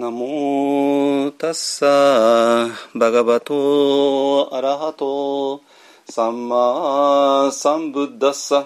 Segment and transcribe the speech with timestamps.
[0.00, 1.86] ナモタッサ
[2.94, 5.60] バガバトアラハト
[6.08, 8.64] サンマサンブッダッサ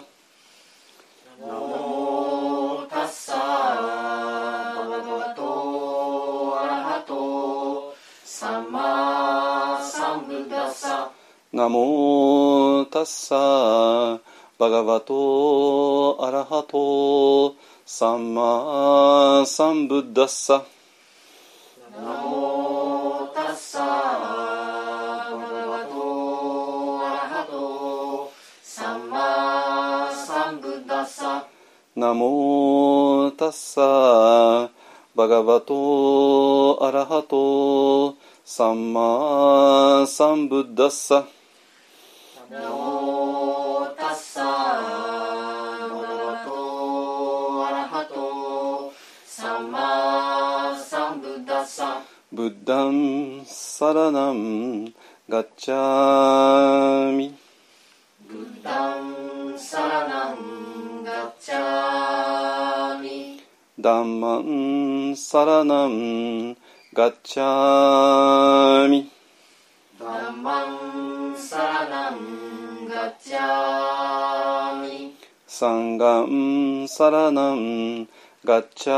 [1.40, 11.10] ナモタッサバガバトアラハトサンマサンブッダッサ
[11.52, 14.20] ナモタッサ
[14.56, 20.64] バガバトアラハトサンマサンブッダッサ
[32.14, 34.70] モタッサ
[35.16, 41.26] バガバトアラハトサンマサンブッダッサ
[65.44, 66.56] サラナン
[66.94, 69.10] ガッチャミ
[70.00, 70.64] ダンマ
[71.32, 75.14] ンサラナンガッチャミ
[75.46, 78.08] サンガンサラナン
[78.42, 78.94] ガッチャ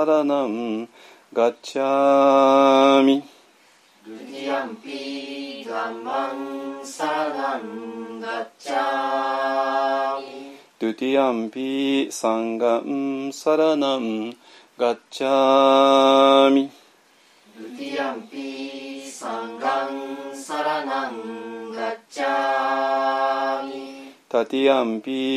[0.00, 0.88] サラナン
[1.34, 3.22] ガッチャミ。
[4.02, 10.56] ブディアンピダンマンサラナンガッチャミ。
[10.78, 14.30] ドゥティアンピサンガンサラナン
[14.78, 16.70] ガッチャミ。
[17.58, 25.36] ブディアンピサンガンサラナンガッチャミタティアンピサ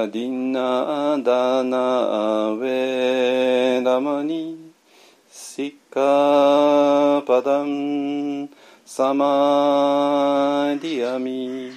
[0.00, 4.72] ミアディナダナウェラマニ
[5.30, 8.48] シカパダン
[8.86, 11.72] サマディアミ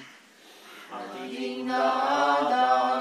[0.89, 2.92] アディナダナ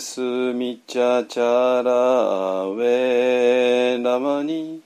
[0.00, 0.18] ス
[0.54, 1.92] ミチャチャラ
[2.64, 4.80] ウェラマニ。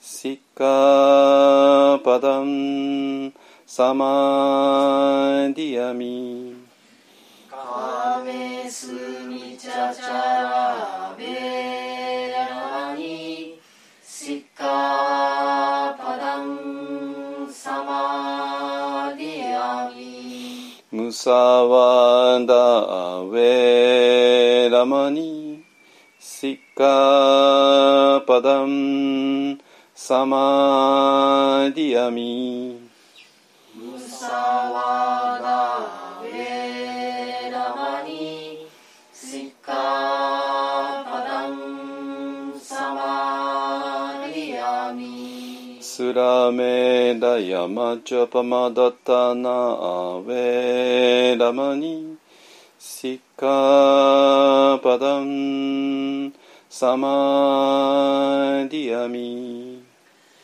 [0.00, 3.34] シッカパダン。
[3.66, 6.56] サマディアミ。
[7.50, 8.92] カメス
[9.28, 9.58] ミ。
[9.58, 10.93] チャチャラ
[21.04, 22.54] ムサワダ
[23.20, 25.62] ウェラマニ
[26.18, 29.58] シッカパダン
[29.94, 32.88] サマディアミ
[33.74, 36.03] ムサワダ
[45.96, 52.16] スラメダヤマチャパマダタナアウェラマニ
[52.80, 56.32] シカパダン
[56.68, 59.84] サマディアミ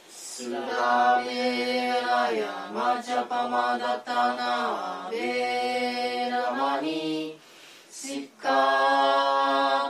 [0.08, 7.36] スラベラヤマチャパマダタナベラマニ
[7.90, 9.89] シカパ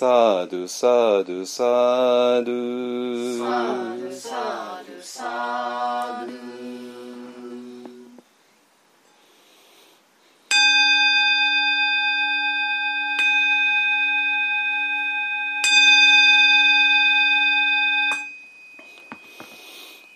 [0.00, 6.32] サドゥサドゥサドサゥドサドサド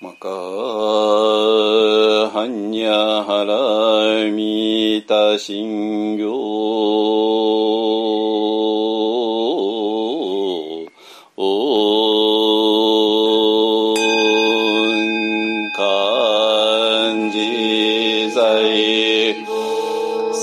[0.01, 0.29] マカ
[2.31, 7.54] ハンニャハラミタシンギョ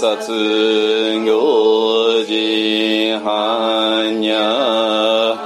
[0.02, 0.18] 殺
[1.26, 2.34] 行事
[3.24, 5.38] 般若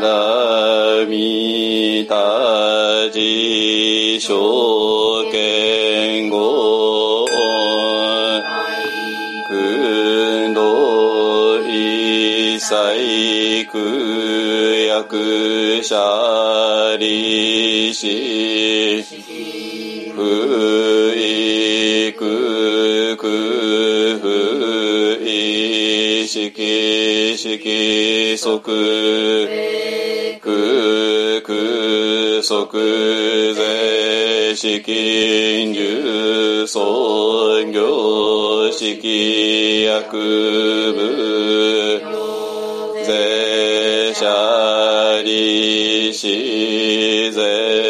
[0.00, 7.26] ラミタジ証券語
[9.48, 13.76] 空洞一切空
[14.86, 18.06] 薬者利子
[20.14, 21.07] 不
[26.46, 28.66] 意識色即
[30.40, 40.02] 空空即税資金重創業式薬
[40.94, 40.96] 部
[43.04, 46.18] 税者利子
[47.32, 47.87] 税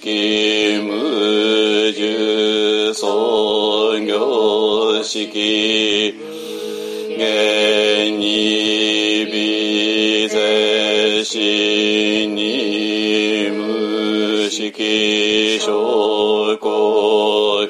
[0.00, 6.14] 無式無重創業式
[7.18, 17.68] 現に微税死に無式証拠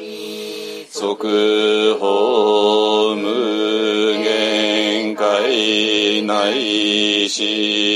[0.89, 7.90] 即法無限界内し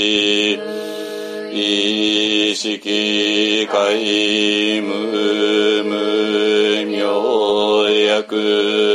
[2.65, 8.94] 意識界無無明薬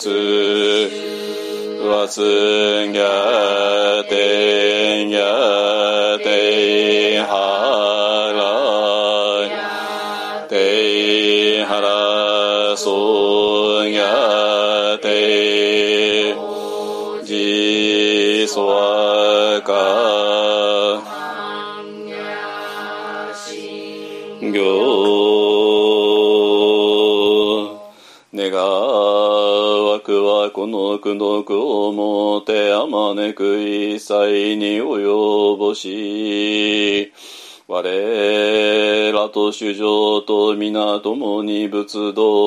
[0.00, 0.08] 束
[2.06, 2.49] 節
[31.18, 37.12] 毒をもてあまねく一切に及ぼし
[37.68, 42.39] 我らと主情と皆共に仏道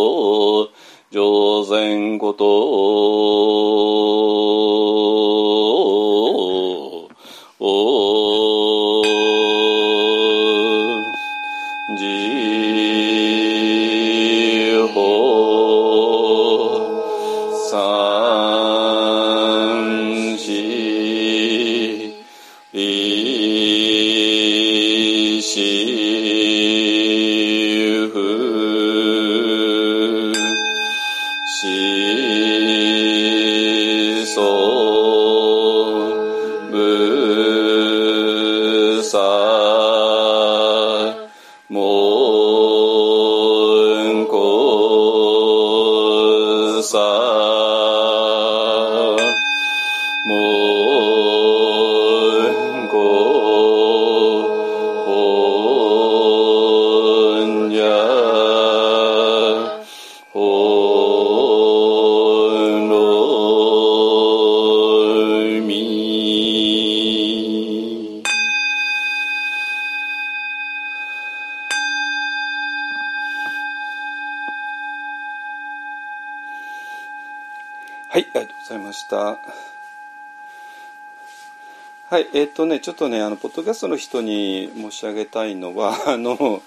[82.35, 86.63] えっ、とね、ちょっとね、あの、ポッドキャストの人に申し上げたいのは、 あの、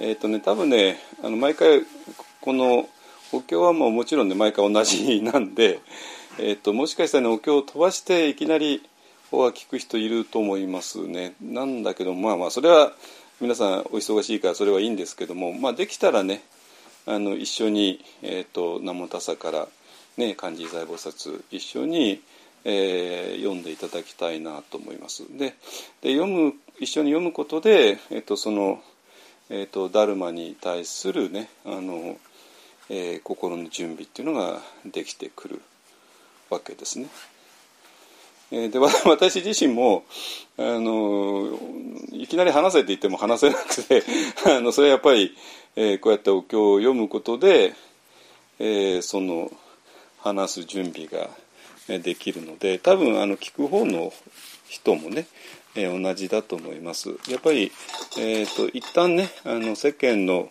[0.00, 1.82] えっ、とね、多分ね、あの、毎回、
[2.40, 2.88] この、
[3.30, 5.80] お経はもうもちろんね、毎回同じなんで、
[6.38, 8.82] えっ、と、もしかしたらね、お経を飛ばしていきなり、
[9.30, 11.34] 法は聞く人いると思いますね。
[11.42, 12.94] なんだけど、まあまあ、それは、
[13.38, 16.42] 皆さんお忙しいからそれはいいんですけども、まあ、できたらね、
[17.04, 19.68] あの、一緒に、えっ、と、南無多佐から、
[20.16, 22.22] ね、漢字財菩薩一緒に、
[22.64, 25.24] えー読んでいただきたいなと思います。
[25.36, 25.54] で
[26.00, 28.80] で読む一緒に読むことで、えっとその
[29.50, 32.16] えっとダルマに対するねあの、
[32.88, 35.62] えー心の準備っていうのができてくる
[36.50, 37.08] わけですね。
[38.52, 38.78] えーで
[39.08, 40.04] 私自身も
[40.56, 41.58] あの
[42.12, 44.02] いきなり話せって言っても話せなくて
[44.46, 45.36] あのそれはやっぱり、
[45.74, 47.74] えーこうやってお経を読むことで、
[48.58, 49.50] えーその
[50.18, 51.28] 話す準備が
[51.88, 54.12] できるので多分あの聞く方の
[54.68, 55.26] 人もね、
[55.74, 57.10] えー同じだと思います。
[57.28, 57.72] やっぱり、
[58.18, 60.50] えー、と一旦ねあの世間の、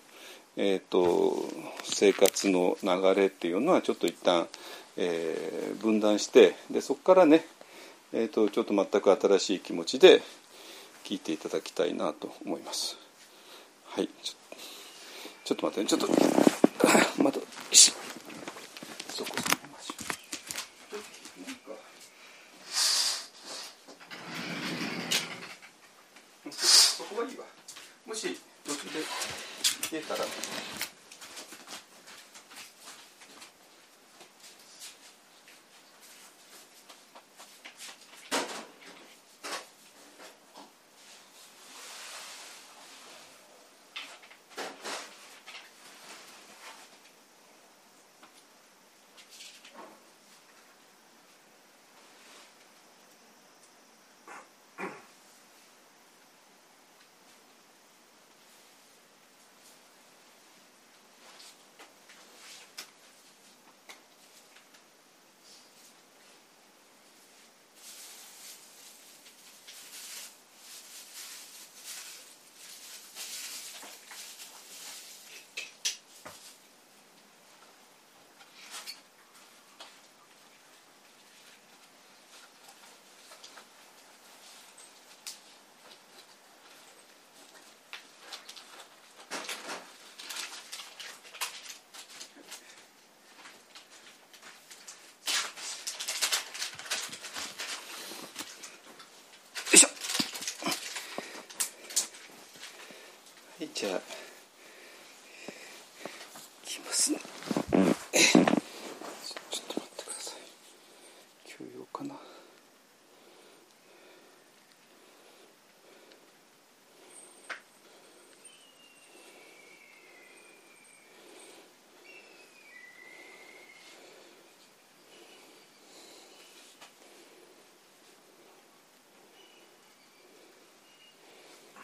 [0.58, 1.36] えー、と
[1.84, 4.48] 生活の流れっていうのはちょっと一旦、
[4.98, 7.46] えー分断してでそこからね、
[8.14, 10.22] えー、とちょっと全く新しい気持ちで
[11.04, 12.98] 聞いていただきたいなと思います。
[13.86, 14.34] はいちょ
[15.44, 16.00] ちょっと待ってねちょっ
[17.18, 17.40] とまた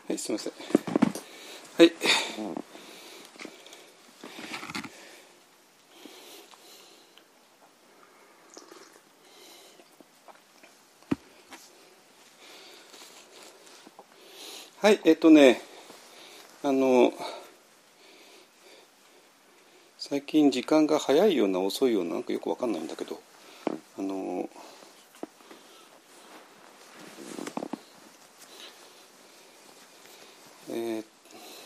[0.07, 0.53] はいすみません。
[1.77, 1.93] はい。
[14.79, 15.59] はいえっとね
[16.63, 17.11] あの
[19.97, 23.19] 最近時間が早いような遅いようななんかよくわかんないんだけど
[23.97, 24.47] あの
[30.69, 31.03] えー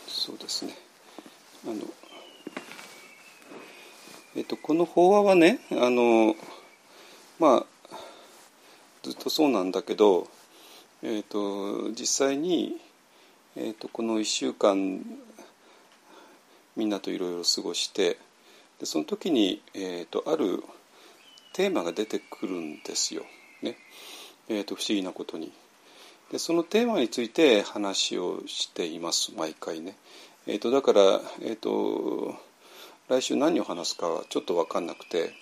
[0.08, 0.74] そうですね
[1.66, 1.74] あの
[4.34, 6.36] えっとこの法話はねあの
[7.38, 7.96] まあ
[9.02, 10.28] ずっとそうなんだけど、
[11.02, 12.76] えっと実際に、
[13.56, 15.00] えっとこの1週間
[16.76, 18.18] みんなといろいろ過ごして
[18.78, 20.62] でその時に、えっとある
[21.54, 23.22] テーマが出てくるんですよ、
[23.62, 23.76] ね
[24.50, 25.50] えっと不思議なことに。
[26.30, 29.96] でそのテーマについて話をしています毎回ね。
[30.46, 31.00] えー、とだから、
[31.40, 32.36] えー、と
[33.12, 35.34] 来週何を話すかはちょっと分かんなくて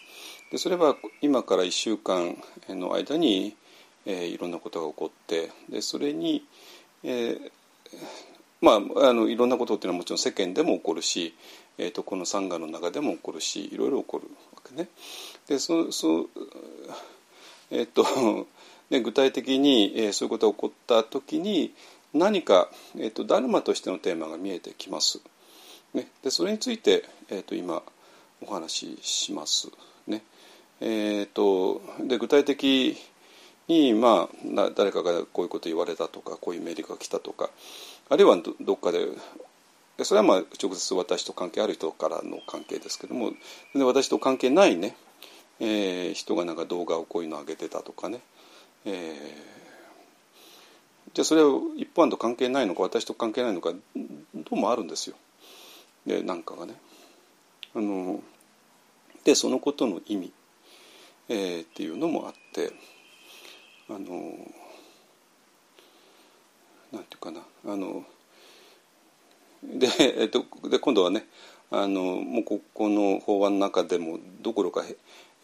[0.50, 2.36] でそれは今から1週間
[2.68, 3.54] の間に、
[4.06, 6.44] えーいろんなことが起こってでそれに、
[7.04, 7.38] えー
[8.60, 11.32] まあ、あのいろんなことっていうのはもちろん世間でも起こるし、
[11.78, 14.88] えー、とこのサンガの中でも起こるしいろいろ起こるわけね。
[15.46, 16.26] でそそ
[17.70, 18.04] えっ、と
[18.90, 21.72] ね、具体的に、えーそういうことが起こった時に
[22.12, 25.20] 何か、えー、とダルマとしてのテーマが見えてきます。
[25.94, 27.82] ね、でそれについて、えー、と今
[28.42, 29.68] お話しします。
[30.06, 30.22] ね
[30.80, 32.96] えー、とで具体的
[33.68, 37.50] に、まあ、誰かがこういうこと言われたとかこういうメールが来たとか
[38.08, 39.06] あるいはどっかで
[40.02, 43.32] それはまあ直接私と関係ある人からの関係ですけども
[43.74, 44.96] で私と関係ないね、
[45.60, 48.20] えー人がなんか動画をこういうの上げてたとかね、
[48.86, 49.60] えー
[51.12, 53.76] じゃあそれは一般と関係ないのか私と関係ないのかど
[54.52, 55.16] うもあるんですよ。
[56.06, 56.74] でなんかがね。
[57.74, 58.20] あの
[59.24, 60.32] でそのことの意味、
[61.28, 62.72] えーっていうのもあって
[63.88, 63.98] あの
[66.92, 68.04] なんていうかなあの
[69.62, 71.26] で,、えっとで今度はね
[71.70, 74.82] あのもうここの法案の中でもどころか、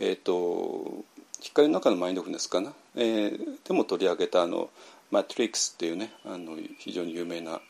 [0.00, 1.04] えっと
[1.40, 4.70] 光の中のマインドフルネスかな、えーでも取り上げたあの
[5.12, 7.60] 「マトリックス」っていうねあの非常に有名な、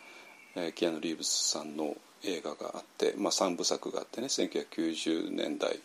[0.55, 5.79] えーキアヌ・リーブスさんの映画があって、まあ、3部作があってね1990年代、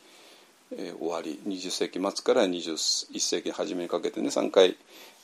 [0.71, 4.77] えー終わり20世紀末から21世紀初めにかけてね3回、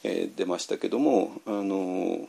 [0.03, 2.27] えー出ましたけども、あの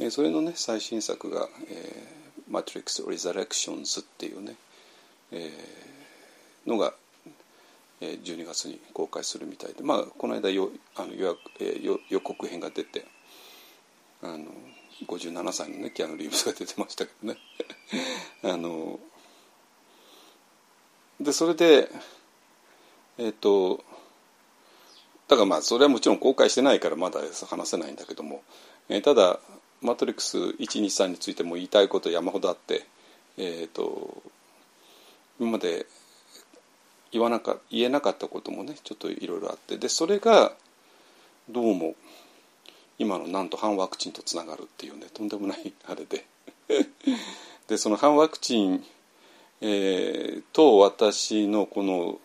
[0.00, 2.18] えーそれのね最新作が「えー
[2.50, 4.56] マトリックス・リザレクションズ」っていうね、
[5.32, 6.94] えーのが
[8.00, 13.04] えー12月に公開するみたいで、まあ、この間よあの予約、えー予予告編が出て
[14.20, 14.46] あの
[15.06, 17.38] 57歳のねキアヌ・リーブスが出てましたけどね。
[18.42, 18.98] あの
[21.20, 21.90] でそれで
[23.18, 23.84] えっ、と
[25.26, 28.42] だからまあそれはもちろん公開してないからまだ話せないんだけども、
[28.88, 29.40] えーただ
[29.80, 32.86] 「マトリックス123」についても言いたいこと山ほどあって
[33.36, 34.22] えっ、と
[35.40, 35.86] 今まで
[37.10, 39.76] 言わなか言えなかったこともねちょっといろいろあって。
[39.78, 40.52] でそれが
[41.48, 41.94] どうも
[42.98, 46.26] 今のなんと反ワクチンとつながるっていうねとんでもないあれで
[47.68, 48.84] でその反ワクチン、
[49.60, 52.18] えーと私のこの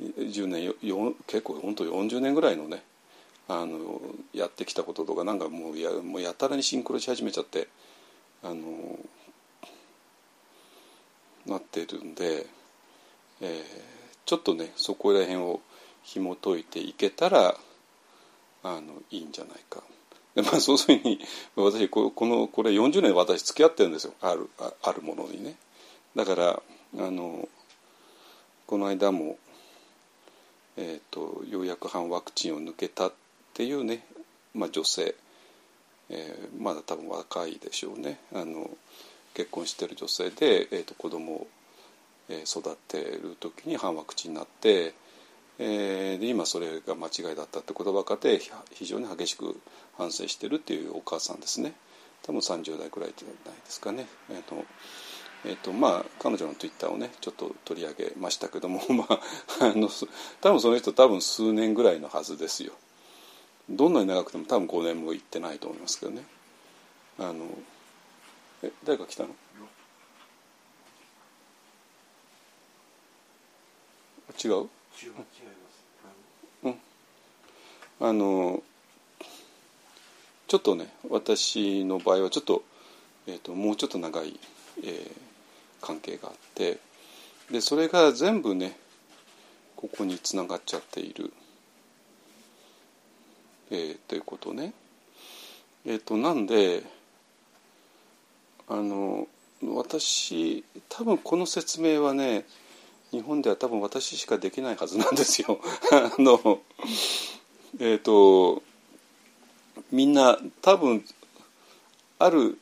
[0.00, 2.82] 10年よよ結構本当40年ぐらいのね
[3.48, 4.00] あの
[4.32, 7.68] やってきたこととかなんかもうやもうやたらにシンクロし始めちゃって
[8.42, 8.98] あの
[11.46, 12.46] なってるんで。
[13.40, 14.00] えー
[14.30, 15.60] ちょっとねそこら辺を
[16.04, 17.56] 紐解いていけたら
[18.62, 19.82] あのいいんじゃないか。
[20.34, 21.20] で まあそういうふうに
[21.56, 25.56] 私このこれ40年私付き合ってるんですよあるああるものにね。
[26.14, 26.62] だから
[26.98, 27.48] あの
[28.66, 29.38] この間も、
[30.76, 33.12] えー、とようやく反ワクチンを抜けたっ
[33.54, 34.06] ていうね、
[34.54, 35.14] まあ、女性、
[36.08, 38.70] えーまだ多分若いでしょうねあの
[39.34, 41.46] 結婚してる女性で、えー、と子供を
[42.44, 44.94] 育てる時に反ワクチンになって、
[45.62, 49.60] えーで今それが間違いだったってことばかでひ非常に激しく
[49.98, 51.74] 反省してるっていうお母さんですね。
[52.22, 54.06] 多分30代くらいじゃないですかね。
[54.30, 54.64] えーと
[55.44, 59.20] えーとまあ、彼女のツイッターをねちょっと取り上げましたけども、 まあ、
[59.60, 59.90] あの
[60.40, 62.72] 多分その人多分数年ぐらいのはずですよ。
[63.68, 66.24] どんなに長くても多分5年も行ってないと思いますけどね。
[67.18, 67.46] あの
[68.62, 69.34] え誰か来たの？
[74.42, 74.70] 違う？
[76.64, 76.74] うん
[78.00, 78.62] あの
[80.48, 82.64] ちょっとね私の場合はちょっと,、
[83.26, 84.38] えーと、もうちょっと長い、
[84.82, 85.10] えー、
[85.80, 86.78] 関係があって
[87.50, 88.76] でそれが全部ね
[89.76, 91.32] ここにつながっちゃっている、
[93.70, 94.74] えー、ということね。
[95.86, 96.82] えっ、ー、となんで
[98.68, 99.26] あの
[99.62, 102.44] 私多分この説明はね
[103.10, 105.60] 日本では多分私しかできないはずなんですよ。
[105.92, 106.60] あの
[107.78, 108.62] えっ、ー、と
[109.90, 111.04] みんな多分
[112.18, 112.58] ある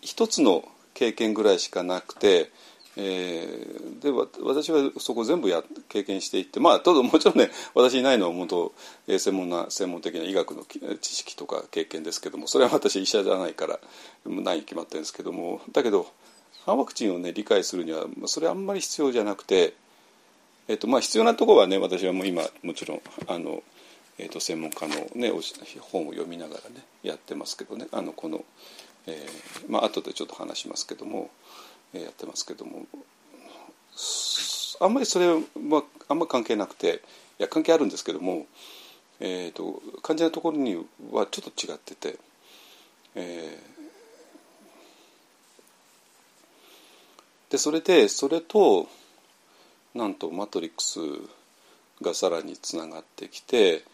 [0.00, 2.50] 一つの経験ぐらいしかなくて、
[2.96, 4.10] えー、で
[4.42, 8.72] 私はそこ全部や経験していってまあただもちろんね私いないのは本当
[9.06, 10.64] 専門な専門的な医学の
[11.00, 13.80] 知識とか経験ですけどもそれは私医者じゃないから
[14.26, 16.06] ないに決まってるんですけどもだけど
[16.64, 19.74] 反ワクチンをね理解するにはそれあんまり必要じゃなくて、
[20.68, 23.62] えっとまあ、必要なところはね私はもう今もちろんあの、
[24.18, 25.30] えっと、専門家の、ね、
[25.80, 28.44] 本を読みながらねやってますけどねあのこの、
[29.06, 31.30] えー、まあ後でちょっと話しますけども、
[31.92, 32.86] えー、やってますけども
[34.80, 35.34] あんまりそれは
[36.08, 37.02] あんまり関係なくて
[37.38, 38.46] いや関係あるんですけども、
[39.20, 40.76] えーと、肝心なところに
[41.12, 42.18] はちょっと違ってて。
[43.16, 43.73] えー
[47.54, 48.88] でそれでそれと
[49.94, 50.98] なんとマトリックス
[52.02, 53.84] がさらにつながってきて、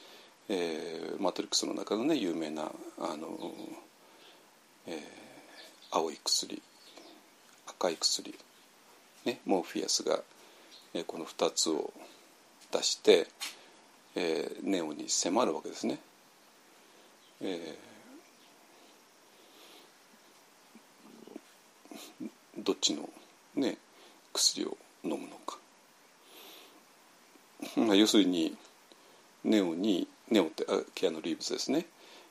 [0.48, 3.28] えー、マトリックスの中のね有名なあの、
[4.86, 4.94] えー、
[5.90, 6.62] 青い薬
[7.68, 8.34] 赤い薬、
[9.26, 10.20] ね、モーフィアスが、
[10.94, 11.92] えー、この2つを
[12.72, 13.26] 出して、
[14.16, 15.98] えー、ネオに迫るわけですね。
[17.42, 23.06] えー、どっちの
[23.60, 23.78] ね、
[24.32, 25.58] 薬を飲むのか。
[27.76, 28.56] まあ、要するに
[29.44, 31.86] ネオにネオってあケアのリーブスですね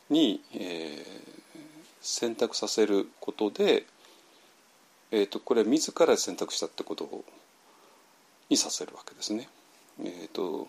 [0.10, 1.42] に、えー、
[2.02, 3.86] 選択させることで、
[5.12, 7.24] えーと、これは自ら選択したってこと
[8.50, 9.50] にさせるわけですね。
[10.00, 10.68] えーと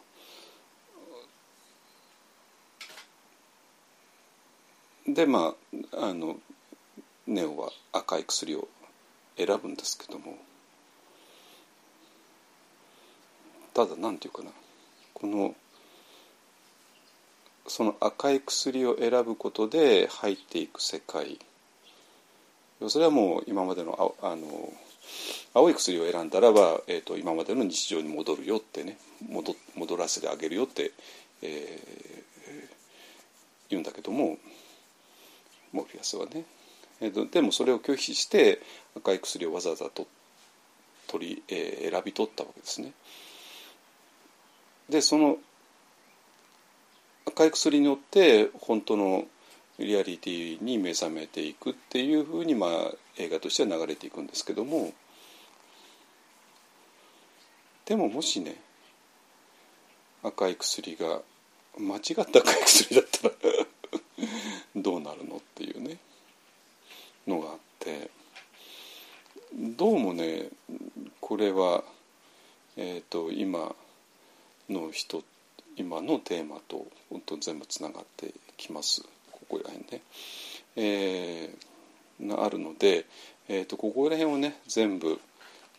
[5.07, 5.55] でま
[5.93, 6.37] ああの
[7.27, 8.69] ネオは赤い薬を
[9.37, 10.37] 選ぶんですけども
[13.75, 14.51] ただ何て言うかな。
[15.15, 15.55] この
[17.67, 21.39] その赤い薬を選ぶことで入っていく世界。
[22.89, 24.73] それはもう今までのあの
[25.55, 28.99] 青い薬を選んだらば、えーと、今までの日常に戻るよってね。
[29.29, 30.93] 戻戻らせてあげるよって、
[31.43, 32.69] えー、
[33.69, 34.39] 言うんだけども
[35.73, 36.45] モーフィアスはね。
[37.01, 38.61] えーと、でもそれを拒否して
[38.97, 40.07] 赤い薬をわざわざと
[41.07, 42.93] 取り、えー、選び取ったわけですね。
[44.91, 45.39] でその
[47.27, 49.25] 赤い薬によって本当の
[49.79, 52.71] リアリティに目覚めていくっていうふうに、まあ、
[53.17, 54.93] 映画としては流れていくんですけども
[57.87, 58.57] でももしね
[60.23, 61.23] 赤い薬が
[61.79, 62.01] 間違っ
[62.31, 63.35] た赤い薬だったら
[64.77, 65.97] どうなるのっていうね。
[67.27, 68.11] のがあって
[69.77, 70.49] どうもね
[71.21, 71.85] これは、
[72.77, 73.75] えーと、今
[74.71, 75.23] の人
[75.77, 79.03] 今のテーマと本当全部つながってきます
[79.33, 80.03] ここら辺ね。
[80.77, 83.07] えー、あるので、
[83.49, 85.19] えーと、ここら辺をね全部、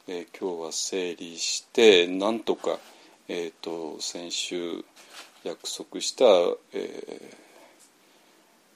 [0.07, 2.79] えー、今日は整理してなんとか、
[3.27, 4.83] えーと、先週
[5.43, 6.25] 約束した、
[6.73, 7.35] えー、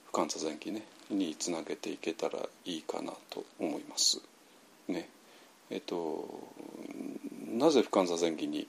[0.07, 4.21] 不感座前期ねにつなげていけたらいいかなと思います。
[4.87, 5.09] ね
[5.69, 6.27] えっと、
[7.51, 8.67] なぜ不感座前儀に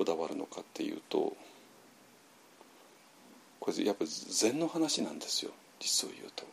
[0.00, 1.36] こだわるのかっていうと
[3.60, 6.44] これやっぱ禅の話なんですよ実を言うと。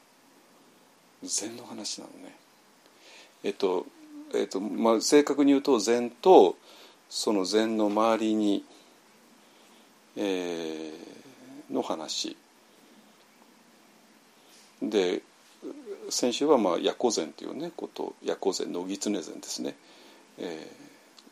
[1.24, 2.36] 禅の話なのね。
[3.46, 3.86] えっと
[4.36, 6.58] えっとまあ、正確に言うと禅と
[7.08, 8.66] その禅の周りに、
[10.18, 12.36] えー、の話
[14.82, 15.22] で
[16.10, 19.76] 先週はまあ夜行禅というねこと夜行禅野狐禅ですね、
[20.38, 20.70] え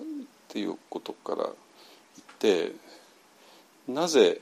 [0.02, 1.50] ー、っていうことから
[2.46, 2.74] て
[3.88, 4.40] なぜ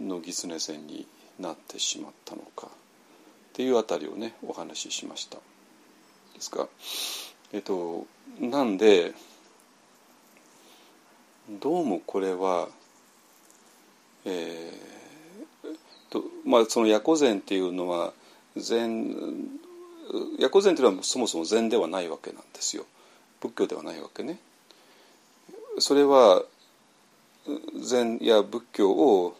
[0.00, 1.06] 野狐禅に
[1.40, 2.70] なってしまったのかっ
[3.52, 5.38] ていうあたりをねお話ししました。
[6.34, 6.68] ですか
[7.52, 8.06] えっと
[8.40, 9.12] なんで
[11.48, 12.68] どうもこれは
[14.24, 18.12] えー、とまあその夜禅っていうのは
[18.56, 19.14] 禅
[20.38, 22.84] 夜禅っていうのはそもそも禅ではないわけなんですよ。
[23.40, 24.38] 仏教ではないわけね。
[25.78, 26.42] それは
[27.80, 29.36] 禅や仏教を、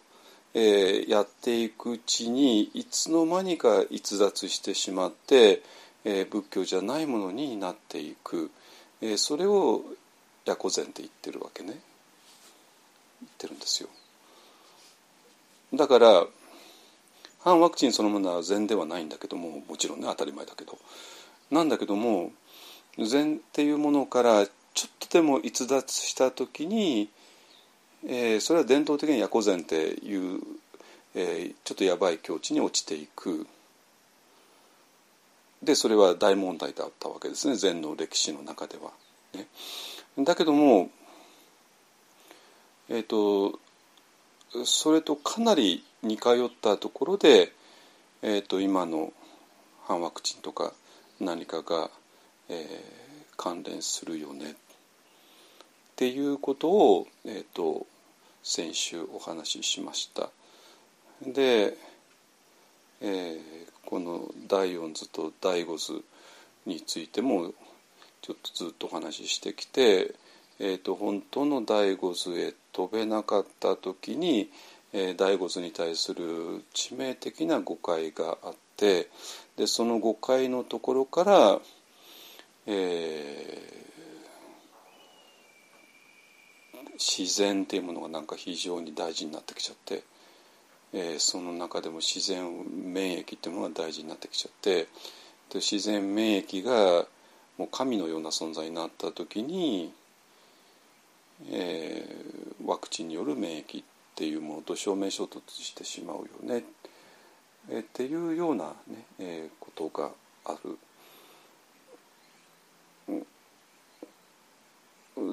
[0.55, 5.63] えー、やっていくうちにいつの間にか逸脱してしまって、
[6.05, 8.51] えー、仏教じゃないものになっていく、
[9.01, 9.83] えー、それを
[10.45, 11.69] 夜古禅って言ってるわけね。
[11.69, 11.81] 言っ
[13.39, 13.89] てるんですよ。
[15.75, 16.27] だから
[17.41, 20.79] 反ワクチンそのものは禅ではないんだけどももちろんね当たり前だけど。
[21.51, 22.33] なんだけども
[22.99, 24.47] 禅っていうものから
[24.77, 27.09] ちょっとでも逸脱した時に、
[28.07, 30.41] えー、それは伝統的に夜古禅っていう、
[31.15, 33.47] えー、ちょっとやばい境地に落ちていく。
[35.63, 37.57] でそれは大問題だったわけですね。
[37.57, 38.91] 禅の歴史の中では。
[39.33, 39.47] ね、
[40.19, 40.91] だけども
[42.91, 43.59] えっ、ー、と
[44.67, 47.51] それとかなり似通ったところで、
[48.21, 49.15] えーと、今の
[49.87, 50.75] 反ワクチンとか
[51.19, 51.91] 何かが、
[52.51, 52.67] えー、
[53.39, 54.55] 関連するよね。
[55.97, 57.87] っていうことを、えーと、
[58.43, 60.29] 先週お話ししました。
[61.23, 61.75] で、
[63.01, 63.41] えー、
[63.87, 66.05] この第四図と第五図
[66.67, 67.55] についても
[68.21, 70.15] ちょっとずっとお話ししてきて、
[70.59, 74.51] えーと本当の第五図へ飛べなかった時に、
[74.93, 79.09] えー、第五図に対する致命的な誤解があって
[79.57, 81.59] でその誤解のところから、
[82.67, 83.96] えー、
[86.99, 90.03] 自然っていうものがなんか非常に大事になってきちゃって、
[90.93, 92.45] えー、その中でも自然
[92.93, 94.87] 免疫っていうものが大事になってきちゃってで
[95.57, 97.07] 自然免疫が
[97.59, 99.93] もう神のような存在になった時に
[101.51, 106.65] えー、ワクチンによる免疫っていうものと正面衝突してしまうよね、
[107.71, 110.11] えー、っていうようなね、えー、ことが
[110.45, 110.79] ある。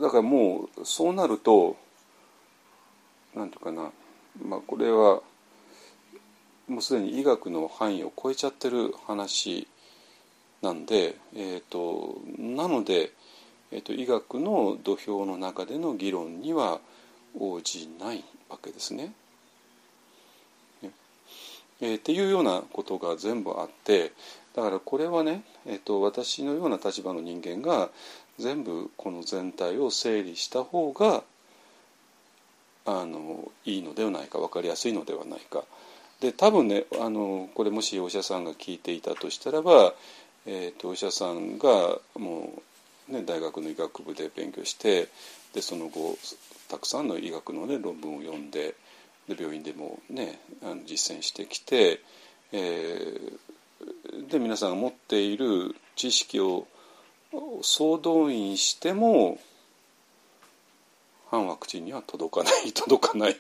[0.02, 1.76] だからもうそうなると
[3.36, 3.92] 何て言うかな、
[4.46, 5.22] まあ、これは
[6.68, 9.68] もうすでに医学の範囲を超えちゃってる話
[10.62, 13.12] なんで、えーとなので
[13.76, 16.80] えーと、医学の土俵の中での議論には
[17.36, 19.14] 応じないわけですね。
[20.84, 20.92] ね
[21.82, 24.12] えー、っていうようなことが全部あって
[24.56, 27.90] だからこれはね、えーと、私のような立場の人間が
[28.40, 31.24] 全部この全体を整理した方が
[32.86, 35.64] あのいいのではないか分かりやすいのではないか。
[36.20, 39.94] で多分ねあのこれもしお医者さんが聞いていたとしたらば、
[40.46, 42.62] えーとお医者さんがもう
[43.08, 45.10] ね、大学の医学部で勉強して
[45.54, 46.18] でその後
[46.70, 48.76] たくさんの医学の、ね、論文を読んで
[49.28, 52.02] で病院でも、ね、あの実践してきて、
[52.52, 56.68] えー、で皆さんが持っている知識を
[57.62, 59.40] 総動員しても
[61.30, 63.40] 反ワクチンには届かない 届かない、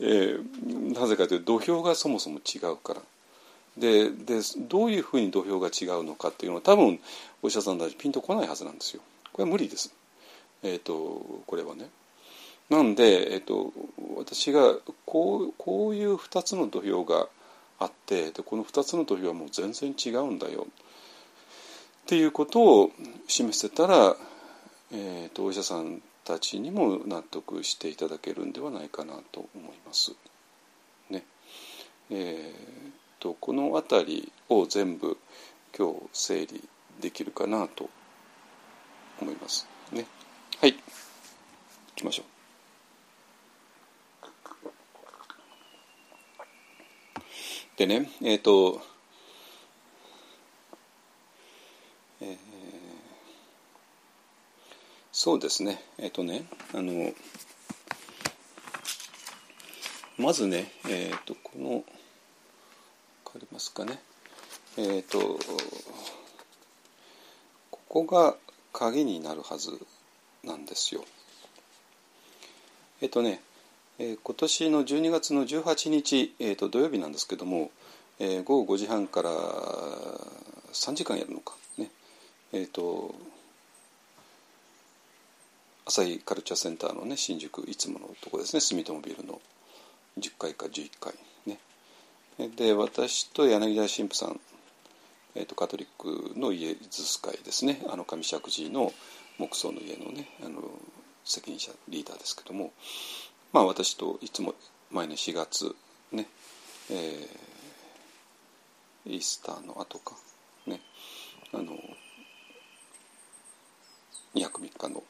[0.00, 3.02] えー、なぜかというと土俵がそもそも違うから。
[3.76, 6.98] ででどういうふうに土俵が違うのかっていうのは多分
[7.42, 9.02] お医者さんたちピンとこないはずなんですよ。
[9.34, 9.92] これは無理です。
[10.62, 11.90] えっ、ー、とこれはね。
[12.70, 13.72] なんで、えーと、
[14.16, 17.28] 私がこうこういう2つの土俵が
[17.78, 20.66] あってでこの2つの土俵はもう全然違うんだよ
[22.06, 22.92] っていうことを
[23.26, 24.16] 示せたら、
[24.92, 30.12] えーと、お医者さんたちにも納得していただけるんではないかなと思います。
[31.10, 31.24] ね。
[32.10, 35.18] えーとこの辺りを全部
[35.76, 36.68] 今日整理
[37.00, 37.90] できるかなと
[39.20, 39.66] 思います。
[39.90, 40.06] ね。
[40.60, 40.74] はい。
[40.74, 40.78] 行
[41.96, 42.26] きましょう。
[47.76, 48.80] でねえっ、ー、と
[52.20, 52.36] えー、
[55.18, 57.10] そうですねえっ、とねあの
[60.18, 61.82] まずねえっ、とこの
[63.24, 63.98] かりますかね。
[64.76, 65.38] えっ、と
[67.70, 68.36] ここが
[68.74, 69.70] 鍵になるはず
[70.44, 71.02] なんですよ。
[73.00, 73.40] えっ、とね、
[73.98, 77.70] え、今年の12月の18日、えーと、土曜日なんですけども、
[78.18, 81.90] え、午後5時半から3時間やるのかね。
[82.52, 83.14] えっ、と
[85.88, 88.60] 朝日カルチャーセンターのね新宿いつものとこですね。
[88.60, 89.40] 住友ビルの
[90.18, 91.14] 10階か11階
[91.46, 91.58] ね。
[92.56, 94.40] で私と柳田神父さん、
[95.36, 97.82] えーと、カトリックのイエズス会ですね。
[97.88, 98.92] あの上石寺の
[99.38, 100.60] 木葬の家のねあの
[101.24, 102.72] 責任者リーダーですけども。
[103.52, 104.54] まあ私といつも
[104.90, 105.74] 毎年4月
[106.10, 106.26] ね、
[106.90, 110.16] えー、イースターの後か
[110.66, 110.80] ね
[111.54, 111.78] あの
[114.34, 115.02] 2泊3日の、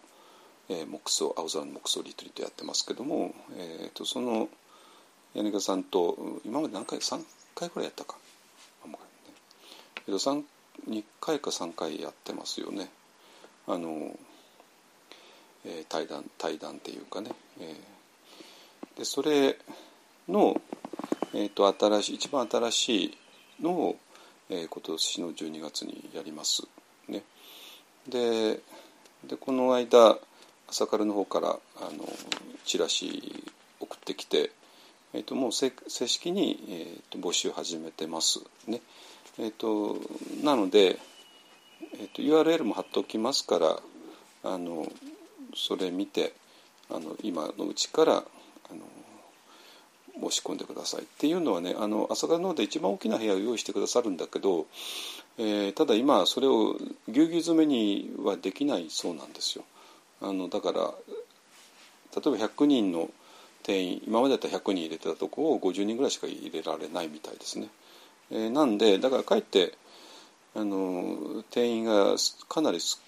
[0.68, 4.48] えー、木葬青空の木葬リトリートやってますけども、えーと、その
[5.34, 7.22] 柳川さんと今まで何回3
[7.54, 8.16] 回くらいやったか、
[8.86, 8.92] ね、
[10.08, 10.44] えー、と
[10.88, 12.88] 2回か3回やってますよね。
[13.66, 14.16] あの、
[15.64, 19.58] えー、対談対談っていうかね、えー、でそれ
[20.28, 20.60] の、
[21.34, 23.18] えーと、新しい一番新しい
[23.60, 23.96] のを、
[24.48, 26.62] えー、今年の12月にやります。
[27.08, 27.22] ね、
[28.08, 28.60] で
[29.24, 30.18] でこの間
[30.68, 31.52] 朝からの方からあ
[31.92, 32.08] の
[32.64, 33.44] チラシ
[33.80, 34.50] 送ってきて、
[35.14, 38.80] えーと、もう正式に、えーと、募集始めてますね。
[39.38, 39.96] えーと、
[40.42, 40.98] なので、
[41.94, 43.78] えー、と URL も貼っておきますから
[44.44, 44.90] あの
[45.54, 46.32] それ見て
[46.90, 48.18] あの今のうちからあ
[50.18, 54.66] の申し込んでくださいっていうのはねあの朝霞の方で一番大きな部屋を用意してくださるんだけど、
[55.38, 56.76] えー、ただ今それを
[57.08, 59.64] ぎゅうぎゅう詰めにはできないそうなんですよ。
[60.20, 63.10] あのだから例えば100人の
[63.62, 67.68] 定員今までだったら100人入れてたとこを50人ぐらいしか入れられないみたいですね。
[68.30, 69.74] えー、なんでだからかえって
[70.54, 72.16] あの定員が
[72.48, 72.98] かなり少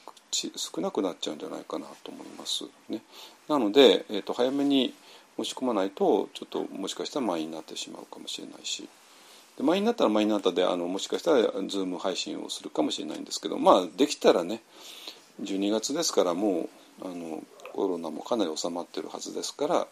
[0.80, 2.64] なくなっちゃうんじゃないかなと思います。
[2.88, 3.02] ね、
[3.48, 4.94] なので、えーと早めに
[5.38, 8.88] 申し込まないとちょっともしかしたら満員になってしまうかもしれないし
[9.56, 14.62] で満員になったら満員になったであのもしかしたらズーム配信をするかもしれないんですけどまあできたらね
[15.42, 16.68] 12月ですからもう
[17.02, 19.86] あのコロナもかなり収まってるはずですから、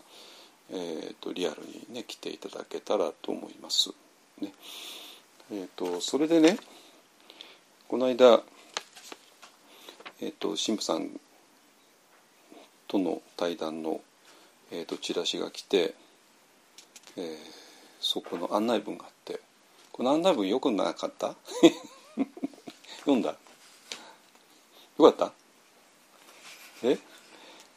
[0.71, 3.91] えーと、リアルにね来ていただけたらと思います。
[4.41, 4.53] ね。
[5.53, 6.59] えーと、それでね
[7.89, 8.43] この間、
[10.21, 11.11] えーと神父さん
[12.89, 14.01] との対談の
[14.73, 15.95] えーと、チラシが来て、
[17.17, 17.37] えー、
[18.01, 19.39] そこの案内文があって
[19.93, 21.37] この案内文よくなかった？
[23.07, 23.37] 読んだ？
[24.99, 25.33] よかった？
[26.83, 26.99] え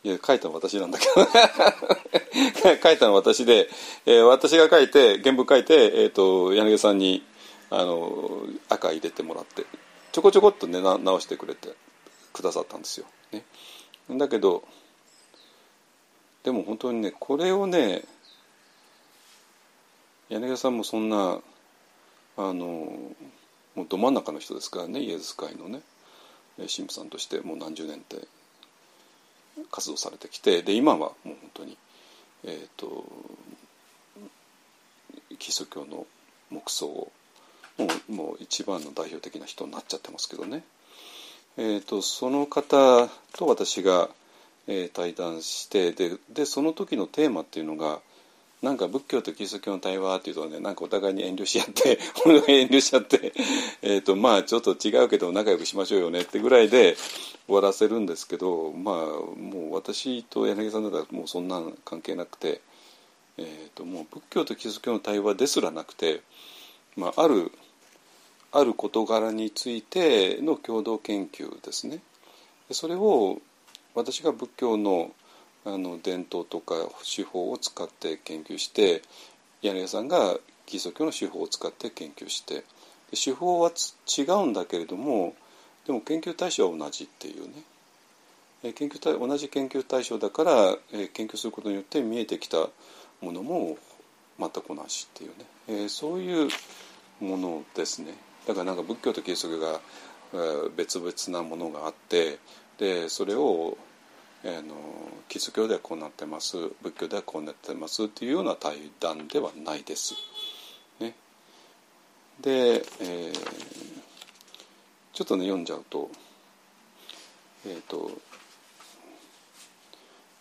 [0.03, 1.27] いや書いたの私なんだけど。
[2.81, 3.69] 書いたの私で、
[4.05, 7.25] えー、私が書いて原文書いて、えーと、柳さんに
[7.69, 9.65] あの赤入れてもらって
[10.11, 11.69] ちょこちょこっとねな直してくれて
[12.33, 13.05] くださったんですよ。
[13.31, 13.43] ね、
[14.09, 14.63] だけど
[16.43, 18.03] でも本当にねこれをね
[20.29, 21.39] 柳さんもそんな
[22.37, 22.55] あの
[23.75, 25.81] もうど真ん中の人ですからねイエズ会のね
[26.57, 28.38] 神父さんとしてもう何十年って。
[29.71, 31.77] 活動されてきてで今はもう本当に
[32.43, 33.05] えっ、ー、と
[35.37, 36.05] キリスト教の
[36.49, 37.11] 黙想を
[37.77, 40.63] もうもう一番の代表的な人になっちゃってますけどね、
[41.57, 44.09] えーとその方と私が
[44.71, 47.99] えー、対談してででその時のテーマっていうのが
[48.61, 53.33] なんか仏教とキリスト教の対話っていうとねなんかお互いに遠慮し合って 俺が遠慮しちゃって
[53.81, 56.97] えーとまあちょっと違うけど仲良くしましょうよねってぐらいで
[57.45, 62.61] 終わらせるんですけどまあもう私と柳さんだったらもうそんな関係なくて、
[63.37, 66.21] えーと、もう仏教とキリスト教の対話ですらなくて、
[66.97, 67.51] まあ、ある
[68.51, 71.99] ある事柄についての共同研究ですね。
[72.71, 73.39] それを
[73.95, 75.11] 私が仏教の
[75.65, 76.75] あの伝統とか
[77.15, 79.01] 手法を使って研究して
[79.61, 82.63] 柳さんがキリスト教の手法を使って研究して
[83.11, 83.71] 手法は
[84.17, 85.33] 違うんだけれども
[85.85, 87.63] でも研究対象は同じっていうね。
[88.61, 90.77] 研究対同じ研究対象だから、
[91.13, 92.67] 研究することによって見えてきた
[93.21, 93.77] ものも
[94.37, 96.49] 全く同じっていうね、え、そういう
[97.21, 98.13] ものですね。
[98.45, 99.79] だからなんか仏教とキリスト教が、
[100.75, 102.37] 別々なものがあって
[102.77, 103.79] でそれを
[104.43, 104.75] えの
[105.27, 110.15] キリスト教ではこうなってます仏教ではこうなってますっていうような対談ではないです。
[110.99, 111.13] ね、
[112.41, 113.33] で、えー、
[115.13, 116.09] ちょっとね読んじゃうと,、
[117.67, 118.11] えーと、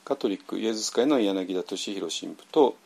[0.04, 2.76] カトリックイエズス会の柳田敏弘神父と,、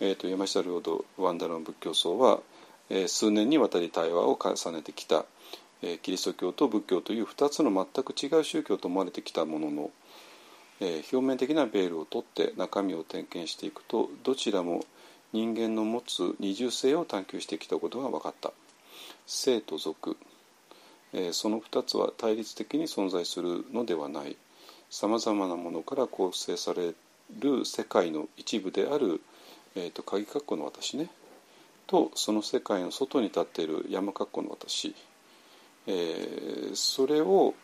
[0.00, 2.40] えーと、山下領土ワンダロン仏教僧は、
[2.88, 5.26] えー、数年にわたり対話を重ねてきた、
[6.02, 9.90] キリスト教と仏教という2つの全く違う宗教と思われてきたものの
[10.84, 14.84] えー、表面的なベールを取って中身を点検していくとどちらも
[15.32, 18.52] 人間の持つ二重性を探求してきたことが分かった。
[19.24, 20.16] 生と俗、
[21.12, 24.36] えー、その2つは対立的に存在するのではない。
[24.90, 26.94] さまざまなものから構成され
[27.38, 29.20] る世界の一部である、
[29.76, 31.08] えーと、鍵括弧の私ね、
[31.86, 34.94] とその世界の外に立っている山格好の私、
[35.86, 37.54] えー、それを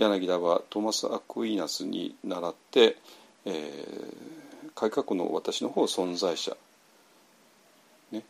[0.00, 2.96] 柳田はトマス・アクイナスに倣って、
[3.44, 6.56] えー、改革の私の方存在者、
[8.10, 8.24] ね、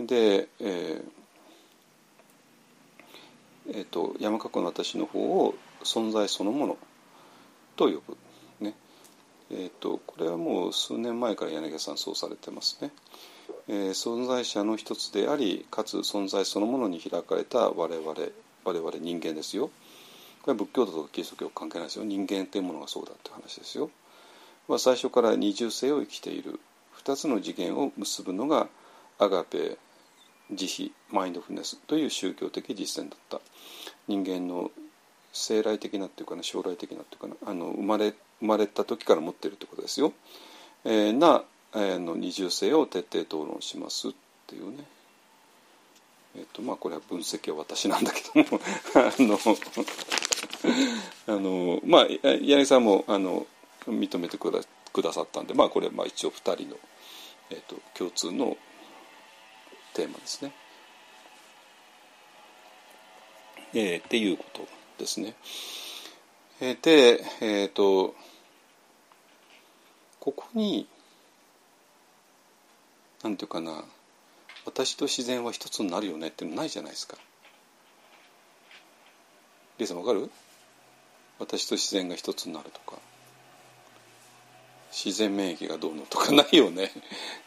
[0.00, 1.02] で、えー
[3.68, 5.54] えーと、山格の私の方を
[5.84, 6.78] 存在そのもの
[7.76, 8.16] と呼ぶ。
[8.58, 8.74] ね
[9.50, 12.90] えーと、これはもう数年前から柳田さんそうされてますね。
[13.68, 18.14] えー、存在者の一つでありかつ存在そのものに開かれた我々
[18.64, 19.70] 我々人間ですよ。
[20.46, 22.04] これは仏教徒とかキリスト教関係ないですよ。
[22.04, 23.90] 人間っていうものがそうだって話ですよ。
[24.68, 26.60] まあ、最初から二重性を生きている。
[26.92, 28.68] 二つの次元を結ぶのが
[29.18, 29.76] アガペ
[30.52, 33.40] 慈悲マインドフルネスという宗教的実践だった。
[34.06, 34.70] 人間の
[35.32, 40.12] 生来的なっていうかな将来的なっていうかなあの生まれ生まれた時から持ってるってことですよ、
[40.84, 41.42] えー、な、
[41.74, 44.12] えー、の二重性を徹底討論しますっ
[44.46, 44.84] ていうね。
[46.36, 48.60] えっ、ー、とまあこれは分析は私なんだけども。
[48.94, 49.38] あの
[51.26, 53.46] あのまあ柳さんもあの
[53.86, 54.60] 認めてくだ
[54.92, 56.76] くださったんでまあこれまあ一応2人の、
[57.50, 58.56] えーと、共通の
[59.94, 60.52] テーマですね。
[63.74, 64.66] えー、っていうこと
[64.98, 65.34] ですね。
[66.60, 68.14] えー、で、えっ、ー、と
[70.20, 70.88] ここに
[73.22, 73.84] なんていうかな
[74.64, 77.16] 私と自然は一つになるよねっていうのないじゃないですか。
[79.78, 80.30] リーさんわかる？
[81.38, 82.98] 私と自然が一つになるとか。
[84.90, 86.32] 自然免疫がどうのとか。
[86.34, 86.90] ないよね。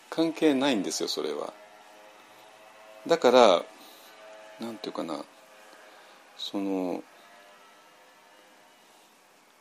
[0.09, 1.53] 関係ないんですよそれは。
[3.07, 3.63] だから
[4.59, 5.23] なんていうかな。
[6.37, 7.03] その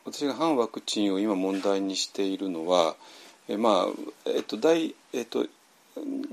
[0.05, 2.95] 私が反ワクチンを今問題にしているのは
[3.47, 5.45] えまあえっと大えっと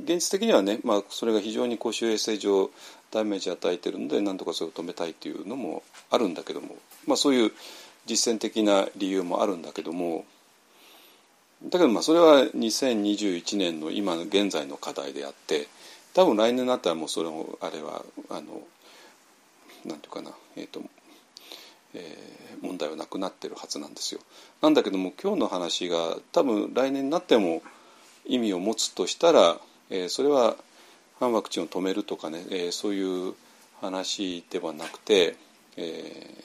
[0.03, 2.71] 現実的にはね、まあ、それが非常に公衆衛生上
[3.11, 7.53] ダメージを与えてるので何とかそれを止めたいというのもあるんだけども、まあ、そういう
[8.07, 10.25] 実践的な理由もあるんだけども
[11.65, 15.69] だけどまあそれは2021年の今の現在の課題であって
[16.15, 18.61] 多分来年になったらもうそれもあれはあの
[19.85, 20.83] なんていうかなえ、ー、と、
[21.95, 24.21] えー、問題はなくなってるはずなんですよ。
[24.61, 27.63] なんだけども今日の話が多分来年になっても
[28.27, 29.59] 意味を持つとしたら、
[29.91, 30.57] え、それは
[31.19, 33.35] 反ワクチンを止めるとかね、え、そういう
[33.81, 35.37] 話ではなくて、
[35.77, 36.45] え、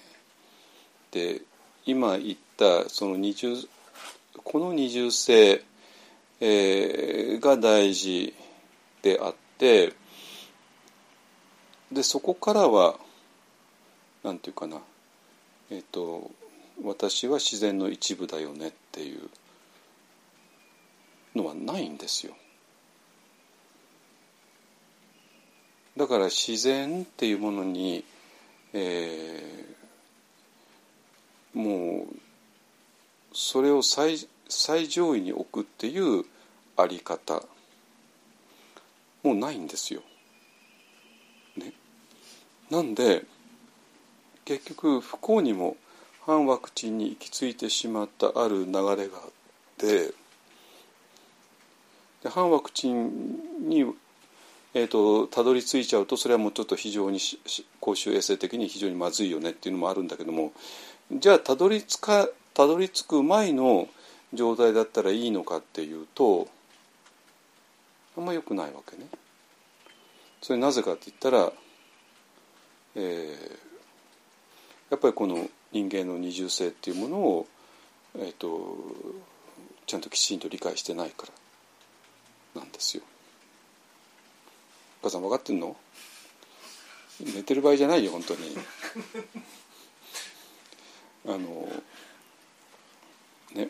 [1.12, 1.42] で
[1.86, 3.56] 今言ったその二重
[4.44, 5.64] この二重性、
[6.40, 8.34] え、が大事
[9.02, 9.94] であって
[11.92, 12.96] でそこからは
[14.24, 14.78] なんていうかな
[15.70, 16.32] えっ、ー、と
[16.84, 19.30] 私は自然の一部だよねっていう
[21.36, 22.34] のはないんですよ。
[25.98, 28.04] だから自然っていうものに、
[28.74, 32.16] えー、もう
[33.34, 34.18] それを最
[34.48, 36.26] 最上位に置くっていう
[36.78, 37.44] あり方
[39.24, 40.02] もうないんですよ。
[41.58, 41.74] ね、
[42.70, 43.26] なんで
[44.46, 45.78] 結局不幸にも
[46.22, 49.32] 反ワクチンに行き着いてしまったある流れがあっ
[49.78, 50.14] て
[52.24, 53.86] で反ワクチンに
[54.74, 57.20] えーと、たどり着いちゃうとそれはもうちょっと非常に
[57.82, 60.54] 公衆衛生的に非常にまずいよねっていうのもあるんだけども
[61.12, 63.90] じゃあたどり着かたどり着く前の
[64.34, 66.48] 状態だったらいいのかっていうと
[68.18, 69.08] あんま良くないわけね。
[70.42, 71.52] それなぜかって言ったら、
[72.96, 73.34] えー、
[74.90, 77.48] やっぱりこの人間の二重性っていうものを、
[78.18, 78.76] えーと、
[79.86, 81.34] ちゃんときちんと理解してないから
[82.56, 83.04] なんですよ。
[85.02, 85.76] お母さん分かってんの？
[87.20, 88.40] 寝てる場合じゃないよ本当に。
[91.28, 91.68] あの
[93.54, 93.70] ね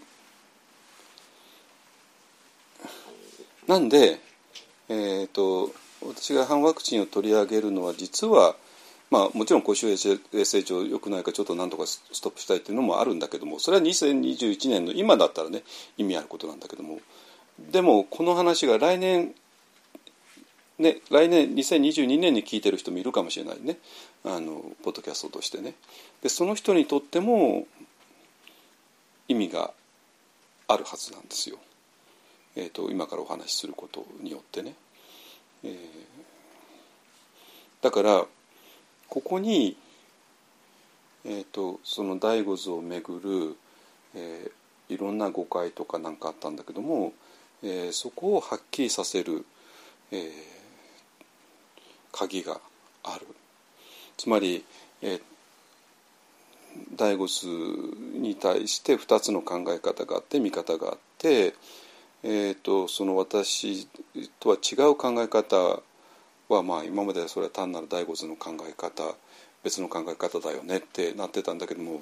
[3.67, 4.19] なんで、
[4.89, 5.71] えーと、
[6.01, 8.55] 私が反ワクチンを取り上げるのは実は、
[9.09, 15.63] まあ、もちろん公衆衛生上良くないかちょっとなんとかストップしたいっていうのもあるんだけどもそれは2021年の今だったらね
[15.97, 16.99] 意味あることなんだけども
[17.71, 19.33] でもこの話が来年
[20.79, 23.77] ね、来年2022年に聞いてる人もいるかもしれないね
[24.25, 25.75] あのポッドキャストとしてね
[26.23, 27.67] でその人にとっても
[29.27, 29.71] 意味が
[30.67, 31.57] あるはずなんですよ。
[32.55, 34.75] えーと、今からお話しすることによってね。
[35.63, 35.73] えー、
[37.81, 38.25] だから
[39.07, 39.77] ここに、
[41.25, 43.57] えーと、その醍醐図をめぐる、
[44.15, 47.13] えー、いろんな誤解とか何かあったんだけども、
[47.63, 49.45] えー、そこをはっきりさせる、
[50.11, 50.29] えー、
[52.11, 52.59] 鍵が
[53.03, 53.27] ある。
[54.17, 54.63] つまり、
[55.01, 55.21] えー、
[56.95, 57.47] 第五図
[58.13, 61.53] に対して2つの考え方があって見方があって、
[62.23, 63.87] えーと、その私
[64.39, 65.81] とは違う考え方
[66.49, 69.03] は、まあ、今まではそれは単なる第五図の考え方
[69.63, 72.01] 別の考え方だよねってなってたんだけども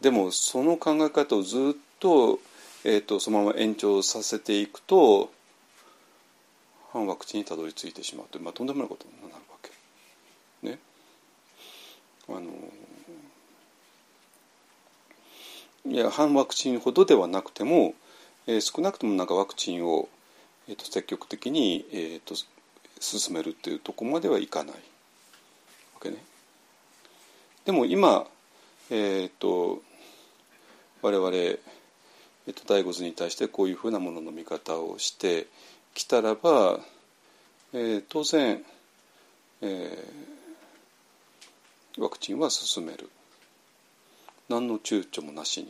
[0.00, 1.60] でもその考え方をずっ
[1.98, 2.38] と,、
[2.88, 5.32] えーと、そのまま延長させていくと
[6.92, 10.68] 反ワクチンにたどり着いてしまうという、まあ、とんでもないことになるわけ。
[10.70, 10.78] ね。
[12.28, 12.42] あの
[15.92, 17.94] いや反ワクチンほどではなくても、
[18.46, 20.08] えー、少なくともなんかワクチンを、
[20.68, 22.36] えーと、積極的に、えーと、
[23.00, 24.80] 進めるっていうとこまではいかないわ
[26.00, 26.18] けね。
[27.64, 28.28] でも今、
[28.90, 29.82] えーと、
[31.02, 31.58] 我々、
[32.46, 35.46] えー、と第五図に対してこういうふうなものの見方をして
[35.94, 36.80] きたらば、
[37.72, 38.62] えー、当然、
[39.62, 43.10] えー、ワクチンは進める。
[44.48, 45.66] 何の躊躇もなしに。
[45.66, 45.68] っ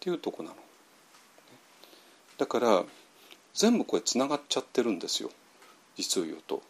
[0.00, 0.56] ていうとこなの。
[2.38, 2.84] だから
[3.54, 5.30] 全部これつながっちゃってるんですよ。
[5.96, 6.62] 実を言うと。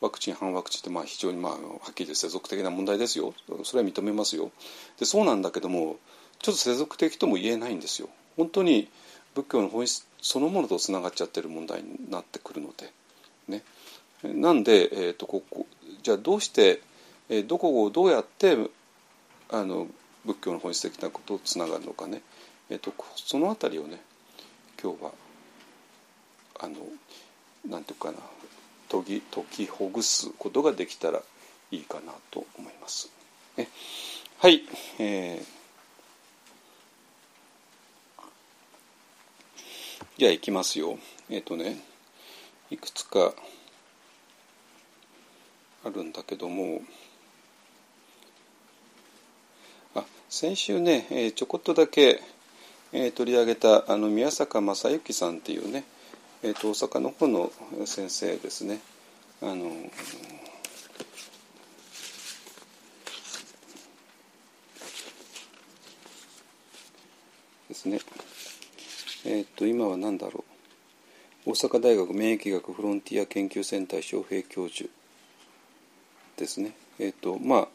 [0.00, 1.58] ワクチン反ワクチンってまあ非常にまあは
[1.90, 3.34] っきり世俗的な問題ですよ。
[3.64, 4.50] それは認めますよ。
[4.98, 5.96] でそうなんだけども
[6.40, 8.08] ちょっと世俗的とも言えないんですよ。
[8.36, 8.88] 本当に
[9.34, 12.92] 仏教の本質そのものとつながっちゃってる問題になってくるので。
[13.48, 13.62] ね。
[14.22, 15.66] なんで、えーと、ここ
[16.02, 16.80] じゃあどうして、
[17.28, 18.56] えー、どこをどうやって
[19.50, 19.88] あの
[20.24, 22.22] 仏教の本質的なこととつながるのかね、
[22.70, 24.00] えーと、その辺りをね
[24.82, 25.10] 今日は
[26.60, 26.76] あの
[27.68, 28.18] なんていうかな
[28.90, 31.20] 解き解きほぐすことができたら
[31.70, 33.10] いいかなと思います。
[33.56, 33.68] ね、
[34.38, 34.62] はい、
[34.98, 35.55] えー、
[40.18, 40.98] じゃあいきますよ。
[41.28, 41.76] えっ、ー、とね
[42.70, 43.34] いくつか
[45.84, 46.80] あるんだけども
[49.94, 50.04] あ。
[50.30, 52.22] 先週ね、えー、ちょこっとだけ、
[52.94, 55.84] えー、取り上げたあの宮坂正幸さんっていうね、
[56.42, 57.52] えーと、大阪の方の
[57.84, 58.80] 先生ですね。
[59.42, 59.68] あの
[67.68, 68.00] ですね。
[69.28, 70.44] えっ、と今は何だろ
[71.46, 71.50] う？
[71.50, 74.88] 大阪大学免疫学フロンティア研究センター招聘教授
[76.36, 76.72] ですね。
[77.00, 77.68] えっ、とまあ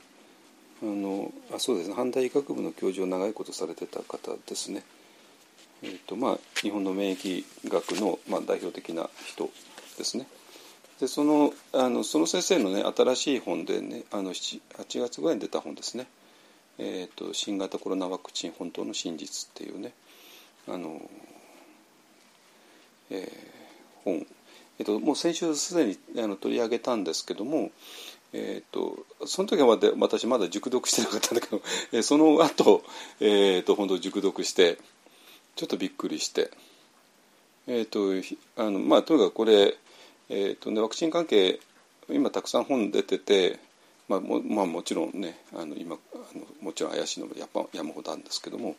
[0.82, 4.84] あのあそうですね反対医学部の教授を長いことされてた方ですね。
[5.84, 9.49] えーとまあ、日本の免疫学の、まあ、代表的な人
[9.97, 10.28] ですね。
[10.99, 16.08] でそのあのその先生のね新しい本でねあの8月ぐらいに出た本ですね
[16.78, 19.93] 「えーと、新型コロナワクチン本当の真実」っていうね
[20.68, 21.02] あの、
[23.12, 24.26] えー、本、
[24.80, 27.72] えーともう先週すでにあの取り上げたんですけども
[28.34, 32.82] えーと、その時は私まだ熟読してなかったんだけど、え、その後、
[33.20, 34.78] えーと、本当熟読して
[35.55, 36.49] ちょっとびっくりして、
[37.68, 37.99] えーと
[38.62, 39.76] あのまあ、とにかくこれ、
[40.30, 41.59] えーとね、ワクチン関係
[42.09, 43.59] 今たくさん本出てて、
[44.07, 48.76] まあもまあ、もちろんねあの今あのもちろん怪しいのも山山ほどあるんですけども、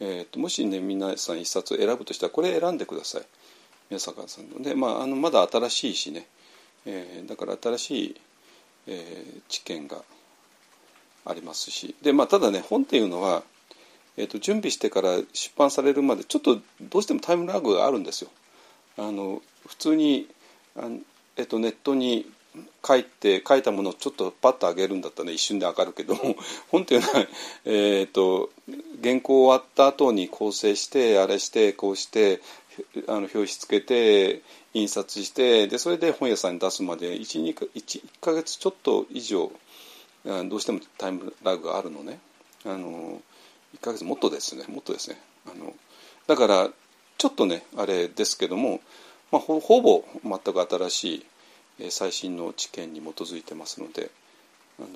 [0.00, 3.22] えーと、もしね皆さん一冊選ぶとしたらこれ選んでください。
[3.92, 6.26] 宮坂さんので、まあ、あのまだ新しいしね、
[6.86, 8.20] えー、だから新しい
[8.86, 9.98] えー、知見が
[11.24, 13.42] ありますしで、まあ、ただね本っていうのは、
[14.16, 18.30] えーと、準備してから出版されるまでちょっとどうしてもタイムラグがあるんですよ。
[18.98, 20.28] あの普通に
[20.76, 20.98] あの、
[21.36, 22.26] えーと、ネットに
[22.84, 26.36] 書いて書いたものをちょっとパッと上げるんだったら、ね、一瞬で上がるけども
[26.70, 27.26] 本っていうのは、
[27.64, 28.50] えーと、
[29.02, 32.40] 原稿終わった後に構成してあれしてこうして
[33.08, 34.42] あの表紙つけて
[34.74, 39.50] 印刷してでそれで本屋さんに出すまで 1, 1, 1ヶ月ちょっと以上
[40.24, 42.18] どうしてもタイムラグがあるのね。
[42.64, 43.20] あの
[43.74, 44.64] 1ヶ月もっとですね。
[44.68, 45.20] もっとですね。
[45.46, 45.74] あの
[46.26, 46.70] だから
[47.18, 48.80] ちょっとねあれですけども、
[49.32, 51.26] まあ、ほほぼ全く新し
[51.80, 54.10] い最新の知見に基づいてますので
[54.78, 54.88] あの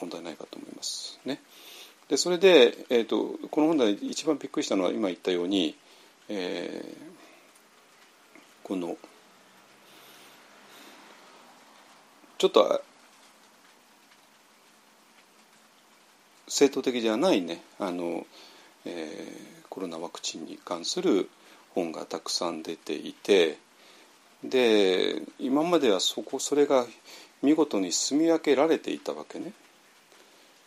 [0.00, 1.40] 問題ないかと思いますね。
[2.08, 5.74] でそれで、えーと、この本で一番びっくりしたのは今言ったように、
[6.28, 6.96] えー、
[8.62, 8.96] この
[12.38, 12.82] 「ちょっと
[16.48, 18.26] 正当的じゃないねあの、
[18.84, 21.28] えー、コロナワクチンに関する
[21.70, 23.58] 本がたくさん出ていて
[24.44, 26.86] で今まではそこそれが
[27.42, 29.52] 見事に住み分けられていたわけね。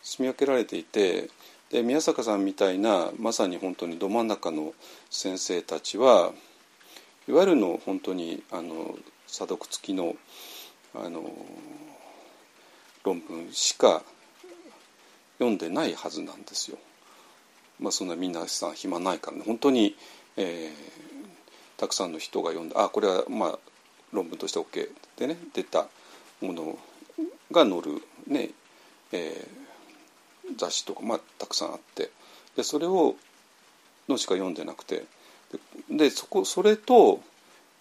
[0.02, 1.28] 住み分けられていて
[1.70, 4.72] で宮坂さんみたいなまさに本当にど真ん中の
[5.10, 6.32] 先生たちは、
[7.28, 8.96] いわゆるの本当にあの
[9.26, 10.16] 査読付きの
[10.94, 11.30] あの
[13.04, 14.02] 論文しか
[15.38, 16.78] 読んでないはずなんですよ。
[17.78, 19.94] まあそんなみんなさん暇ないからね本当に、
[20.36, 20.70] えー、
[21.76, 23.58] たくさんの人が読んであこれはまあ
[24.12, 25.86] 論文として OK でね出た
[26.40, 26.78] もの
[27.52, 28.50] が載るね、
[29.12, 29.67] えー、
[30.56, 32.10] 雑誌とか、まあ、たくさんあって
[32.56, 33.16] でそれを
[34.08, 35.04] のしか読んでなくて
[35.90, 37.20] でそこそれと,、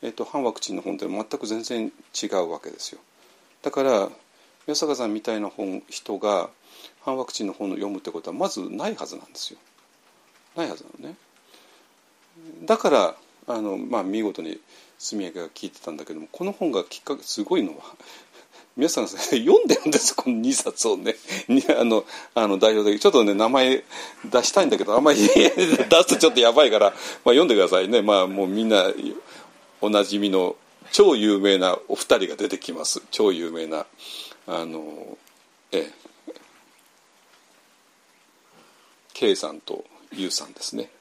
[0.02, 1.92] えーと、反ワクチンの本って全く全然
[2.22, 3.00] 違うわけですよ。
[3.62, 4.10] だから
[4.66, 6.50] 宮坂さんみたいな本人が
[7.02, 9.60] 反ワクチンの本を読むってことはまずないはずなんですよ。
[10.56, 11.16] ないはずなのね。
[12.66, 13.16] だから
[13.48, 14.60] あの、まあ、見事に
[14.98, 17.84] 住明が聞いてたんだけどもこの本がきっかけすごいのは
[18.78, 21.16] 皆さん読んでるんですこの2冊をね。
[21.80, 22.06] あの
[22.36, 23.84] あの代表的ちょっとね名前
[24.24, 28.04] 出したいんだけどあんまり 出すとちょっとやばいから、まあ、読んでくださいね。
[28.04, 28.94] まあもうみんな
[29.82, 30.56] おなじみの
[30.92, 33.02] 超有名なお二人が出てきます。
[33.10, 33.88] 超有名な
[34.46, 35.18] あの
[35.72, 36.08] ええ。
[39.16, 40.92] K さんと U さんですね。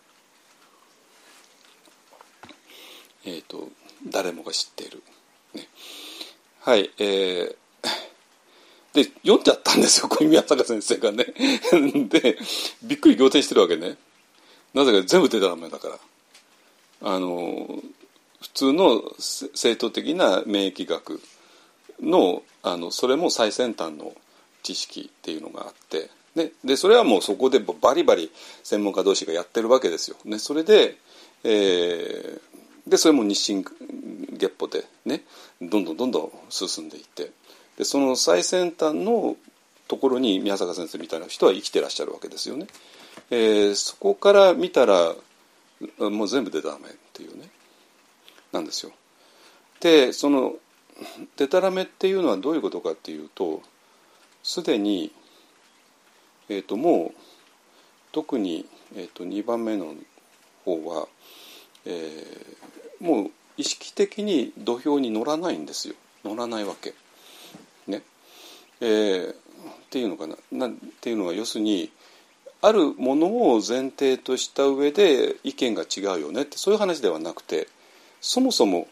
[3.27, 3.69] えっ、ー、と
[4.07, 5.03] 誰もが知っている、
[5.53, 5.69] ね、
[6.61, 7.57] はいえー、
[8.97, 11.27] で読んじゃったんですよ小宮坂先生がね。
[12.09, 12.39] で
[12.83, 13.99] びっくり仰天してるわけね。
[14.73, 15.99] なぜか全部出たらめだから。
[17.03, 17.83] あの
[18.41, 21.21] 普通の正統的な免疫学
[22.01, 24.15] のあのそれも最先端の
[24.63, 28.33] 知識っていうのがあって、ね、でそれはもうそこでバリバリ
[28.63, 30.17] 専門家同士がやってるわけですよ。
[30.25, 30.97] ね、それで、
[31.45, 33.63] えー、でそれも日進
[34.33, 35.23] 月歩でね
[35.61, 37.31] どんどんどんどん進んでいって。
[37.77, 39.37] でその最先端の
[39.89, 42.67] ところに宮坂先生みたいな人は生きてらっしゃるわけですよね。
[43.31, 45.15] えー、そこから見たら
[45.99, 47.49] もう全部でダメっていうね
[48.53, 48.93] なんですよ。
[49.81, 50.55] でその
[51.37, 53.63] でたらめっていうのはどういうことかっていうと
[54.43, 55.13] すでに、
[56.49, 57.21] えーと、もう
[58.13, 58.65] 特に、
[58.95, 59.95] えーと、2番目の
[60.65, 61.09] 方は、
[61.85, 66.95] えー、もう意識的に土俵に乗らないんですよ乗らないわけ。
[68.81, 69.35] えー、っ
[69.91, 70.37] ていうのかな。
[70.53, 71.91] なんていうのは要するに
[72.63, 77.69] あるものを前提とした上で意見が違うよねってそういう話ではなくて
[78.21, 78.89] そもそも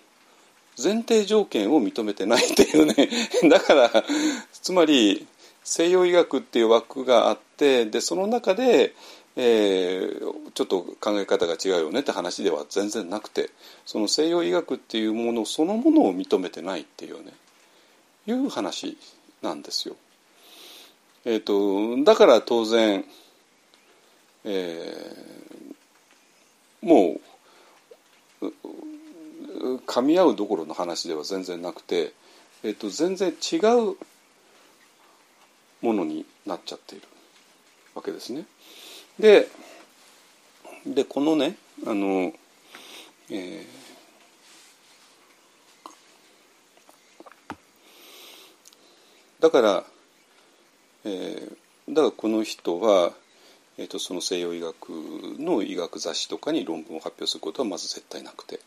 [0.82, 3.08] 前提条件を認めてないっていうね
[3.48, 4.04] だから
[4.52, 5.26] つまり
[5.62, 8.94] 西洋医学っていう枠があってでその中で、
[9.36, 13.50] えー、ちょっと考え方が違うよねって話では全然なくて
[13.86, 17.32] その西洋医学っていうものそのものを認めてないっていうね
[18.26, 18.98] いう話
[19.44, 19.96] なんですよ。
[21.24, 23.04] えーと、だから当然、
[24.44, 27.20] えー、も
[28.42, 28.50] う
[29.86, 32.12] 噛み合うどころの話では全然なくて、
[32.62, 33.96] えーと、全然違う
[35.80, 37.06] ものになっちゃっている
[37.94, 38.44] わけですね。
[39.18, 39.48] で
[40.86, 42.32] でこのねあの、
[43.30, 43.83] えー、
[49.44, 49.84] だから、
[51.04, 51.48] えー、
[51.90, 53.12] だからこの人は、
[53.76, 54.88] えーと、その西洋医学
[55.38, 58.58] の医学雑誌とかに論文を発表することはまず絶対なくて。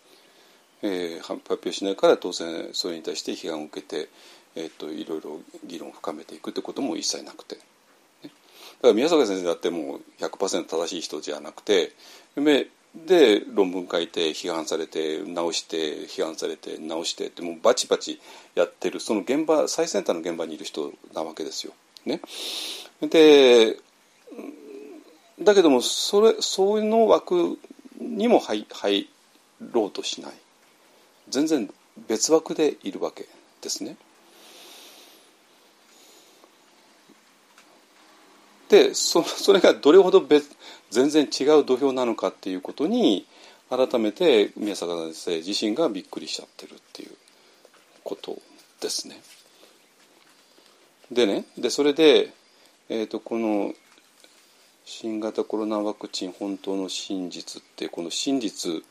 [0.83, 4.09] えー、発表しないから当然それに対して批判を受けて、
[4.55, 7.61] えーと、いろいろ議論を深めていくってことも一切なくて、だ
[8.29, 11.93] から宮坂先生だってもう100%正しい人じゃなくて
[12.95, 18.19] で論文書いて批判されて直して批判されて直してってもうバチバチ
[18.55, 21.73] やってるその現場最先端の現場にいる人なわけですよ。
[22.05, 22.21] ね、
[23.01, 23.77] で
[25.41, 27.59] だけどもそれそういうの枠
[27.99, 29.09] にも入入
[29.71, 30.33] ろうとしない。
[31.29, 31.69] 全然
[32.07, 33.27] 別枠でいるわけ
[33.61, 33.97] ですね。
[38.69, 40.49] でそそれがどれほど別
[40.89, 43.25] 全然違う土俵なのかっていうことに
[43.69, 47.11] 改めて宮坂先生自身がびっくりしちゃってるっていう
[48.03, 48.37] こと
[48.81, 49.19] ですね。
[51.11, 52.31] でねでそれで、
[52.89, 53.73] えーと、とこの
[54.85, 58.83] 新型コロナワクチン本当の真実ってこの真実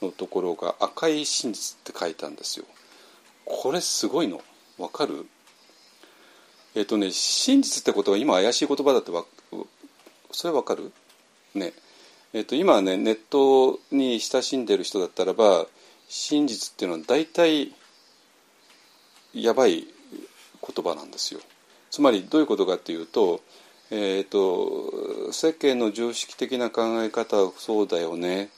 [0.00, 2.64] のところが赤い真実って書いたんですよ。
[3.44, 4.40] これすごいの。
[4.78, 5.26] わかる？
[6.74, 9.24] えっ、とね真実ってことは今怪しい言葉だってわ
[10.32, 10.92] それわかる？
[11.54, 11.72] ね。
[12.32, 15.66] えっ、と今ねネットに親しんでる人だったらば
[16.08, 17.72] 真実っていうのは大体
[19.34, 19.86] やばい
[20.66, 21.40] 言葉なんですよ。
[21.90, 23.40] つまりどういうことかっていうと,、
[23.90, 28.48] えーと、世間の常識的な考え方はそうだよね。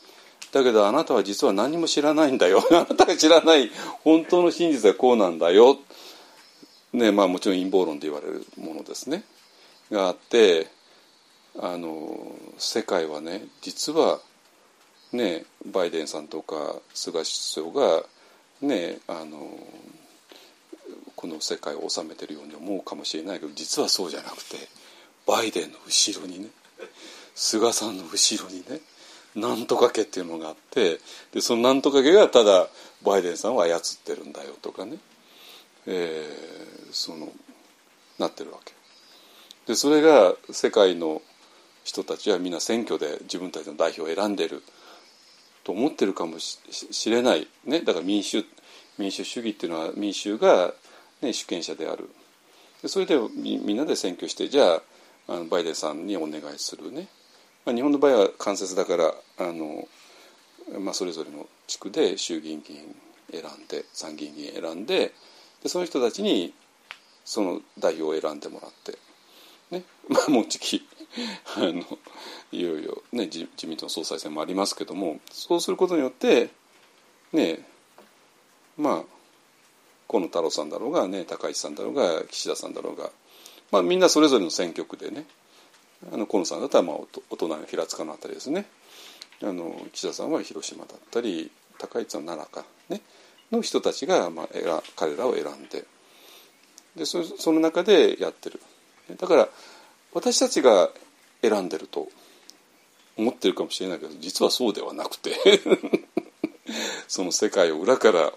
[0.53, 2.62] だけどあなたは実は何も知らないんだよ。
[2.71, 3.71] あなたが知らない
[4.05, 5.77] 本当の真実はこうなんだよ、
[6.95, 9.24] ねまあ、もちろん陰謀論で言われるものですね。
[9.90, 10.68] があって
[11.59, 12.16] あの
[12.59, 14.20] 世界はね実は
[15.12, 18.03] ねバイデンさんとか菅首相が
[18.62, 19.51] ねあの
[21.16, 24.57] この世界を治めてるように思うかもしれないけど実はそうじゃなくて
[25.26, 26.49] バイデンの後ろにね
[27.34, 28.80] 菅さんの後ろにね
[29.34, 31.01] なんとか家っていうのがあって
[31.32, 32.68] でそのなんとか家がただ
[33.05, 34.97] バイデンさんを操ってるんだよとかね、
[35.87, 37.32] えー、その
[38.18, 38.72] なってるわけ。
[39.66, 41.22] でそれが世界の
[41.85, 44.62] 人たちはみんな選挙で自分たちの代表を選んでる
[45.64, 48.45] と思ってるかもしれない、ね、だから民主
[48.99, 50.72] 民主主義っていうのは民衆が、
[51.20, 52.09] ね、主権者である。
[52.82, 54.82] でそれでみんなで選挙してじゃあ
[55.26, 57.09] あのバイデンさんにお願いするね。
[57.64, 59.89] まあ、日本の場合は間接だからあの、
[60.78, 62.95] まあ、それぞれの地区で衆議院議員
[63.30, 65.12] 選んで参議院議員選んで
[65.65, 66.55] でその人たちに
[67.25, 68.99] その代表を選んでもらって、
[69.71, 69.83] ね。
[70.09, 70.87] まあ、もうじき
[71.57, 71.83] あの
[72.53, 76.51] いよいよ、ね、自民党の総裁選もありますけどもそうすることによって
[77.33, 77.67] ね
[78.77, 79.15] まあ
[80.09, 83.11] 河野太郎さんだろうが、ね、高市さんだろうが岸田さんだろうが、
[83.71, 85.27] まあ、みんなそれぞれの選挙区でね
[86.12, 86.97] あの河野さんだったらまあ
[87.31, 88.67] お隣の平塚の辺りですね。
[89.43, 93.01] あの岸田さんは広島だったり高市さん奈良かね。
[93.55, 95.85] の人たちが、まあ、彼らを選んで
[96.97, 98.61] でそその中でやってる。
[99.19, 99.49] だから
[100.13, 100.91] 私たちが
[101.43, 102.09] 選んでると
[103.17, 105.35] 思ってるかもしれないけど実はそうではなくて
[107.09, 108.33] その世界を裏から、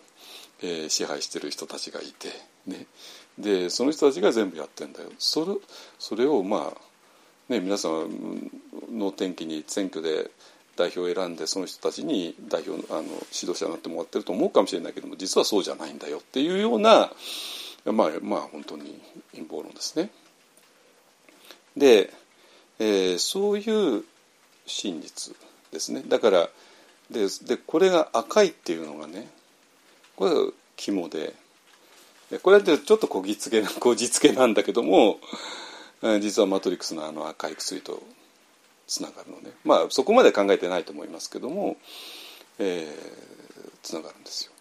[0.62, 2.30] えー、支配してる人たちがいて、
[2.66, 2.88] ね、
[3.38, 5.12] でその人たちが全部やってんだよ。
[5.20, 5.56] それ
[6.00, 6.88] それをまあ
[7.50, 8.52] ね、皆さん
[8.92, 10.30] の天気に選挙で
[10.78, 17.12] 代表を選んでその人たちに代表あの指導者になってもらってると思うかもしれないけども実はそうじゃないんだよっていうような
[17.86, 19.02] まあまあ本当に
[19.34, 20.10] 陰謀論ですね。
[21.76, 22.12] で、
[22.80, 24.04] えー、そういう
[24.66, 25.36] 真実
[25.72, 26.50] ですねだから
[27.10, 29.30] ででこれが赤いっていうのがね
[30.16, 31.34] これが肝で
[32.44, 35.20] これはちょっとこぎつけこじつけなんだけども
[36.20, 38.04] 実はマトリックスのあの赤い薬と
[38.88, 41.78] つながるのねまあそこまで考えてないと思いますけども、
[42.58, 44.52] えー、つながるんですよ。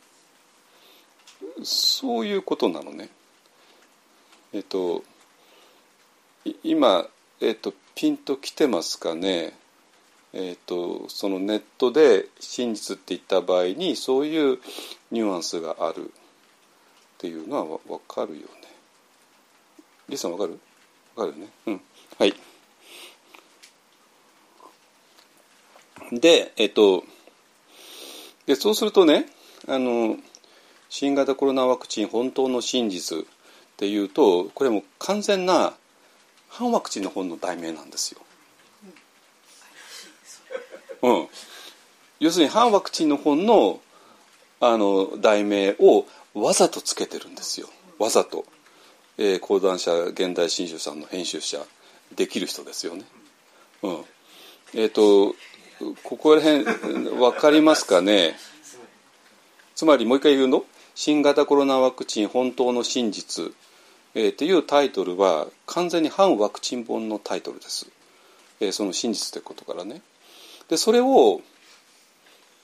[1.64, 3.08] そういうことなのね。
[4.52, 5.04] えっと
[6.62, 7.06] 今、
[7.40, 9.52] えっと、ピンときてますかね。
[10.32, 14.58] えっと、そのネットで真実って言った場合にそういう
[15.10, 16.10] ニュアンスがあるっ
[17.18, 18.46] ていうのは分かるよね。
[20.08, 20.58] リさん分かる？
[21.16, 21.80] かるねうん
[22.18, 22.34] はい
[26.12, 27.04] でえっと
[28.46, 29.26] でそうするとね
[29.68, 30.16] あの
[30.88, 33.22] 新型コロナワクチン本当の真実っ
[33.76, 35.74] ていうとこれも完全な
[36.48, 38.20] 反ワクチンの本の題名なんですよ。
[41.02, 41.26] うん、
[42.20, 43.80] 要するに反ワクチンの本の
[44.60, 48.46] あの題名をわざとつけてるんですよわざと。
[49.18, 51.58] えー、講談社現代新書さんの編集者
[52.14, 53.04] できる人ですよね。
[53.82, 54.04] うん、
[54.74, 55.34] えっ、ー、と
[56.02, 58.36] ここら辺分かりますかね？
[59.74, 60.64] つまりもう一回言うの
[60.94, 63.52] 「新型コロナワクチン本当の真実」
[64.14, 67.86] えー、っていうタイトルは完全に反ワクチン本のタイトルです、
[68.60, 70.00] えー、その真実ってことからね。
[70.68, 71.42] でそれを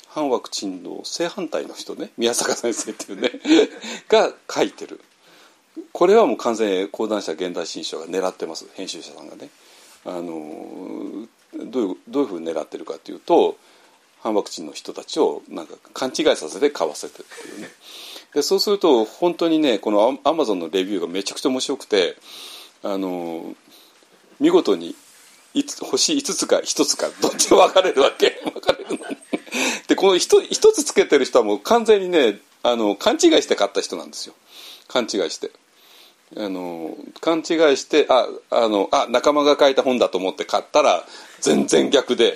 [0.08, 3.30] 反ワクチンの正反対の人ね宮坂先生っていうね
[4.08, 5.00] が書いてる。
[5.92, 9.50] これはもう完全に講談社現代新書が狙ってます編集者さんがね。
[10.04, 13.56] あのどういうどういうふうに狙ってるかというと
[14.22, 17.68] 反ワクチンの人たちをなんか勘違いさせて買わせてっていうね。
[18.34, 22.16] でそうすると本当にねこのアマゾンのレビューがめちゃくちゃ面白くて
[22.82, 23.54] あの
[24.40, 24.94] 見事に
[25.82, 28.40] 星5つか1つかどっち分かれるわけ。
[28.44, 28.98] 分かれるの
[29.86, 34.34] でこの 1, 1つつけてる人はもう完全にねあの勘違いして買った人なんですよ。
[34.88, 35.50] 勘違いして。
[36.36, 37.44] あの勘違い
[37.76, 41.04] してああのあ仲間が書いた本だと思って買ったら
[41.40, 42.34] 全然逆で,、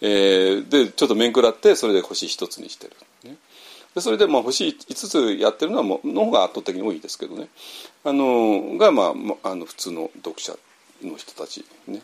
[0.00, 2.92] えー、でちょっと面食らってそれで星1つにしてる、
[3.24, 3.36] ね、
[3.94, 7.48] でそれでまあ星5つやってるのはもの方が圧倒的に多いですけどね。
[8.04, 10.54] あのが、まあ、あの普通の読者
[11.02, 11.64] の人たち。
[11.86, 12.00] ね。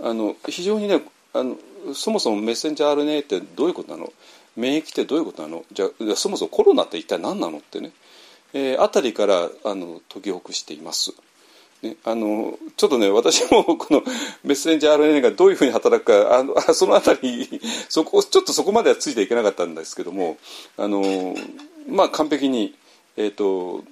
[0.00, 1.02] あの非常にね
[1.34, 1.56] あの
[1.94, 4.12] そもそもメッセンジャー RNA ってどういうことなの？
[4.56, 5.64] 免疫ってどういうことなの？
[5.72, 7.58] じゃあそもそもコロナって一体何なの？
[7.58, 7.90] ってね。
[8.52, 11.12] えー、あたりからあの解きほぐしています。
[11.82, 14.02] ね、あのちょっとね私も この
[14.42, 20.38] メッセンジャー RNA がどういうふうに働くかあのそのあたり そこちょっとそこまではついていけなかったんですけども
[20.76, 21.36] あの
[21.86, 22.74] まあ完璧に、
[23.16, 23.84] えーと、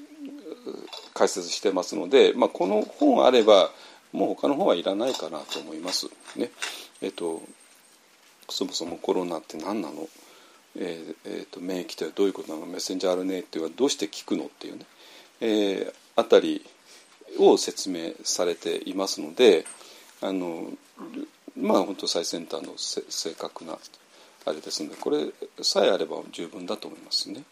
[1.15, 3.71] 解説してますので、まあ、この本あれば
[4.13, 6.09] もう他の本はいらないかなと思います。
[6.35, 6.51] ね
[7.01, 7.43] えーと、
[8.49, 10.09] そもそもコロナって何なの、
[10.79, 12.67] えーえーと、免疫ってはどういうことなの？
[12.67, 14.85] メッセンジャー RNA っていうのはどうして効くのっていうね、
[15.41, 16.65] えー、あたり
[17.39, 19.65] を説明されていますので
[20.23, 20.71] あの
[21.57, 23.79] まあ本当最先端の正確な
[24.45, 25.27] あれですのでこれ
[25.63, 27.43] さえあれば十分だと思いますね。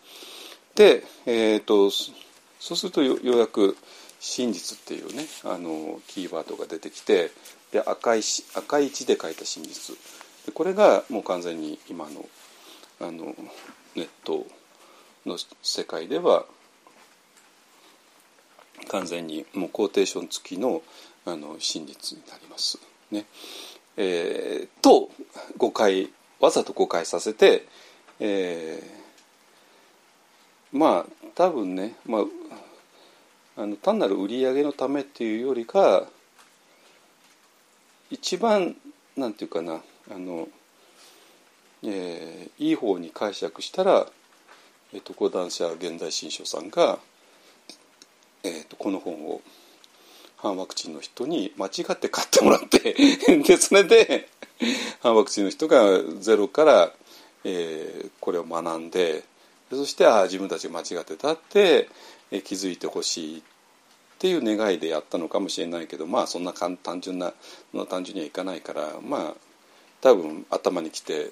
[0.75, 3.77] で、えーと、そうするとようやく
[4.21, 7.31] 真実っていうねあのキーワードが出てきて
[7.73, 8.21] で赤い
[8.55, 9.97] 赤い字で書いた真実。
[10.53, 12.27] これがもう完全に今の
[13.05, 13.35] あの
[13.95, 14.47] ネット
[15.27, 16.47] の世界では
[18.89, 20.83] 完全にもうコーテーション付きの
[21.27, 22.79] あの真実になります。
[23.11, 23.27] ね
[23.97, 25.11] えー、と
[25.57, 27.67] 誤解わざと誤解させて、
[28.21, 32.21] えー、まあ多分ね、ま
[33.57, 36.07] あ、あの単なる売り上げのためっていうよりか
[38.11, 38.77] 一番
[39.17, 39.81] なんていうかな
[40.11, 40.49] あの、
[41.85, 44.07] えー、いい方に解釈したら、
[44.93, 46.99] えーと、講談社現代新書さんが
[48.45, 49.41] 「えーと、この本を
[50.37, 52.95] 反ワクチンの人に間違って買ってもらって
[53.43, 54.29] でそれで
[55.01, 56.93] 反ワクチンの人がゼロから、
[57.45, 59.25] えー、これを学んで
[59.71, 61.89] そしてああ自分たちが間違ってたって、
[62.31, 63.43] えー、気づいてほしいっ
[64.19, 67.33] ていう願いでやったのかもしれないけどまあそんな単純な
[67.89, 69.35] 単純にはいかないからまあ
[70.03, 71.31] 多分頭にきて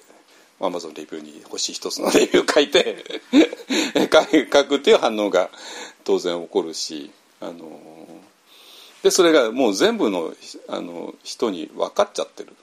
[0.65, 3.21] アマゾンレビューに星一つのレビュー書いて
[4.51, 5.49] 書くっていう反応が
[6.03, 7.11] 当然起こるし
[7.41, 7.79] あの
[9.03, 10.33] でそれがもう全部の
[10.67, 12.55] あの人に分かっちゃってる。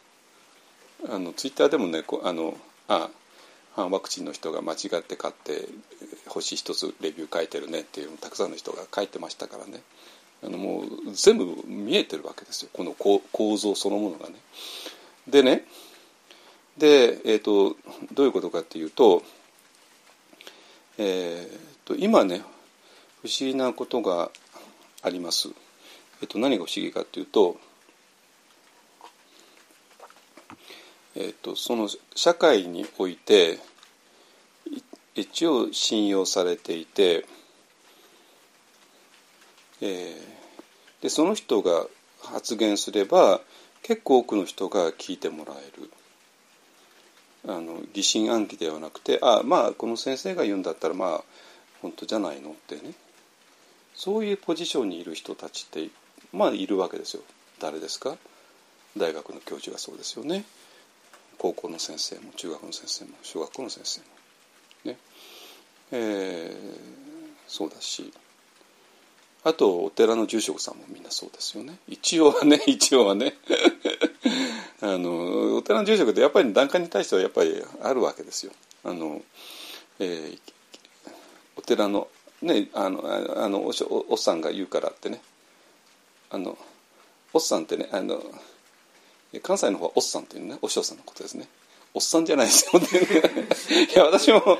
[1.09, 3.09] あのツイッターでもねあのあ
[3.75, 5.67] 反ワクチンの人が間違って買って
[6.27, 9.83] 星一つレビュー書いてるねっていうたくさんの人が書いてましたからね。
[10.43, 12.71] あのもう全部見えてるわけですよ。
[12.73, 14.37] この構造そのものがね。
[15.29, 15.67] でね
[16.81, 17.77] で、えーと、
[18.15, 19.23] どういうことかっていうと,、
[20.99, 22.43] えーと今ね
[23.23, 24.31] 不思議なことが
[25.03, 25.51] あります。
[26.23, 27.59] えっと、何が不思議かというと、
[31.17, 33.59] えっと、その社会において
[35.15, 37.27] 一応信用されていて、
[39.83, 41.87] えー、でその人が
[42.23, 43.41] 発言すれば
[43.83, 45.91] 結構多くの人が聞いてもらえる。
[47.53, 51.25] あの疑心暗鬼ではなくてあまあこの先生が言うんだったらまあ
[51.83, 52.95] 本当じゃないのってね。
[53.95, 55.89] そういうポジションにいる人たちって
[56.33, 57.23] まあいるわけですよ。
[57.59, 58.17] 誰ですか？
[58.97, 60.45] 大学の教授がそうですよね。
[61.39, 64.07] 高校の先生も中学の先生も小学校の先生も。
[64.93, 64.99] ね。
[65.93, 66.79] えー、
[67.49, 68.13] そうだし。
[69.43, 71.79] あとお寺の住職さんもみんなそうですよね。
[71.89, 73.35] 一応はね一応はね。
[74.83, 78.53] あのお寺の住職ってやっぱり檀家に対してはやっぱりあるわけですよ。
[78.85, 79.21] あの、
[79.99, 80.39] えー、
[81.57, 82.09] お寺の
[82.43, 83.03] ねあの
[83.45, 83.73] あのお
[84.09, 85.21] おっさんが言うからってね。
[86.31, 86.57] あの
[87.33, 88.23] おっさんってねあの
[89.43, 91.47] 関西の方はおっさんっていうねお師匠さんのことですね。
[91.93, 92.81] おっさんじゃないですよ
[93.83, 94.59] いや私も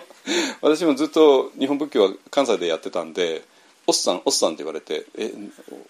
[0.61, 3.43] 私もずっと日本仏教は関西でやってたんで
[3.87, 5.33] おっさんおっさんって言われてえ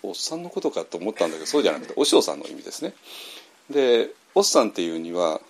[0.02, 2.94] おっさんのことかと思ったんだけどそうじゃなくてお師匠さんの意味ですね。
[3.70, 5.40] でおっさんっていうには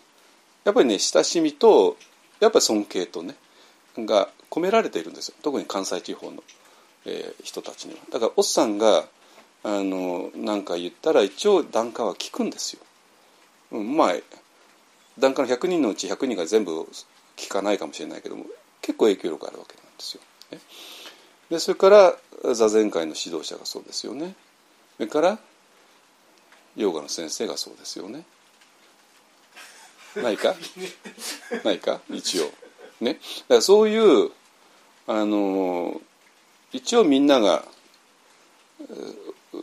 [0.64, 1.96] やっぱりね親しみと
[2.40, 3.34] やっぱり尊敬とね
[3.98, 5.34] が込められているんですよ。
[5.42, 6.42] 特に関西地方の、
[7.06, 8.00] えー、人たちには。
[8.10, 9.04] だからおっさんが
[9.62, 12.80] あのなんか言ったら一応檀家は聞くんですよ、
[13.72, 14.14] うん、まあ
[15.18, 16.88] 檀家の100人のうち100人が全部
[17.36, 18.46] 聞かないかもしれないけども
[18.80, 20.22] 結構影響力あるわけなんですよ、
[20.52, 20.58] ね、
[21.50, 24.34] でそれから座禅会の指導者がそうですよね。
[24.96, 25.38] それから
[26.76, 28.24] ヨガの先生がそうですよね。
[30.16, 30.54] ないか？
[31.64, 32.00] ないか？
[32.10, 32.50] 一応。
[33.00, 33.14] ね？
[33.14, 34.30] だからそういう
[35.06, 36.00] あの
[36.72, 37.64] 一応みんなが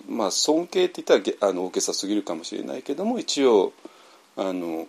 [0.07, 3.73] まあ尊敬って言ったらあの大げさすぎるかもしれないけども一応
[4.35, 4.87] あの、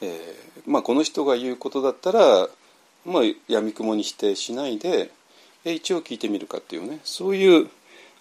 [0.00, 2.48] えーまあ、この人が言うことだったら、
[3.06, 5.10] まあ、やみくもに否定しないで
[5.64, 7.00] 一応聞いてみるかっていうね。
[7.04, 7.68] そういう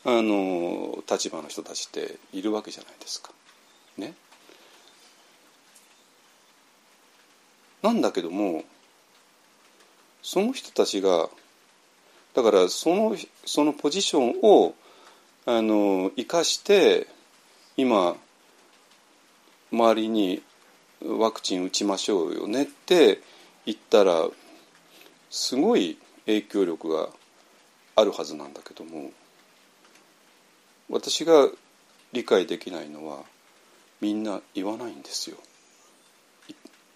[0.06, 3.32] あの立場の人たちっているわけじゃないですか。
[3.98, 4.14] ね？
[7.82, 8.64] なんだけども
[10.22, 11.30] その人たちが
[12.34, 13.16] だからその
[13.46, 14.76] そのポジションを
[15.46, 17.08] あの生かして
[17.78, 18.16] 今
[19.72, 20.42] 周りに
[21.02, 23.22] ワクチン打ちましょうよねって
[23.66, 24.28] 言ったら
[25.30, 27.10] すごい影響力が
[27.96, 29.12] あるはずなんだけども
[30.90, 31.50] 私が
[32.14, 33.24] 理解できないのは
[34.02, 35.38] みんな言わないんですよ。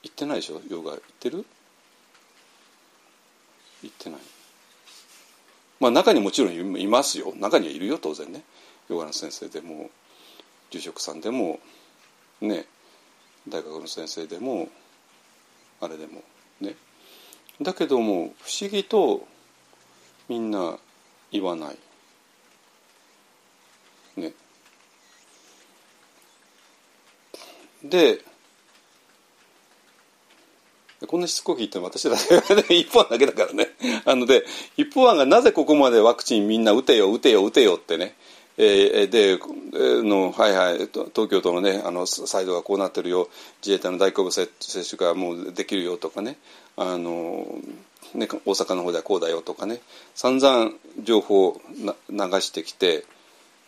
[0.03, 0.61] 言ってないでしょ？
[0.67, 0.91] ヨガ。
[0.91, 1.45] 言ってる？
[3.83, 4.19] 言ってない。
[5.79, 7.33] まあ中にもちろんいますよ。
[7.39, 8.43] 中にはいるよ当然ね。
[8.89, 9.89] ヨガの先生でも
[10.69, 11.59] 住職さんでも
[12.41, 12.65] ね
[13.47, 14.69] 大学の先生でも
[15.79, 16.23] あれでも
[16.59, 16.75] ね。
[17.61, 19.27] だけども不思議と
[20.29, 20.77] みんな
[21.31, 21.77] 言わない。
[24.17, 24.33] ね。
[27.83, 28.23] で
[31.07, 32.15] こんなしつこく言っても私だ
[32.63, 33.69] け一方案だけだからね。
[34.05, 34.45] あので
[34.77, 38.15] 一方案がなぜここまでワクチンみんな打てよ打てよ打てよってね。
[38.57, 39.39] えー、で
[40.03, 43.29] のはいはい東京都のねあのサイドがこうなってるよ
[43.63, 44.49] 自衛隊の大規模接
[44.87, 46.37] 種がもうできるよとかね。
[46.77, 47.47] あの
[48.13, 49.81] ね大阪の方ではこうだよとかね。
[50.13, 50.71] 散々
[51.01, 51.61] 情報を
[52.09, 53.05] 流してきて、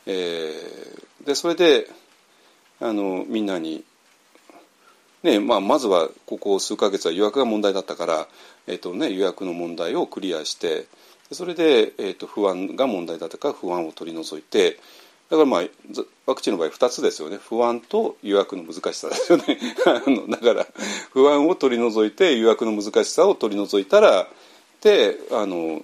[0.06, 1.90] えー、でそれで
[2.80, 3.84] あのみんなに
[5.24, 8.28] ねまあ、まずはここ数か月は予約が問題だったから、
[8.68, 10.86] えーとね、予約の問題をクリアして
[11.32, 14.78] それで、えーと、不安が問題だったから不安を取り除いて
[15.30, 15.64] だからまあ
[16.28, 17.38] ワクチンの場合2つですよね。
[17.38, 19.58] 不安と予約の難しさですよね。
[19.88, 20.68] あのだから
[21.12, 24.28] 不安を取り除いて予約の難しさを取り除いたら
[24.82, 25.84] であの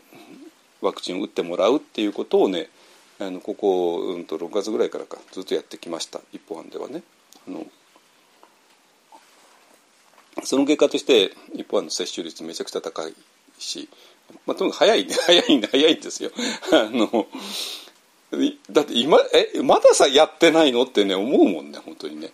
[0.81, 2.69] ワクチンを打ってもらうっていうことをね
[3.17, 6.21] あのここ、うん、と6月ぐらいからかずっとやってきました。
[6.31, 7.01] 一方案ではね。
[7.47, 7.65] あの
[10.43, 13.13] その結果として一方の接種率めちゃくちゃ高い
[13.57, 13.89] し、
[14.45, 16.31] まあ、とにかく早い 早いん早いんですよ。
[16.71, 17.27] あの
[18.71, 22.31] だって今えまださやってないのってね思うもんね本当にね。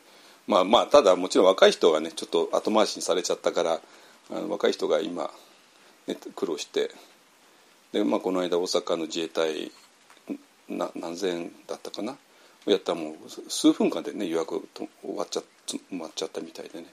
[0.47, 3.81] まあまあただもちろん若い人がねちょっと後回しにされちゃったから
[4.29, 5.31] あの若い人が今、
[6.07, 6.91] ね、苦労して
[7.93, 9.71] で、まあ、この間大阪の自衛隊
[10.67, 12.17] な何千だったかな？
[12.65, 13.15] やったらもう
[13.49, 16.87] 数分間でね予約と終わっちゃ埋まっちゃったみたいでね。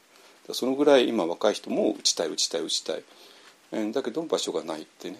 [0.52, 3.02] そのぐらい今若い人も打ちたい打ちたい打ちたい、
[3.72, 5.18] えー、だけど場所がないってね。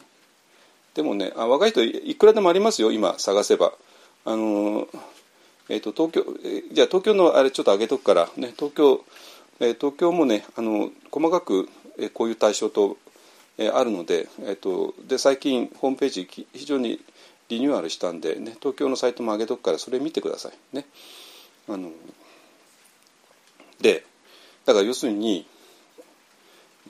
[0.95, 3.73] でもねあ若い人いくらでもありますよ今探せば。
[4.25, 4.89] あの
[5.69, 8.29] えーと、東京、えー、じゃあ東京のあれちょっと上げとくから。
[8.37, 9.05] ね東京、
[9.61, 11.69] えー、東京もねあの細かく、
[11.99, 12.99] えー、こういう対象と、
[13.59, 17.01] えー、あるので,、えーと、で最近ホームページ非常に
[17.49, 20.77] リニューアルしたんで、ね、東京のサイトも上げとくからそれ見てください。
[20.77, 20.85] ね。
[21.69, 21.91] あの
[23.81, 24.05] で
[24.67, 25.47] だから要するに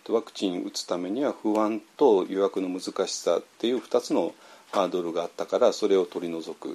[0.09, 4.35] ワクチン打つためには不安と予約の難しさっていう2つの
[4.73, 6.75] ハードルがあったからそれを取り除くっ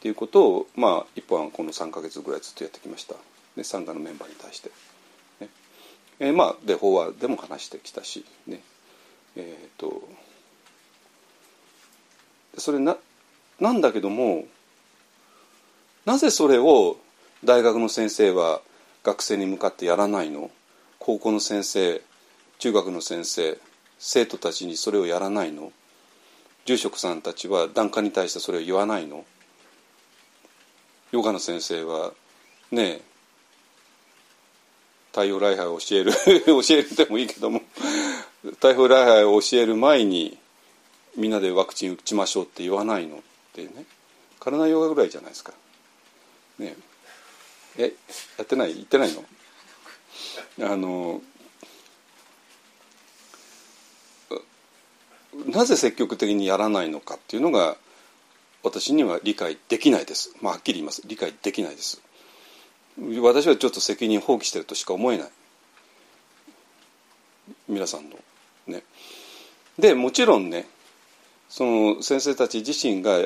[0.00, 3.16] ていうことをまあ一本はこの3か月ぐらいずっとやってきました。
[3.56, 4.70] で参加のメンバーに対して。
[5.40, 5.48] ね。
[6.20, 8.60] えー、まあで法話でも話してきたしね。
[9.36, 10.08] えっ、ー、と
[12.56, 12.96] それな
[13.58, 14.46] なんだけども
[16.06, 16.96] なぜそれを
[17.44, 18.60] 大学の先生は
[19.02, 20.50] 学生に向かってやらないの？
[20.98, 22.02] 高校の先生
[22.58, 23.58] 中学の先生
[23.98, 25.72] 生徒たちにそれをやらないの？
[26.66, 29.24] 住職さんたちは檀家に対してそれを言わないの？
[31.12, 32.12] ヨガの先生は
[32.70, 33.02] ねえ
[35.10, 36.12] 太陽礼拝を教える
[36.46, 37.62] 教えるでもいいけども
[38.42, 40.38] 太陽礼拝を教える前に
[41.16, 43.20] みんなでワクチン打ちましょうって言わないのっ
[43.52, 43.84] てね。
[44.38, 45.52] 体ヨガぐらいじゃないですか。
[46.58, 46.89] ねえ。
[47.78, 47.92] え
[48.38, 48.74] やってない？
[48.74, 49.12] 言ってない
[50.58, 50.72] の？
[50.72, 51.22] あの
[55.46, 57.76] なぜ積極的にやらないのかっていうのが
[58.62, 61.02] 私には理解できないです、まあ、はっきり言います。
[61.06, 62.02] 理解できないです。
[63.22, 65.28] 私はちょっと責任放棄してるとしか思えない。
[67.68, 68.16] 皆さんの
[68.66, 68.82] ね。
[69.78, 70.66] でもちろんね
[71.48, 73.18] その先生たち自身が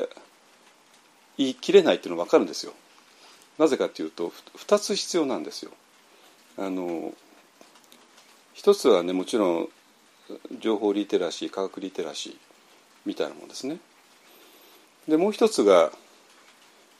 [1.37, 2.73] 言い切れないっていうのは分かるんですよ。
[3.57, 5.71] なぜかというと2つ必要なんですよ。
[6.57, 7.13] あの
[8.53, 9.69] 一つはねもちろん
[10.59, 12.35] 情報リテラシー科学リテラシー
[13.05, 13.77] みたいなものですね。
[15.07, 15.91] でもう一つが、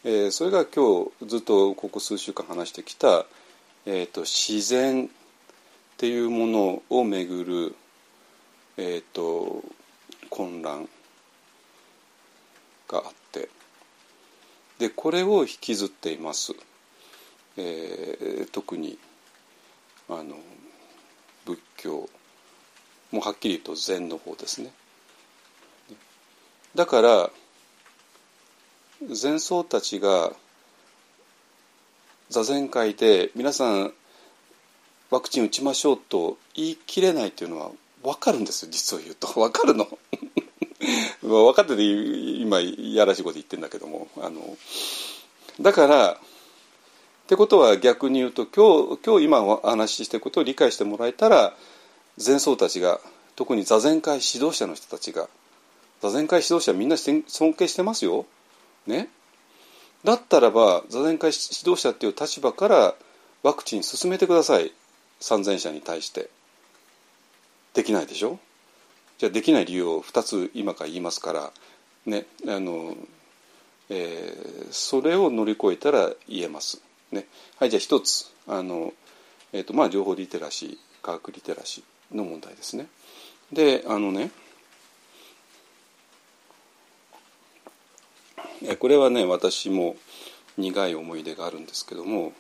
[0.04, 3.26] えー、それが今日ずっとここ数週間話してきた、
[3.86, 5.10] えーと、自然っ
[5.98, 7.76] ていうものをめぐる、
[8.78, 9.64] えーと
[10.30, 10.90] 混乱
[12.90, 13.25] があって
[14.80, 16.54] でこれを引きずっています、
[17.58, 18.98] えー、特に
[20.10, 20.36] あの
[21.46, 22.10] 仏教
[23.12, 24.72] もうはっきりと禅の方ですね。
[26.74, 27.30] だから
[29.14, 30.34] 禅僧たちが
[32.30, 33.94] 座禅会で皆さん
[35.12, 37.72] ワクチン打ちましょうと言い切れないというのは
[38.04, 39.28] 分かるんですよ実を言うと。
[39.28, 39.88] 分かるの。
[41.26, 44.42] 分かってて今いやらしいこと言ってんだけどもあの
[45.62, 46.18] だからっ
[47.28, 51.54] てことは逆に言うと今日今日今お話ししてることを理解してもらえたら
[52.18, 53.00] 禅僧たちが
[53.36, 55.28] 特に座禅会指導者の人たちが
[56.02, 57.24] 座禅会指導者みんな尊
[57.54, 58.26] 敬してますよ。
[58.86, 59.10] ね。
[60.04, 62.94] だったらば座禅会指導者っていう立場から
[63.42, 64.72] ワクチン進めてください
[65.20, 66.30] 参禅者に対して
[67.74, 68.40] できないでしょ
[69.18, 71.52] じゃあできない理由を2つ今から言いますから
[72.06, 72.96] ねあの、
[73.90, 77.26] えー、それを乗り越えたら言えます、ね、
[77.58, 78.94] はいじゃあ1つあの、
[79.54, 82.88] えーとまあ、情報リテラシー科学リテラシーの問題ですね。
[83.52, 84.32] であのね
[88.80, 89.96] これはね私も
[90.58, 92.34] 苦い思い出があるんですけどもだか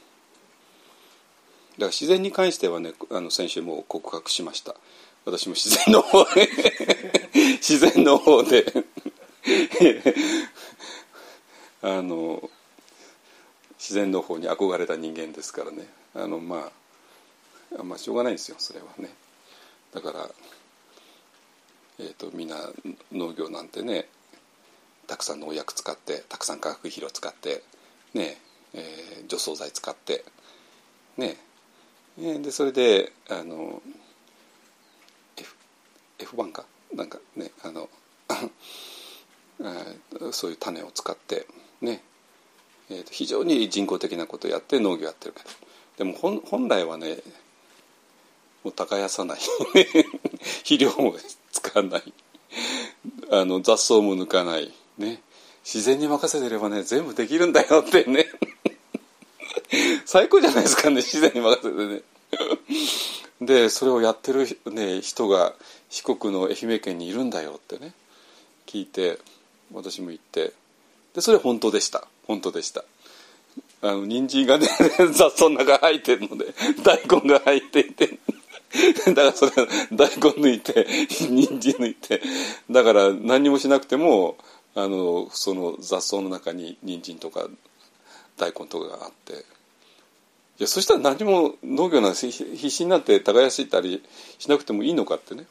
[1.77, 4.75] ら自然に関してはねあの先週も告白しました。
[5.25, 6.47] 私も自然の方で
[7.33, 8.65] 自然の方で
[11.81, 12.49] あの
[13.77, 15.87] 自然の方に憧れた人間ですからね。
[16.13, 16.71] あのま
[17.77, 19.09] あまあしょうがないんですよそれはね。
[19.93, 20.29] だから、
[21.99, 22.57] えーと、とみんな
[23.11, 24.07] 農業なんてね
[25.07, 27.63] たくさん農薬使ってたくさん化学肥料使って
[28.13, 28.37] ね
[28.75, 30.23] えー、除草剤使って
[31.17, 31.37] ね。
[32.19, 33.81] えでそれであの
[36.19, 36.65] F1 か。
[36.93, 37.89] なんかねあの
[40.31, 41.47] そういう種を使って
[41.81, 42.01] ね、
[42.89, 45.49] えー、と非常に人工的なことをやって農業やってるけど。
[45.97, 47.19] でも本本来はね
[48.63, 49.39] もう耕さない。
[50.63, 51.15] 肥料も
[51.51, 52.13] 使わない。
[53.29, 54.73] あの雑草も抜かない。
[54.97, 55.21] ね。
[55.63, 58.27] 自然に任せてればね全部できるんだよってね。
[60.05, 62.01] 最高じゃないですかね自然に任せてね。
[63.41, 65.53] でそれをやってる、ね、人が
[65.89, 67.93] 四国の愛媛県にいるんだよってね
[68.65, 69.19] 聞いて
[69.73, 70.53] 私も行って
[71.13, 72.07] でそれ本当でした。
[72.27, 72.83] 本当でした。
[73.81, 74.67] あの人参がね
[75.13, 78.19] 雑草の中入ってるので大根が入っていて
[79.05, 79.51] だからそれ
[79.91, 82.21] 大根抜いて人参抜いて
[82.69, 84.37] だから何もしなくても
[84.73, 87.47] あのその雑草の中に人参とか
[88.37, 89.45] 大根とかがあって
[90.59, 94.03] いやそしたら何も農業なんて必死になって耕したり
[94.39, 95.45] しなくてもいいのかってね。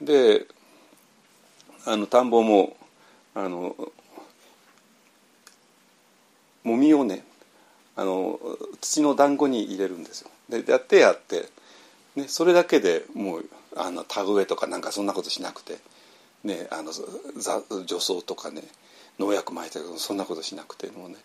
[0.00, 0.46] で
[1.86, 2.76] あの田んぼも
[3.34, 3.76] あの
[6.64, 7.24] もみをね
[7.94, 8.40] あの
[8.80, 10.30] 土の団子に入れるんですよ。
[10.48, 11.48] でやってやって、
[12.16, 13.44] ね、それだけでもう
[13.76, 15.78] あの田植えとかなんかそんなことしなくて。
[16.44, 16.92] ね、あの
[17.86, 18.62] 除草とかね
[19.18, 21.16] 農薬撒いたけどそんなことしなくてもうね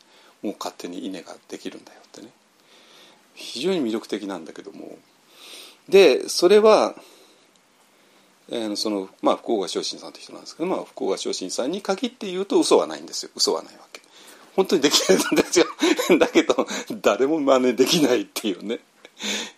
[0.41, 2.29] もう勝手に稲ができるんだよってね。
[3.39, 4.97] 非常に魅力的なんだけども。
[5.87, 6.95] でそれは、
[8.49, 13.31] えー、そのまあ福岡昇進さんって人なんですけど、まあ、福岡昇進さんに限って言うと嘘はないんですよ。
[13.35, 14.01] 嘘はないわけ。
[14.55, 15.65] 本当にできるんですよ
[16.19, 16.67] だけど
[17.01, 18.79] 誰も真似できないっていうね。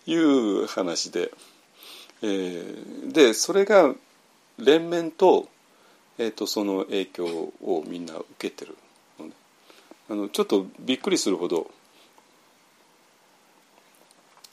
[0.06, 1.32] いう話で、
[2.22, 3.94] えー、でそれが
[4.58, 5.48] 連綿と,、
[6.18, 8.76] えーと、その影響をみんな受けてる、
[10.10, 11.70] あのちょっとびっくりするほど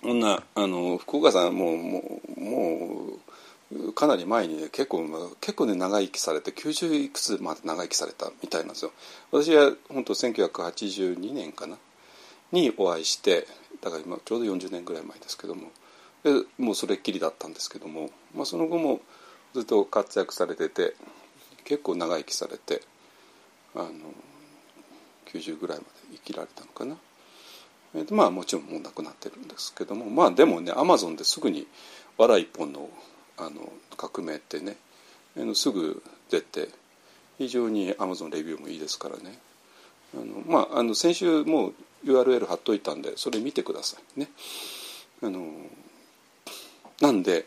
[0.02, 3.08] こんなあの福岡さんもうもうも
[3.72, 5.06] うかなり前にね結構
[5.42, 8.92] 結構ね長生きされて90いくつまで長生きされたみたいなんですよ。
[9.32, 11.78] 私は本当1982年かな？
[12.52, 13.46] にお会いして
[13.82, 15.68] だから今ちょうど40年ぐらい前ですけども
[16.24, 19.02] でもうそれっきりだったんですけども、まあ、その後も
[19.54, 20.96] ずっと活躍されてて
[21.66, 22.82] 結構長生きされて
[23.76, 23.90] あの
[25.32, 26.96] 90ぐらいまで生きられたのかな？
[27.95, 31.68] えー、まあもちろんもう亡くなってるんですけどもまあでもねアマゾンですぐに
[32.18, 32.90] 「わら一本の」
[33.38, 34.76] あの革命ってね
[35.38, 36.68] あのすぐ出て
[37.38, 39.40] 非常にアマゾンレビューもいいですからね
[40.14, 41.74] あのまああの先週もう
[42.06, 44.30] URL 貼っといたんでそれ見てくださいね。
[45.22, 45.52] あの
[47.02, 47.45] なんで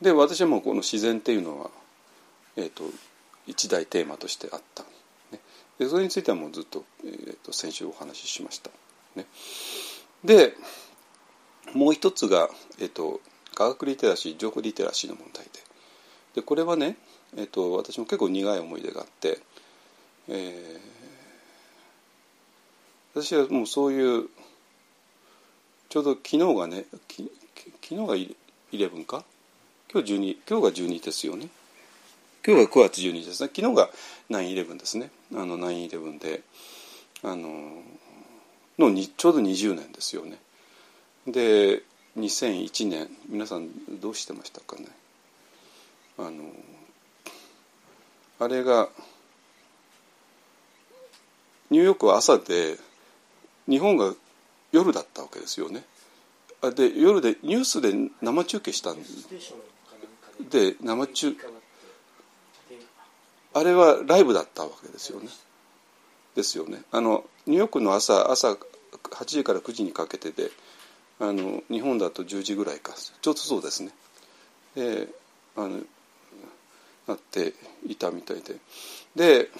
[0.00, 1.70] で私はもうこの自然っていうのは、
[2.56, 2.84] えーと、
[3.46, 4.82] 一大テーマとしてあった、
[5.32, 5.40] ね、
[5.78, 8.70] でそれについてはもうずっと,、えーと、先週お話ししました。
[9.16, 9.26] ね、
[10.24, 10.54] で
[11.74, 13.20] もう一つが、えーと、
[13.54, 15.50] 科学リテラシー情報リテラシーの問題で。
[16.36, 16.96] でこれはね、
[17.36, 19.38] えー、と私も結構苦い思い出があって、
[20.28, 24.28] えー、私はもうそういう
[25.88, 28.16] ちょうど昨日がねき昨日が
[28.72, 29.24] 11か？
[29.92, 31.48] 今日12今日が12ですよね。
[32.44, 33.50] 今日が9月12日ですね。
[33.54, 33.90] 昨日が
[34.28, 35.10] 9-11ですね。
[35.34, 36.42] あの9-11で
[37.22, 37.82] あの
[38.78, 40.38] のにちょうど20年ですよね。
[41.26, 41.82] で
[42.18, 43.68] 2001年皆さん
[44.00, 44.86] どうしてましたかね。
[46.18, 46.44] あの
[48.38, 48.88] あれが
[51.70, 52.76] ニューヨークは朝で
[53.68, 54.14] 日本が
[54.72, 55.84] 夜だったわけですよね。
[56.62, 57.92] あで夜でニュースで
[58.22, 58.96] 生中継したん
[60.50, 61.36] で生中
[63.52, 65.28] あれはライブだったわけですよね
[66.34, 66.82] ですよね。
[66.90, 68.58] あのニューヨークの朝朝8
[69.26, 70.50] 時から9時にかけてで
[71.20, 72.94] あの日本だと10時ぐらいか。
[72.94, 73.92] ちょうどそうですね。
[74.74, 75.08] で
[75.56, 75.80] あの
[77.06, 77.52] なって
[77.86, 78.56] いたみたいで。
[79.14, 79.50] で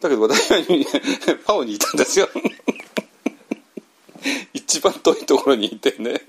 [0.00, 0.58] だけど私は
[1.44, 2.28] パオにいたんですよ。
[4.54, 6.22] 一番遠いところにいてね。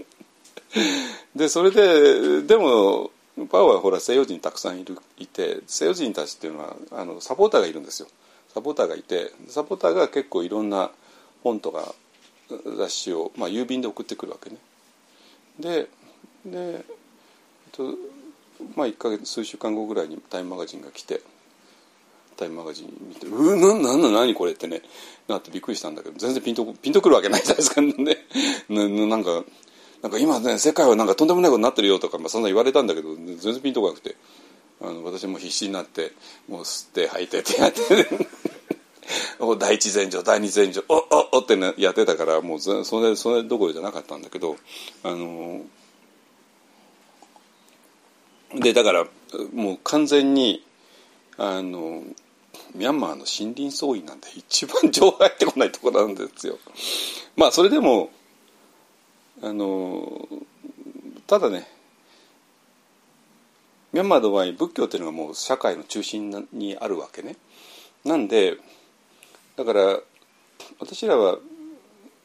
[1.35, 3.11] でそれででも
[3.49, 8.07] パオはほら西洋人たくさんいるいて西洋人たちっていうのはあのサポーターがいるんですよ。
[8.53, 10.91] サポーターがいてサポーターが結構いろんな
[11.43, 11.93] 本とか
[12.77, 14.57] 雑誌を、まあ、郵便で送ってくるわけね。
[15.59, 15.87] で
[16.45, 16.83] で、えっ
[17.71, 17.95] と
[18.75, 21.21] まあ、1か月数週間後ぐらいにタイムマガジンが来て
[22.37, 24.81] タイムマガジン見て「うーななんな何これ」ってね
[25.27, 27.93] なってびっくりしたんだけど全然ピンとピンとくるわけないじゃないですかね
[28.69, 29.43] なんか
[30.01, 34.15] なんか今ね世界はなんかとんでもないことになってるよとか、まあ、そんな言われたんだけど全然ピンとこなくて。
[34.81, 36.11] あの私も必死になって
[36.49, 38.05] もう吸って吐いてってやって、 ね、
[39.59, 44.57] 第一前兆第二前兆おおおって、ね、やってたからもうそれそれどころじゃなかったんだけど
[45.03, 45.61] あの
[48.55, 49.07] でだから
[49.53, 50.63] もう完全に
[51.37, 52.03] あの
[52.75, 56.57] ミャンマーの森林総意なんで一番情報入ってこないところなんですよ。
[57.35, 58.11] まあそれでも
[59.41, 60.27] あの
[61.27, 61.67] ただね
[63.93, 67.35] ミャンマーの場合仏教っていうのがもう社会の中心にあるわけね。
[68.05, 68.57] なんで
[69.55, 69.99] だから
[70.79, 71.37] 私らは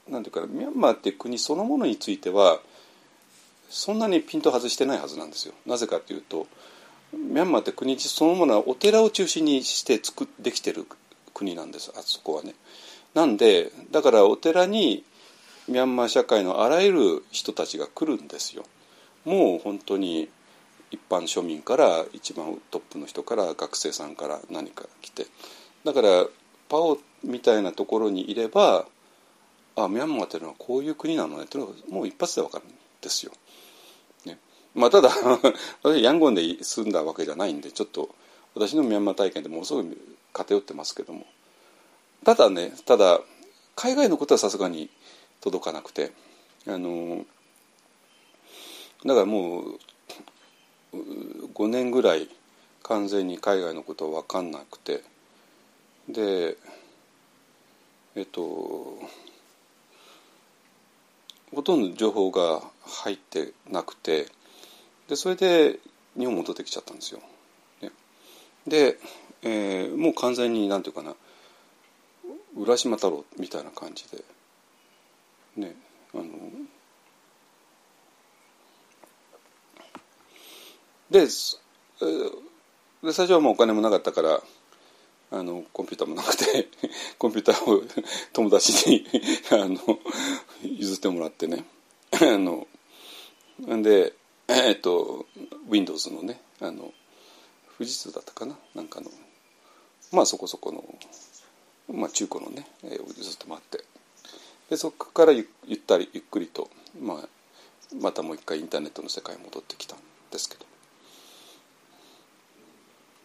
[0.09, 2.61] なんていうかミャンマーって国そのものについては
[3.69, 5.55] そんなにピント外してないはずなんですよ。
[5.67, 6.47] なぜかというと
[7.13, 10.87] ミャンマーって国そのものはお寺を中心にして作できてる
[11.35, 12.55] 国なんですあそこはね。
[13.15, 15.05] なんでだからお寺に
[15.69, 18.65] ミャンマー社会のあらゆる人たちが来るんですよ。
[19.25, 20.29] もう本当に
[20.91, 25.27] 一般庶民から一番トップの人から学生さんから何か来て。
[25.85, 26.27] だから
[26.69, 28.87] パオみたいなところにいれば
[29.77, 32.69] あミャンマーっていうのはこういう国なのねっていうのがもう一発で分かるん
[33.01, 33.33] ですよ。
[34.25, 34.39] ね、
[34.75, 35.11] まあただ
[35.83, 38.09] 私ヤンゴンで住んだわけじゃないんでちょっと
[38.55, 39.99] 私のミャンマー体験でものすごい
[40.33, 41.27] 偏ってますけども。
[42.25, 43.21] ただねただ
[43.77, 44.91] 海外のことはさすがに
[45.41, 46.13] 届かなくて。
[46.69, 47.25] あの
[49.05, 49.79] だからもう
[50.93, 52.29] 5年ぐらい
[52.83, 55.03] 完全に海外のことは分かんなくて。
[56.09, 56.57] で
[58.15, 58.99] えっと
[61.55, 64.27] ほとんど情報が入ってなくて。
[65.09, 65.79] でそれで
[66.19, 67.21] 日本戻ってきちゃったんですよ。
[67.81, 67.91] ね、
[68.67, 68.99] で、
[69.43, 71.15] えー、もう完全になんていうかな。
[72.57, 74.25] 浦島太郎みたいな感じで。
[75.57, 75.77] ね。
[76.15, 76.25] あの
[81.11, 81.27] で
[83.03, 84.41] で最初はもうお金もなかったから
[85.31, 86.69] あのコンピューターもなくて
[87.19, 87.83] コンピューターを
[88.33, 89.07] 友達に
[89.51, 89.79] あの
[90.63, 91.65] 譲ってもらってね。
[92.13, 92.67] あの
[93.83, 94.15] で
[94.49, 95.27] えっと
[95.69, 96.93] Windows のねあの
[97.77, 98.59] 富士通だったかな？
[98.75, 99.11] なんかの
[100.13, 100.99] まあそこそこの、
[101.89, 103.85] まあ、中古のね絵を譲ってもらって。
[104.71, 107.29] でそこからゆゆったりゆっくりと、まあ、
[107.95, 109.99] またもう一回インターネットの世界に戻ってきたん
[110.31, 110.67] ですけど。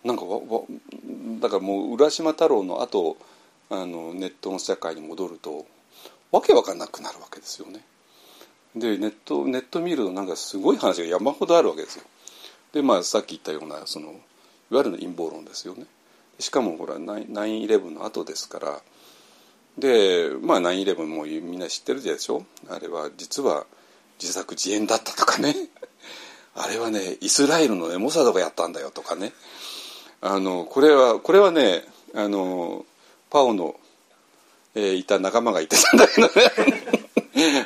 [0.04, 0.62] なんかわわ
[1.40, 3.18] だからもう浦島太郎の後
[3.70, 5.66] あのネットの世界に戻ると
[6.32, 7.82] わけわかんなくなるわけですよね。
[8.76, 12.04] でネットネット見るとなんかすごい話が山ほどあるわけですよ。
[12.74, 14.14] でまあさっき言ったようなそのい
[14.74, 15.86] わゆる陰謀論ですよね。
[16.40, 18.82] しかもほら9-11の後ですから
[19.78, 22.46] でまあ9-11もみんな知ってるでしょ？
[22.70, 23.66] あれは実は
[24.22, 25.54] 自作自演だったとかね
[26.56, 29.34] あれはねイスラエルのねモサドがやったんだよとかね
[30.22, 31.84] あのこれはこれはね
[32.14, 32.86] あの
[33.30, 33.76] パオの、
[34.76, 36.34] えー、いた仲間がいてたんだけどね。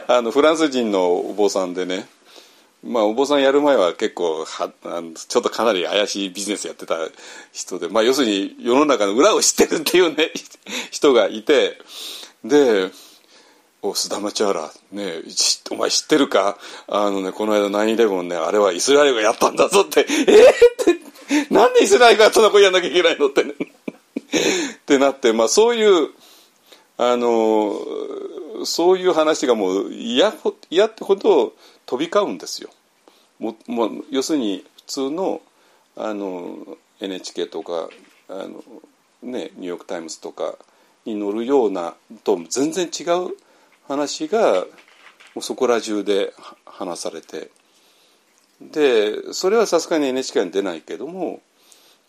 [0.07, 2.07] あのフランス人のお坊さんでね。
[2.83, 6.97] まあお坊さんやる前は結構はあのちょっとかなり怪しいビジネスやってた
[7.51, 10.31] 人で、まあ、要するに世の中の裏を知ってるっていうね
[10.91, 11.79] 人がいて。
[12.43, 12.91] で
[13.81, 15.21] 「お須田町原ね
[15.71, 16.57] お前知ってるか？
[16.87, 20.99] あのねこの間9-11ねあれはイスラエルがやったんだぞ」って「えっ?」って
[21.49, 23.53] なんでイスラエルがそんなことやんなきゃいけないのってね
[24.77, 26.09] ってなって、まあ、そういう
[26.97, 27.75] あの
[28.65, 30.33] そういう話がもう嫌
[30.69, 31.53] 嫌ってほど
[31.85, 32.69] 飛び交うんですよ。
[33.39, 35.41] もも要するに普通の
[35.97, 37.89] あの NHK とか
[38.29, 38.63] あの、
[39.21, 40.55] ね、ニューヨーク・タイムズとか
[41.05, 43.35] に載るようなと全然違う
[43.87, 44.65] 話が
[45.41, 46.33] そこら中で
[46.65, 47.49] 話されて
[48.71, 51.41] でそれはさすがに NHK に出ないけども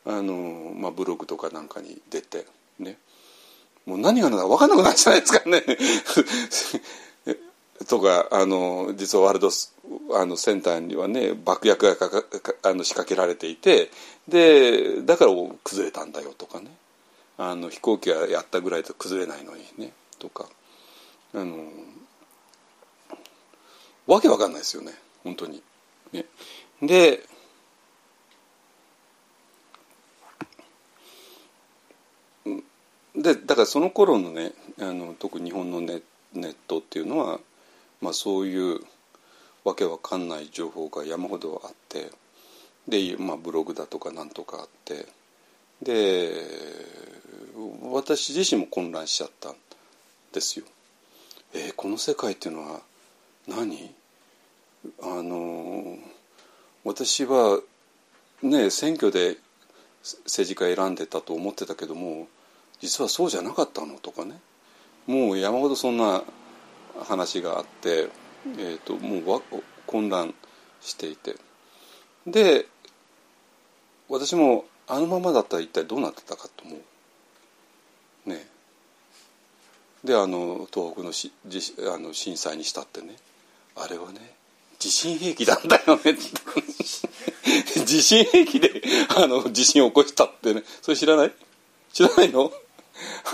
[0.05, 2.47] あの、まあ、ブログとかなんかに出て
[2.79, 2.99] ね。
[3.87, 5.63] もう何が何だか分かんなくなるじゃないですかね。
[7.89, 9.51] とかあの実はワールド
[10.19, 12.25] あのセンターにはね爆薬がかか
[12.63, 13.91] あの仕掛けられていて
[14.27, 16.71] でだから崩れたんだよとかね。
[17.39, 19.93] あの飛行機がやったぐらいと崩れないのにね。
[20.19, 20.49] とか。
[21.35, 21.57] あの
[24.07, 24.95] わけわかんないですよね。
[25.23, 25.63] 本当に。
[26.13, 26.25] ね、
[26.83, 27.21] で
[33.17, 36.03] でだからその頃のねあの特に日本のネ
[36.35, 37.41] ネットっていうのは、
[38.01, 38.81] まあ、そういう
[39.65, 42.11] わけわかんない情報が山ほどあって
[42.87, 45.07] で、まあ、ブログだとかなんとかあって
[45.83, 46.31] で
[47.83, 49.55] 私自身も混乱しちゃったん
[50.33, 50.67] ですよ。
[51.55, 52.81] えー、この世界っていうのは
[53.49, 53.95] 何？
[55.03, 55.99] あの
[56.85, 57.61] 私は
[58.43, 59.37] ね選挙で
[60.25, 62.29] 政治家選んでたと思ってたけども
[62.81, 64.39] 実はそうじゃなかったのとかね。
[65.07, 66.23] もう山ほどそんな
[67.01, 68.09] 話があって、
[68.59, 69.43] えーと、もう
[69.87, 70.35] 混乱
[70.81, 71.37] していて。
[72.27, 72.67] で
[74.09, 76.77] 私もあのままだったら一体どうなってたかと思
[78.27, 78.29] う。
[78.29, 78.47] ね。
[80.05, 81.33] であの東北のし
[81.93, 83.17] あの震災にしたってね。
[83.77, 84.35] あれはね
[84.79, 86.17] 地震兵器なんだよね。
[87.87, 88.83] 地震兵器で
[89.17, 90.63] あの地震を起こしたってね。
[90.83, 91.33] それ知らない？
[91.93, 92.53] 知らないの？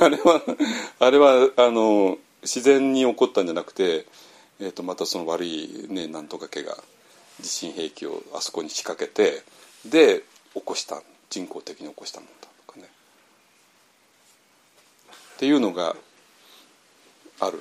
[0.00, 0.42] あれは
[0.98, 4.06] あれはあの自然に起こったんじゃなくて、
[4.60, 6.76] えー、とまたその悪いねなんとか家が
[7.40, 9.42] 地震兵器をあそこに仕掛けて
[9.84, 10.24] で
[10.54, 11.02] 起こした。
[11.32, 12.86] 人工的に起こしたもんだとかね。
[15.34, 15.96] っていうのが
[17.40, 17.58] ある。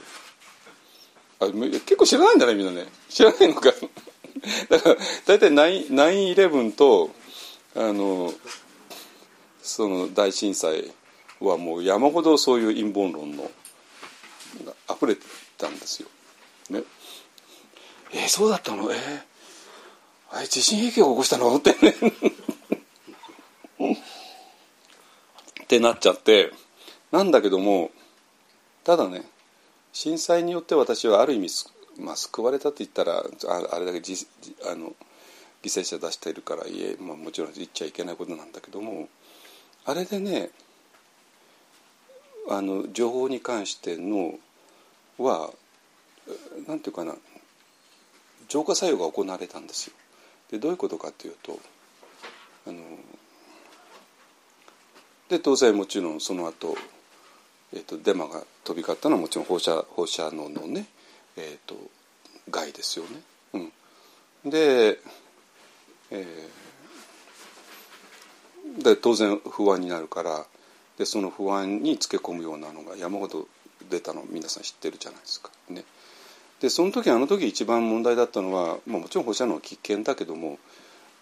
[1.41, 2.87] あ結構知らないんだねみんなね。
[3.09, 3.73] 知らないのか。
[4.69, 4.95] だから
[5.25, 7.09] 大体9-11と
[7.75, 8.31] あの
[9.61, 10.93] その大震災
[11.39, 13.51] はもう山ほどそういう陰謀論の
[14.63, 15.25] が溢れて
[15.57, 16.09] たんですよ。
[16.69, 16.83] ね、
[18.11, 18.91] えー、そうだったの？
[18.93, 19.21] えー、
[20.29, 21.55] あれ地震兵器を起こしたの？
[21.57, 21.95] ってね。
[25.63, 26.53] ってなっちゃって。
[27.11, 27.91] なんだけども
[28.83, 29.25] ただね
[29.93, 31.49] 震災によって私はある意味、
[31.99, 33.23] まあ、救われたって言ったら
[33.73, 34.27] あれだけじ
[34.71, 34.93] あの
[35.63, 39.09] 犠牲者出しているからいえ、まあ、もちろん言っちゃいけないことなんだけども
[39.85, 40.49] あれでね
[42.49, 44.35] あの情報に関しての
[45.17, 45.51] は
[46.67, 47.15] 何て言うかな
[48.47, 49.93] 浄化作用が行われたんですよ。
[50.51, 51.59] でどういうことかというと
[52.67, 52.79] あの
[55.29, 56.75] で当然もちろんその後
[57.73, 60.85] えーと、デマが飛び交ったのはもちろん放射放射能のね、
[61.37, 61.75] えーと、
[62.49, 63.71] 害ですよね。
[64.43, 64.99] うん、で,、
[66.11, 70.45] えー、で当然不安になるから
[70.97, 73.47] でその不安につけ込むようなのが山ほど
[73.89, 75.49] 出たの皆さん知ってるじゃないですか。
[75.69, 75.83] ね、
[76.59, 80.59] でその時あの時一番問題だったのは、まあ、もちろん放射能は危険だけども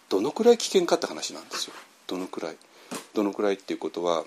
[0.09, 1.73] どのくらい危険かって話なんですよ。
[2.07, 2.57] どのくらい。
[3.13, 4.26] どのくらいっていうことは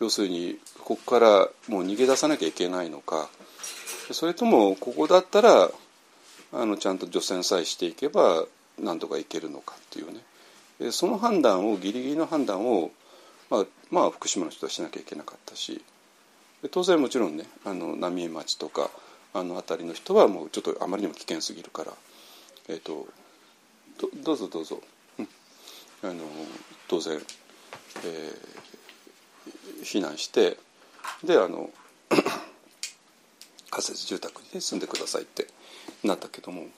[0.00, 3.28] 要するにここからもう逃げ出さなきゃいけないのか。
[4.12, 5.70] それともここだったら
[6.52, 8.44] あのちゃんと除染さえしていけば
[8.78, 10.90] なんとかいけるのかっていうね。
[10.90, 12.90] その判断をギリギリの判断を、
[13.48, 15.82] まあ、まあ福島の人はしなきゃいけなかったし。
[16.70, 18.90] 当然もちろんねあの浪江町とか
[19.32, 21.92] あの辺りの人はもうちょっとあまりにも危険すぎるから、
[22.68, 23.06] えーと、
[24.22, 24.80] どうぞどうぞ、
[25.18, 25.28] うん、
[26.02, 26.24] あの
[26.88, 28.73] 当然、えー、
[29.84, 30.56] 避難して
[31.22, 31.70] であの
[33.70, 35.48] 仮設住宅に、ね、住んでくださいって
[36.02, 36.68] なったけども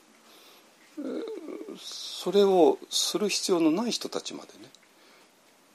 [1.78, 4.70] それをする必要のない人たちまでね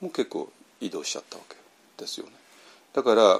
[0.01, 1.55] もう結構移動しちゃったわけ
[1.97, 2.31] ですよね。
[2.93, 3.39] だから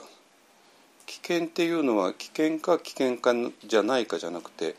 [1.07, 3.33] 危険っていうのは危険か危険か
[3.65, 4.75] じゃないかじゃなくて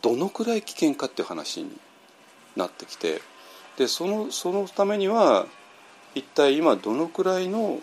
[0.00, 1.76] どのくらい危険かっていう話に
[2.56, 3.20] なってきて
[3.76, 5.46] でそのそのためには
[6.14, 7.80] 一体今どのくらいの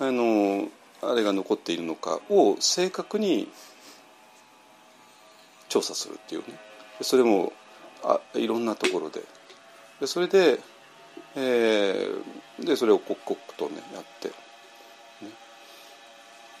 [0.00, 0.68] あの
[1.02, 3.48] あれが残っているのかを正確に
[5.68, 6.58] 調査するっていうね。
[7.02, 7.52] それも
[8.02, 9.22] あいろんなところで。
[10.00, 10.58] でそれで
[11.36, 14.34] えー、でそれを刻々とねやって、ね、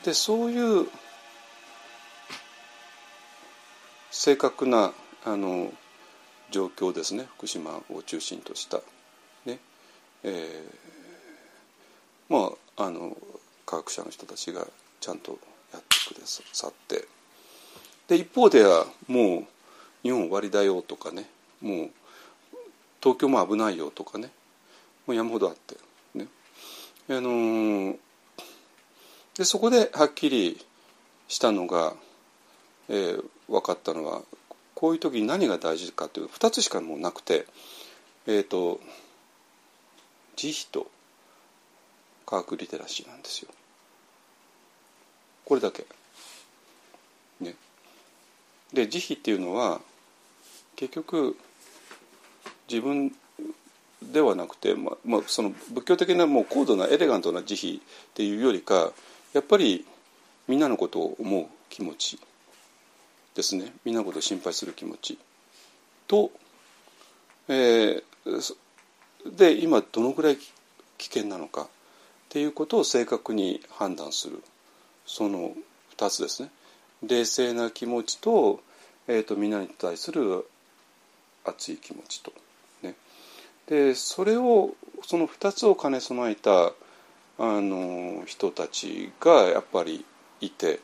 [0.04, 0.88] でそういう
[4.10, 4.92] 正確な
[5.24, 5.72] あの
[6.50, 7.26] 状況ですね。
[7.36, 8.78] 福島を中心とした、
[9.46, 9.58] ね。
[10.24, 12.52] えー、ま
[12.84, 13.16] あの
[13.66, 14.66] 科学者の人たちが
[15.00, 15.38] ちゃんと
[15.72, 17.06] やってくださって。
[18.08, 19.44] で一方ではもう
[20.02, 21.26] 日本終わりだよとかね
[21.60, 21.90] もう
[23.00, 24.30] 東京も危ないよとかね
[25.06, 25.76] もう山ほどあって
[26.14, 26.26] ね。
[27.08, 27.96] あのー、
[29.36, 30.64] でそこではっきり
[31.28, 31.94] したのが、
[32.88, 34.22] えー、分かったのは
[34.74, 37.46] こういう時に何が大事かという2つしかもうなくて
[38.26, 38.80] えっ、ー、と
[40.36, 40.90] 慈悲と
[42.30, 43.50] 科学リテラシーなんですよ。
[45.44, 45.84] これだけ。
[47.40, 47.56] ね。
[48.72, 49.80] で慈悲っていうのは
[50.76, 51.36] 結局
[52.70, 53.12] 自分
[54.00, 57.80] ではなくて、まあまあ、その仏教的なもう高度なエレガントな慈悲っ
[58.14, 58.92] ていうよりか
[59.32, 59.84] やっぱり
[60.46, 62.18] みんなのことを思う気持ち
[63.34, 65.18] ですねみんなのことを心配する気持ち
[66.06, 66.30] と、
[67.48, 68.54] えー、
[69.36, 70.38] で今どのぐらい
[70.96, 71.68] 危険なのか
[72.30, 74.40] っていうことを正確に判断する。
[75.04, 75.52] その
[75.96, 76.50] 2つですね。
[77.02, 78.60] 冷静な気持ちと,、
[79.08, 80.46] えーと、みんなに対する
[81.44, 82.32] 熱い気持ちと。
[82.82, 82.94] ね、
[83.66, 86.72] でそれをその2つを兼ね備えたあ
[87.38, 90.04] の人たちがやっぱり
[90.40, 90.78] いて。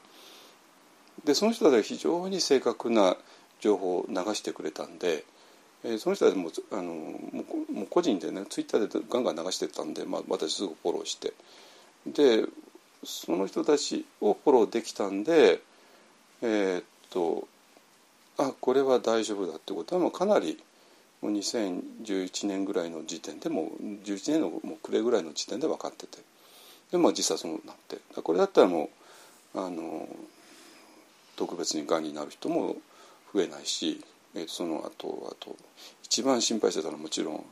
[1.24, 3.16] でその人たちは非常に正確な
[3.60, 5.24] 情報を流してくれたんで、
[5.86, 11.32] えー、その人たちもあのもう個人でねツイッターでガンガン流してたんで、まあ、私すぐフォローして。
[12.06, 12.44] で
[13.04, 15.60] その人たちをフォローできたんで
[16.42, 17.46] えー、っと
[18.38, 20.58] あこれは大丈夫だってことはもうかなり
[21.22, 26.18] もう2011年ぐらいの時点でもう11年のもう暮れぐらいの時点で分かってて。
[26.90, 27.98] でまあ実際そうなって。
[28.22, 28.90] これだったらも
[29.54, 30.08] うあの
[31.36, 32.76] 特別にがんになる人も
[33.34, 34.04] 増えないし、
[34.36, 35.56] えー、その後あと
[36.02, 37.44] 一番心配してたのはもちろん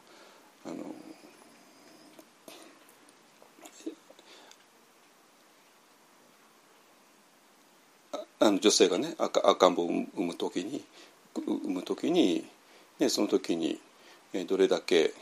[0.67, 0.75] あの
[8.41, 10.85] あの女性がね赤赤ん坊を産む時に
[11.35, 12.45] 産む時に、
[12.99, 13.81] ね、その時に
[14.47, 15.13] どれだけ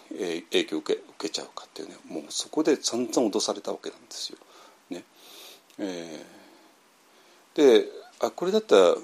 [0.51, 4.39] 影響を受け受けちゃうかっていうねもうそこで散々脅されたわけなんですよ。
[4.90, 5.05] ね
[5.78, 7.89] えー、で
[8.20, 8.97] あこれだったら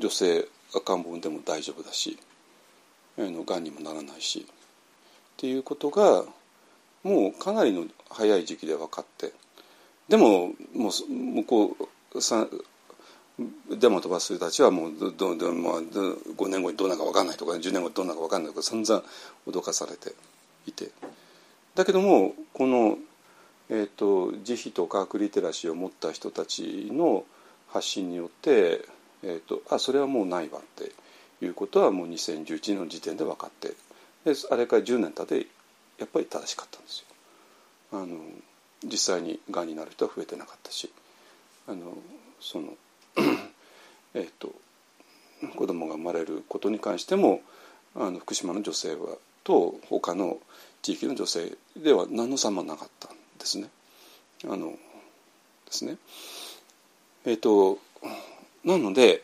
[0.00, 2.18] 女性赤ん坊でも大丈夫だし
[3.18, 4.52] がんにもならないしっ
[5.36, 6.24] ていうことが
[7.02, 9.32] もうかなりの早い時期で分かって
[10.08, 11.76] でももう向こ
[12.14, 12.46] うさ
[13.70, 19.02] デモ飛ばす人たちはもうどどど、まあ、5年後にどうなるか分かんないとか10年後にどうなるか分かんないとか散々
[19.46, 20.12] 脅かされて
[20.66, 20.90] いて。
[21.74, 22.98] だけどもこの、
[23.70, 27.24] えーと、慈悲と科学リテラシーを持った人たちの
[27.68, 28.84] 発信によって、
[29.22, 30.92] えーと、あそれはもうないわって
[31.44, 33.68] いうことはもう2011年の時点で分かって
[34.24, 35.46] であれから10年経って
[35.98, 37.06] やっぱり正しかったんですよ。
[37.92, 38.18] あの
[38.84, 40.90] 実際にがんになる人は増えてなかったし
[41.68, 41.98] あの
[42.40, 42.74] その
[44.14, 44.54] えっと
[45.56, 47.42] 子供が生まれることに関しても
[47.94, 50.38] あの福島の女性はと他の
[50.82, 53.68] 地域の女性では何の差もなかったんですね。
[54.44, 54.76] あので
[55.70, 55.96] すね。
[57.26, 57.78] えっ、と
[58.64, 59.22] なので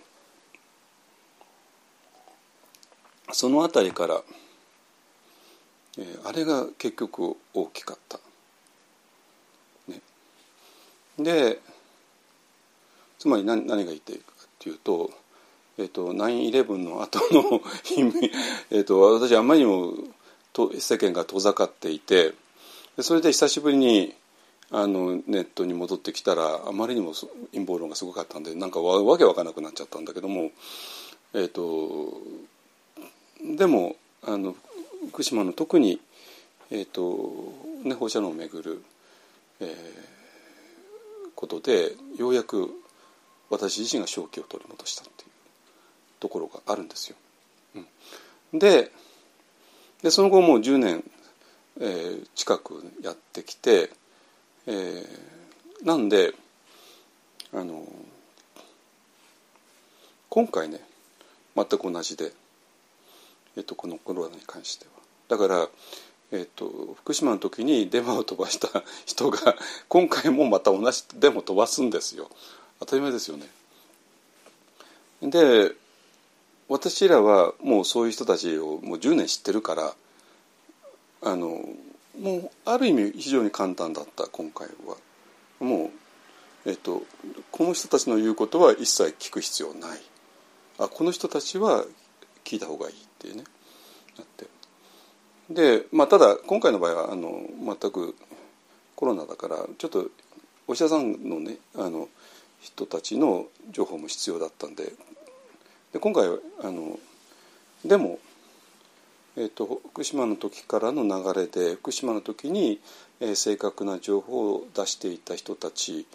[3.32, 4.22] その辺りから、
[5.98, 8.18] えー、あれが結局大きかった。
[9.88, 10.00] ね、
[11.18, 11.60] で
[13.18, 15.10] つまり何何が言っているかというと,、
[15.78, 17.60] えーと、9-11の後の
[18.70, 19.92] えと私あまりにも
[20.78, 22.32] 世間が遠ざかっていて
[23.00, 24.14] それで久しぶりに
[24.70, 27.12] あのネットに戻ってきたらあまりにも
[27.52, 30.50] 陰謀論がすごかったんでなんかわわけわからなくなっちゃったんだけども、
[31.34, 32.20] えーと、
[33.56, 34.56] でもあの
[35.10, 36.00] 福島の特に、
[36.70, 37.52] えーと
[37.84, 38.82] ね、放射能をめぐる、
[39.60, 39.68] えー、
[41.36, 42.70] ことでようやく
[43.50, 45.30] 私自身が正気を取り戻したっていう
[46.18, 47.16] ところがあるんですよ。
[48.52, 48.90] うん、で
[50.02, 51.04] でその後もう10年、
[51.80, 53.90] えー、近くやってきて、
[54.66, 56.34] えー、なんで
[57.52, 57.86] あの
[60.28, 60.80] 今回ね
[61.56, 62.32] 全く同じで、
[63.56, 64.90] えーと、このコロナに関しては。
[65.28, 65.68] だから、
[66.30, 69.56] えーと、福島の時にデマを飛ばした 人が
[69.88, 72.30] 今回もまた同じデマ飛ばすんですよ。
[72.80, 73.48] 当たり前ですよね。
[75.22, 75.72] で
[76.68, 79.94] 私らはもうそういう人たちをもう10年知ってるから
[81.22, 81.64] あの
[82.18, 84.96] もうある意味非常に簡単だった今回は。
[85.60, 85.90] も
[86.66, 87.02] う、えっと、
[87.50, 90.00] この人たちの言うことは一切聞く必要ない。
[90.78, 91.84] あこの人たちは
[92.44, 93.44] 聞いた方がいいっていうね。
[94.16, 94.46] なって。
[95.50, 98.14] で、まあ、ただ今回の場合はあの全く
[98.94, 100.06] コロナだからちょっと
[100.66, 102.08] お医者さんのねあの
[102.60, 104.92] 人たちの情報も必要だったんで。
[105.92, 106.98] で今回はあの
[107.84, 108.18] でも、
[109.38, 112.80] えーと、福島の時からの流れで福島の時に、
[113.20, 116.06] えー、正確な情報を出していた人たち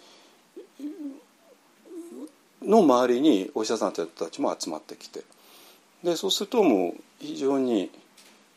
[2.60, 5.22] の周りにお医者さんたちも集まってきて。
[6.02, 7.90] でそうするともう非常に、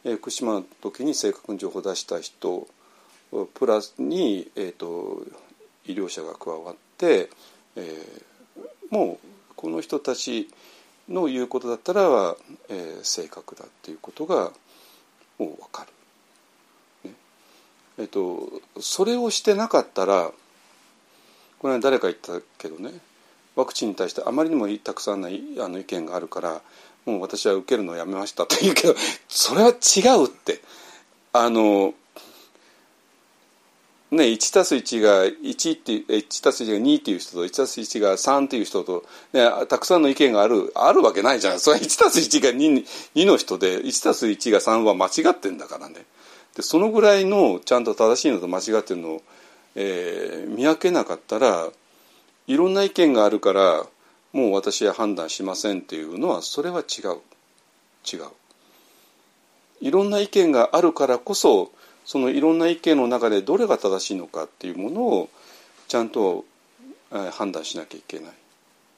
[0.04, 2.68] えー、福島の時に正確な情報を出した人
[3.54, 5.22] プラスに、えーと、
[5.86, 7.30] 医療者が加わって、
[7.76, 10.50] えー、もうこの人たち
[11.10, 12.36] の言うことだったら、
[12.70, 14.52] えー、正確だっていうことが
[15.38, 15.86] もう分か
[17.04, 17.10] る。
[17.10, 17.16] ね、
[18.00, 18.50] えっ、ー、と
[18.82, 20.32] それをしてなかったら
[21.60, 22.92] これは誰か言ったけどね
[23.56, 25.32] ワクチンに対してあまりにもたくさんのあ
[25.68, 26.62] の意見があるから
[27.06, 28.96] もう私は受けるのをやめましたと言うけど
[29.28, 30.62] それは違うって
[31.34, 31.94] あの
[34.16, 41.60] ね、1たす1が1って1たす1が2っていう人と1たす1が3っていう人と、ね、たくさんの意見があるあるわけないじゃん。
[41.60, 42.86] それは1たす1が 2,
[43.16, 46.06] 2の人で1たす1が3は間違ってんだからね。
[46.56, 49.22] でそのぐらいのちゃんと正しいのと間違ってるのを、
[49.76, 51.68] えー、見分けなかったら
[52.48, 53.86] いろんな意見があるから
[54.32, 57.18] もう私は判断しませんっていうのはそれは違う。
[58.06, 58.26] 違う。
[59.82, 61.72] いろんな意見があるからこそ
[62.06, 65.30] そのいろんな意見の中でどれが正しいのかっていうものを
[65.88, 66.46] ちゃんと
[67.32, 68.34] 判断しなきゃいけないっ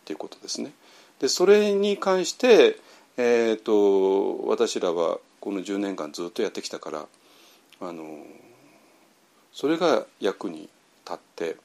[0.06, 0.72] ていうことですね。
[1.20, 2.78] でそれに関して、
[3.18, 7.06] えーと、私らはこの10年間ずっとやってきたから
[7.80, 8.26] あの
[9.54, 10.70] それが役に
[11.06, 11.56] 立って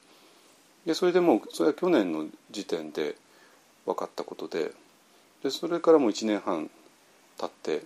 [0.86, 3.16] でそれでもうそれは去年の時点で
[3.84, 4.72] 分かったことで
[5.42, 6.70] でそれからもう1年半
[7.38, 7.84] 経って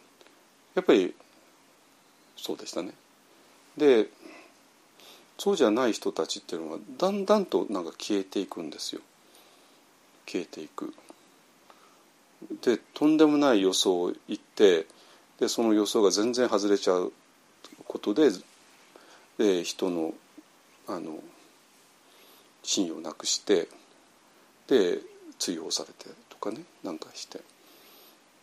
[0.75, 1.15] やっぱり
[2.37, 2.93] そうでしたね。
[3.77, 4.09] で
[5.39, 9.01] そうじゃない人たちっていうのはだんだんとなんか消えていくんですよ
[10.27, 10.93] 消えていく。
[12.63, 14.87] でとんでもない予想を言って
[15.39, 17.13] でその予想が全然外れちゃう
[17.87, 18.31] ことで
[19.39, 20.15] で人の
[20.87, 21.19] あの
[22.63, 23.69] 信用をなくして
[24.69, 24.99] で
[25.39, 27.41] 追放されてとかねなんかして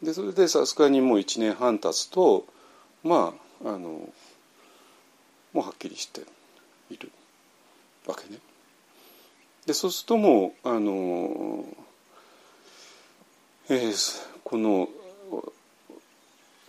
[0.01, 2.45] でそれでさすがにもう1年半経つと
[3.03, 3.33] ま
[3.63, 4.09] ああの
[5.53, 6.21] もはっきりして
[6.89, 7.11] いる。
[8.05, 8.39] わけね。
[9.65, 11.65] でそうするともうあの、
[13.69, 14.89] えー、この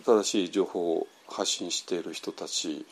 [0.05, 2.85] 正しい情報を発信している人たち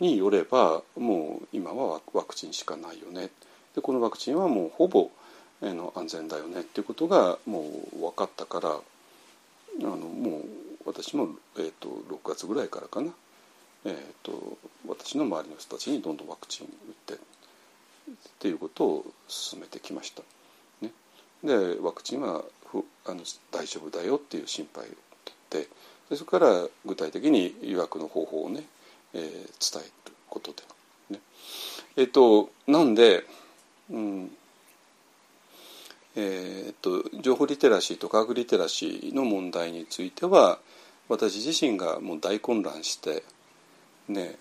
[0.00, 3.30] によればもう今はワクチンしかないよね。
[3.74, 5.10] でこのワクチンはもうほぼ、
[5.62, 7.64] えー、の安全だよねっていうことがも
[7.96, 8.82] う分かったからあ
[9.80, 10.44] のもう
[10.84, 13.12] 私も、えーと、と6月ぐらいからかな。
[13.84, 16.72] えーと、私の周りの人たちにどんどんワクチン打っ
[17.06, 17.18] てっ
[18.38, 20.22] ていうことを進めてきました。
[20.80, 20.92] ね、
[21.42, 24.86] でワクチンはふあの大丈夫だよっていう心配を
[25.48, 25.68] 取って
[26.10, 28.64] でそれから具体的に予約の方法をね、
[29.14, 30.62] えー、伝えることで。
[31.10, 31.20] ね、
[31.96, 33.24] えっ、ー、となんで、
[33.90, 34.30] うん
[36.14, 40.58] えー、と情報リテラシーと科学リテラシーの問題については
[41.08, 43.22] 私自身がもう大混乱して
[44.08, 44.36] ね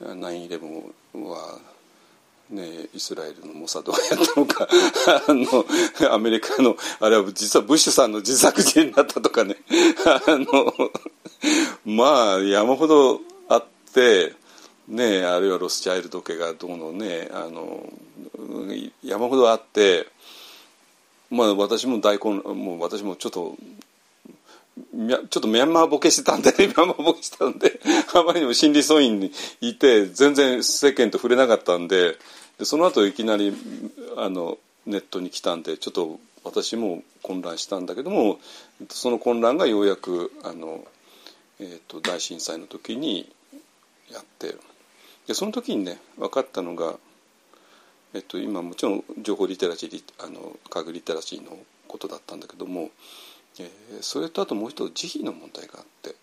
[0.00, 0.92] 9-11
[1.28, 1.58] は、
[2.50, 4.68] ね、イスラエルのモサドがやったのか
[5.06, 9.56] あのアメリカのあれは実はブッシュさんの自作自演だったとかね
[10.04, 10.72] あの
[11.84, 13.64] まあ山ほどあっ
[13.94, 14.34] て
[14.88, 17.86] ねあるいはロスチャイルド家がどうのねあの
[19.02, 20.06] 山ほどあって
[21.30, 23.56] まあ私も大根もう私もちょっと
[24.76, 27.80] ちょっとミャンマーボケしてたんで、ミャンマーボケしてたんで、
[28.14, 32.18] あまりにも心理素因にいて、全然世間と触れなかったんで、
[32.58, 33.54] でその後いきなり
[34.16, 38.40] あのネットに来たんで、ちょっと私も混乱したんだけども、
[38.90, 40.84] その混乱がようやくあの、
[41.60, 43.30] えーと、大震災の時に
[44.10, 44.56] やって
[45.26, 46.94] でその時にね分かったのが、
[48.14, 52.90] えっと、今もちろん情報リテラシーあの科学リテラシーのことだったんだけども
[53.58, 56.14] えー、それとあともう一つ慈悲の問題があって。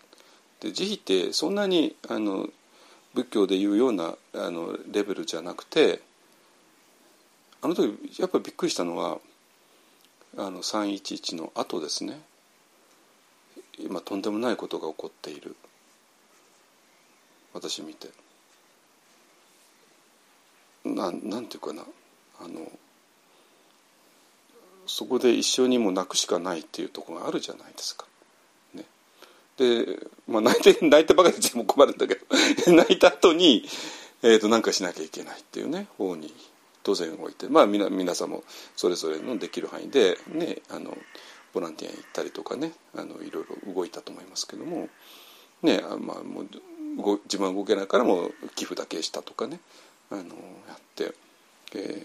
[0.60, 2.48] で慈悲ってそんなにあの
[3.14, 6.00] 仏教でいうようなあのレベルじゃなくて
[7.62, 9.18] あの時やっぱりびっくりしたのは
[10.36, 12.20] あの311の後ですね。
[13.78, 15.56] 今とんでもないことが起こっている。
[17.52, 18.08] 私見て。
[20.84, 21.82] ななんていうかな。
[22.40, 22.70] あの
[24.90, 28.06] そこで一緒にも泣くしかないっていうところがあるじゃないですか。
[28.74, 28.84] ね、
[29.56, 32.26] で、まあ、泣いて 泣いてばかりでも困るんだけど
[32.74, 33.64] 泣いた後に、
[34.22, 36.34] えー、と何かしなきゃいけないっていうね方に
[36.82, 38.42] 当然置いてまあ皆皆さんも
[38.76, 40.98] それぞれのできる範囲で、ね、あの
[41.54, 44.88] ボランティアに行ったりとかねあのいろいろ動いたと思いますけども、
[45.62, 46.48] ねまあ、もう
[47.24, 49.60] 自分は動けないからもう寄付だけしたとかね
[50.10, 51.14] あのやって、
[51.74, 52.04] え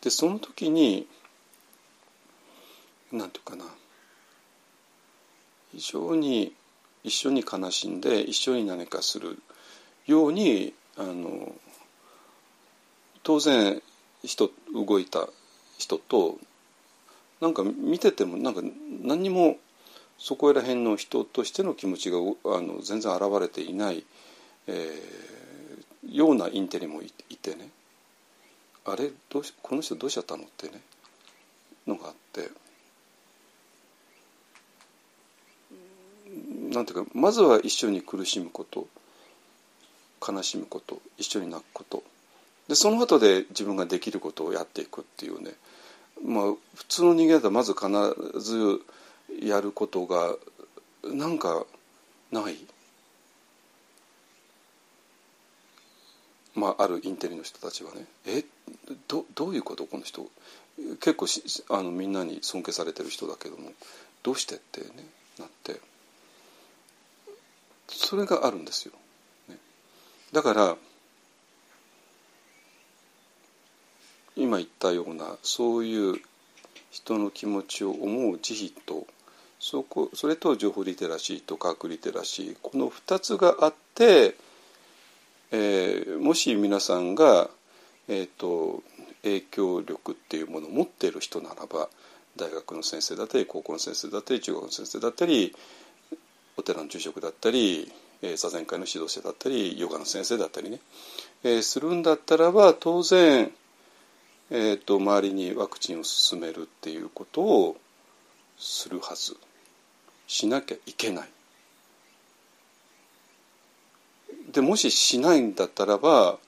[0.00, 1.06] ー、でその時に
[3.16, 3.70] 何て言うかな。
[5.72, 6.54] 非常に
[7.04, 9.38] 一緒に悲しんで一緒に何かする
[10.06, 11.52] ようにあの
[13.22, 13.82] 当然
[14.24, 15.28] 人動いた
[15.78, 16.38] 人と
[17.40, 18.62] なんか見ててもなんか
[19.02, 19.56] 何にも
[20.18, 24.04] そこら辺の人としての気持ちがあの全然現れていない、
[24.66, 27.68] えー、ようなインテリもいてね。
[28.86, 30.80] あれどうしこの人どうしちゃったのってね。
[31.86, 32.48] のがあって。
[36.72, 38.86] なんていうかまずは一緒に苦しむこと
[40.26, 42.02] 悲しむこと一緒に泣くこと。
[42.68, 45.52] でその後で自分ができることをやっていくっていうね。
[46.24, 46.44] まあ
[46.74, 47.88] 普通の人間だとまず必
[48.40, 48.80] ず
[49.40, 50.34] やることが
[51.04, 51.64] なんか
[52.32, 52.56] ない？
[56.54, 58.06] まああるインテリの人たちはね。
[58.26, 58.44] え？
[59.06, 59.86] どどういうこと？
[59.86, 60.26] この人。
[61.00, 61.26] 結構
[61.76, 63.70] あのみんなに尊敬されてる人だけども。
[64.22, 64.88] どうしてってね
[65.38, 65.80] なって。
[67.88, 68.92] それがあるんですよ。
[69.48, 69.56] ね、
[70.32, 70.76] だから
[74.36, 76.20] 今言ったようなそういう
[76.90, 79.06] 人の気持ちを思う慈悲と
[79.58, 84.34] そこそれと情報リテラシーと科学リテラシーこの2つがあって、
[85.50, 87.48] えー、もし皆さんが、
[88.08, 88.82] えーと、
[89.22, 91.88] 影響力っていうものを持っている人ならば
[92.36, 95.54] 大学の先生だったり高校の先生だったり中学の先生だったり
[96.56, 97.90] お寺の住職だったり、
[98.22, 100.80] えー、座禅会の指導者だったりヨガの先生だったりね、
[101.44, 103.50] えー、するんだったらば当然
[104.48, 107.76] えーと、周りにワクチンを進めるっていうことを
[108.58, 109.36] するはず
[110.28, 111.28] しなきゃいけない。
[114.52, 116.38] でもししないんだったらば、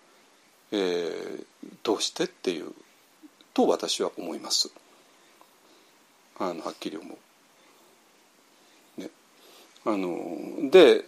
[0.70, 1.44] えー、
[1.82, 2.72] どうしてっていう
[3.52, 4.70] と私は思います。
[6.38, 7.18] あのはっきり思う。
[9.88, 11.02] あので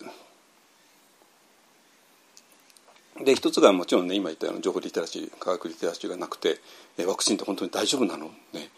[3.23, 6.57] で一つがもちろんね今言ったような情報リテラシー科学リテラシーがなくて
[6.97, 8.71] えワクチンって本当に大丈夫なの、ね、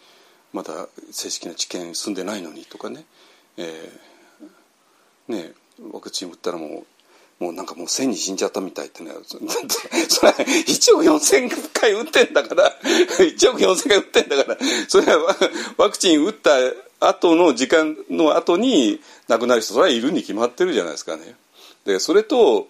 [0.51, 3.05] まだ正式な治験済んでないのにとかね,、
[3.55, 5.53] えー、ね
[5.93, 6.85] ワクチン打ったらもう
[7.39, 9.11] もうなんかもう1000人死んじゃったみたいってね。
[10.07, 12.79] それ1億4000回打ってんだから。
[13.19, 14.57] 1億4000回打ってんだから。
[14.87, 15.35] それは
[15.75, 16.51] ワクチン打った
[17.07, 21.35] 後の時間の後に亡くなる人それはいるに決まってるじゃないですかね。
[21.85, 22.67] でそれと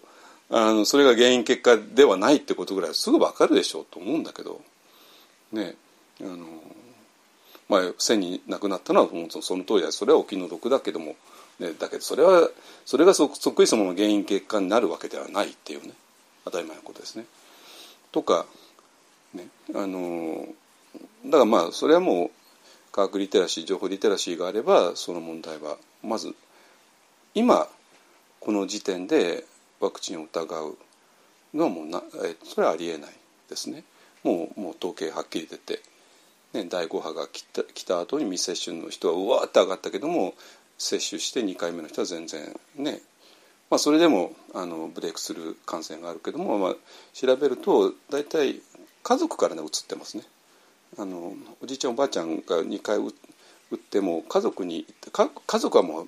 [0.49, 4.61] あのそれが原因結果ではないってことぐらいすぐ分かるでしょうと思うんだけど
[5.51, 5.75] ね
[6.21, 6.37] あの
[7.69, 11.15] まあ1000人亡くなったのは本当その通りだそれはお気の毒だけども、
[11.59, 12.49] ね、だけどそれは
[12.85, 15.93] それがそそっくりその原因結果になるわけではないっていうね
[16.45, 17.25] 当たり前のことですね。
[18.11, 18.45] とか、
[19.33, 20.45] ね、あの
[21.25, 22.31] だからまあそれはもう
[22.93, 26.33] 科学リテラシー情報リテラシーがあればその問題はまず
[27.33, 27.67] 今
[28.39, 29.43] この時点で
[29.81, 30.77] ワクチンを疑う
[31.53, 32.01] のはもうな、
[32.45, 33.11] それはありえない
[33.49, 33.83] ですね。
[34.23, 35.81] もうもう統計はっきり出て、
[36.53, 40.33] ね、第5波が来た来た後に未接種の人はうわーって上がったけども
[40.77, 42.41] 接種して2回目の人は全然
[42.77, 43.01] ね
[43.69, 46.75] まあ、それでもあのブレイクする感染があるけども、まあ、
[47.13, 48.61] 調べると大体
[49.01, 50.23] 家族からねうつってますね
[50.97, 53.09] あのおじいちゃんおばあちゃんが2回打
[53.75, 54.85] っても家族に
[55.47, 56.07] 家族はもう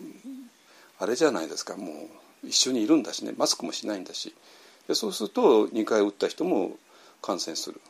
[1.00, 1.92] あれじゃないですかも
[2.44, 4.34] う一緒にいるんだしねマスクもしないんだし。
[4.88, 6.78] でそうすると2回打った人も
[7.22, 7.82] 感染する。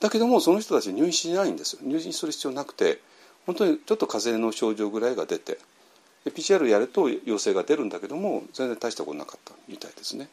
[0.00, 1.80] だけどもその人たち入院しないんですよ。
[1.82, 3.00] 入院する必要なくて
[3.46, 5.58] 本当にちょっと風邪の症状ぐらいが出て
[6.24, 10.28] PCR やると陽性が出るんだけども全然大したことなかったみたいですね。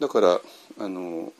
[0.00, 0.40] だから
[0.78, 1.32] あの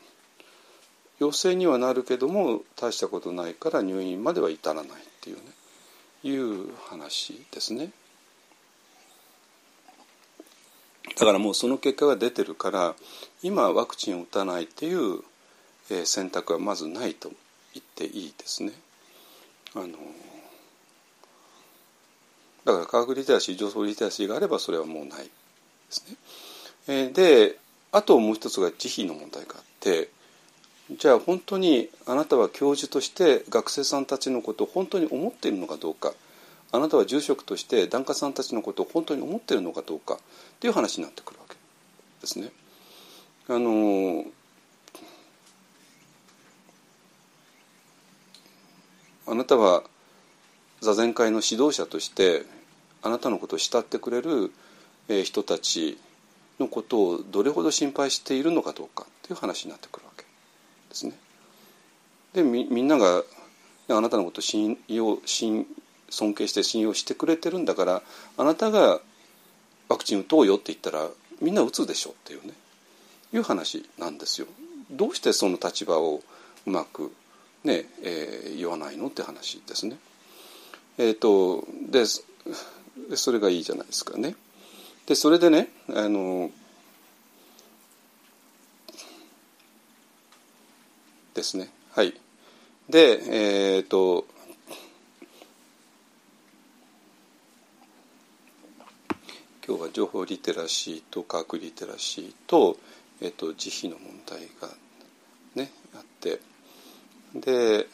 [1.23, 5.43] 陽性にはなるけども大したことないから入院までは至らないっていうね
[6.23, 7.91] いう話ですね。
[11.17, 12.95] だからもうその結果が出てるから
[13.41, 15.19] 今ワクチンを打たないっていう、
[15.91, 17.29] え選択はまずないと
[17.73, 18.71] 言っていいですね。
[19.75, 19.87] あの
[22.63, 25.31] だから科学リテラシー情報リテラシーがあればそれはもうないで
[25.89, 26.15] すね。
[26.87, 27.57] えで
[27.91, 30.09] あともう一つが慈悲の問題があって
[30.97, 36.13] じゃあ本当にあなたは教授として学生さんたちのことを本当に思っているのかどうか
[36.71, 40.17] あなたは住職として檀家さんたちのことを本当に思っているのかどうかっ
[40.59, 41.55] ていう話になってくるわけ
[42.21, 42.51] ですね。
[43.47, 44.25] あの
[49.25, 49.83] あなたは
[50.81, 52.43] 座禅会の指導者として
[53.01, 54.51] あなたのことを慕ってくれる
[55.23, 55.97] 人たち
[56.59, 60.02] のことをどれほど心配しているのかどうかっていう話になってくる
[60.93, 61.13] ですね。
[62.33, 63.23] でみみんなが
[63.89, 65.67] あなたのことを信用信
[66.09, 68.01] 尊敬して信用してくれてるんだから
[68.37, 69.01] あなたが
[69.89, 71.07] ワクチン打とうよって言ったら
[71.41, 72.53] みんな打つでしょっていうね
[73.33, 74.47] いう話なんですよ。
[74.91, 76.21] どうしてその立場を
[76.65, 77.11] うまく
[77.63, 79.97] ね、えー、言わないのって話ですね。
[80.97, 82.05] えっ、ー、とで
[83.15, 84.35] それがいいじゃないですかね。
[85.07, 86.51] でそれでねあの
[91.33, 91.69] ですね。
[91.91, 92.13] はい。
[92.89, 94.25] でえっ、ー、と
[99.65, 102.77] 今日は情報リテラシーと科学リテラシーと,、
[103.21, 104.67] えーと、慈悲の問題が
[105.55, 106.39] ねあって。
[107.33, 107.87] で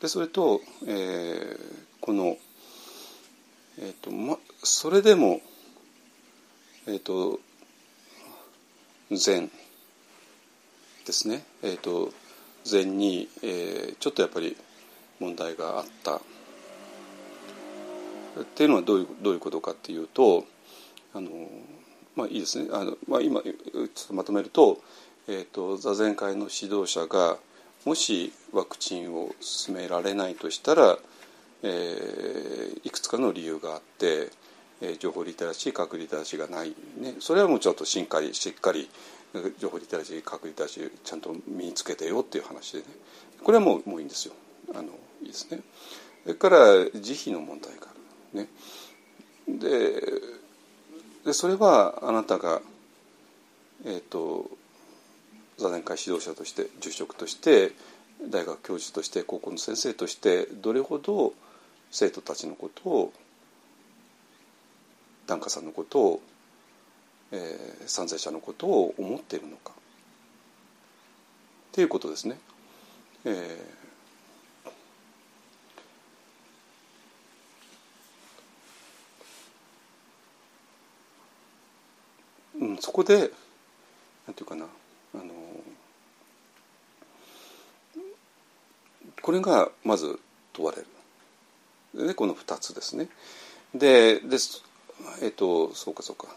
[0.00, 1.58] でそれと、えー、
[2.02, 2.36] この、
[3.78, 5.40] えーとま、それでも、
[6.86, 7.40] えっ、ー、と
[9.10, 9.50] 禅
[11.06, 12.12] ですね、えーと、
[12.64, 14.56] 禅に、えー、ちょっとやっぱり
[15.20, 16.16] 問題があった。
[18.40, 20.44] っていうのはどういうどういうことかっていうと
[21.14, 21.30] あの
[22.16, 22.68] まあいいですね。
[22.72, 24.80] あの、まあ、今ちょっとまとめると,、
[25.28, 27.38] えーと座禅会の指導者が
[27.84, 30.98] もしワクチンを進められないとしたら、
[31.62, 34.30] えー、いくつかの理由があって、
[34.92, 38.88] え、情報リテラシー核リテラシーがない、ね、それはもうちょっとしっかりしっかり
[39.58, 42.84] 情報リテラシー核リテラシーちゃんと身につけてよっていう話でね
[43.42, 44.34] これはもうもういいんですよ
[44.74, 44.88] あの
[45.22, 45.60] いいですね。
[46.22, 46.58] それから
[46.94, 47.88] 慈悲の問題があ
[48.34, 48.40] る。
[48.40, 48.48] ね、
[49.48, 50.02] で
[51.24, 52.60] でそれはあなたが
[53.84, 54.50] えっ、ー、と
[55.58, 57.72] 座禅会指導者として住職として
[58.22, 61.34] 大学教授として高校の先生としてどれほど
[61.90, 63.12] 生徒たちのことを
[65.26, 66.22] 檀家さんのことを、
[67.32, 69.74] えー、参在者のことを思っているのかっ
[71.72, 72.38] ていうことですね。
[73.24, 73.84] えー
[82.60, 83.30] うん、そこで
[84.26, 84.66] なんていうかな
[85.14, 85.24] あの
[89.20, 90.18] これがまず
[90.52, 90.78] 問われ
[91.94, 92.06] る。
[92.06, 93.08] でこの2つですね。
[93.74, 94.38] でで
[95.22, 96.28] えっとそうかそうか。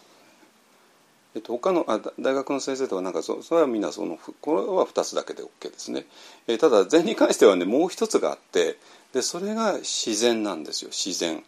[1.35, 6.05] えっと、他のあ大学の先生とかなんかそそれはみんなそのこれは2つだけで OK ですね。
[6.47, 8.77] えー、ただ禅に関してはねもう一つがあって
[9.13, 11.43] でそれが自然なんですよ自然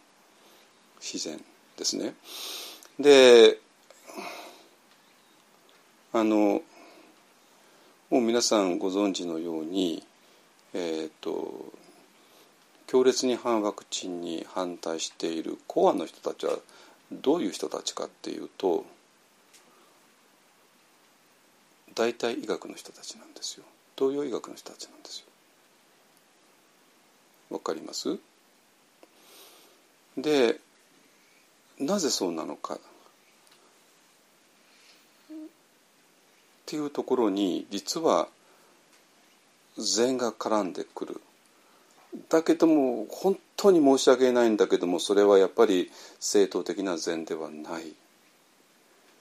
[1.00, 1.42] 自然
[1.76, 2.14] ですね。
[3.00, 3.58] で
[6.12, 6.62] あの
[8.10, 10.04] もう皆さんご存知のように、
[10.74, 11.72] えーと、
[12.88, 16.54] 強烈に反ワクチンに反対しているコアの人たちは
[17.12, 18.84] どういう人たちかっていうと
[21.94, 23.64] 大体医学の人たちなんですよ
[23.98, 25.26] 東洋医学の人たちなんですよ。
[27.50, 28.18] わかります？
[30.16, 30.60] で
[31.78, 32.78] なぜそうなのかっ
[36.66, 38.28] ていうところに実は
[39.76, 41.20] 禅が絡んでくる。
[42.28, 47.92] だけども本当に申し訳ないんだけどもそれはやっぱり正統的な禅ではない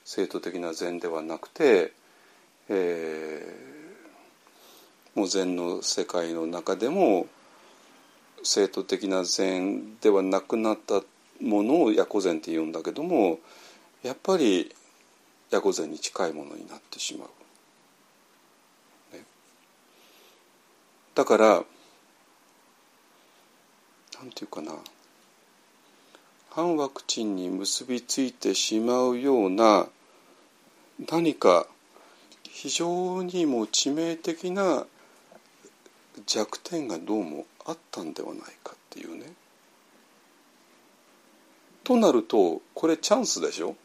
[0.06, 1.94] 正統的な禅ではなくて、
[2.68, 7.28] えー、もう禅の世界の中でも
[8.42, 11.02] 正統的な禅ではなくなった
[11.42, 13.40] ものをヤコ禅って言うんだけども
[14.02, 14.74] やっぱり
[15.52, 17.30] ヤコ禅に近いものになってしまう。
[21.16, 21.64] だから
[24.20, 24.74] なんていうかな。
[26.52, 29.88] 反ワクチンに結びついてしまうような
[31.10, 31.68] 何か
[32.44, 34.86] 非常にも致命的な
[36.26, 39.32] 弱点がどうもあったんではないかっていうね。
[41.84, 43.76] となるとこれチャンスでしょ？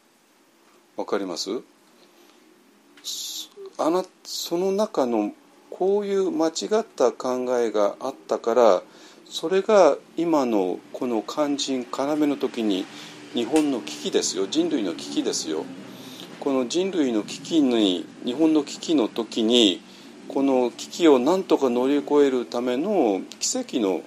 [0.97, 1.51] わかります？
[3.79, 5.33] あなその中の
[5.71, 6.51] こういう間違
[6.81, 8.83] った考えがあったから
[9.27, 12.85] それが今のこの肝心要の時に
[13.33, 14.47] 日本の危機ですよ。
[14.47, 15.65] 人類の危機ですよ。
[16.41, 19.81] この人類の危機に日本の危機の時に
[20.29, 24.03] この危機を何とか乗り越えるための奇跡の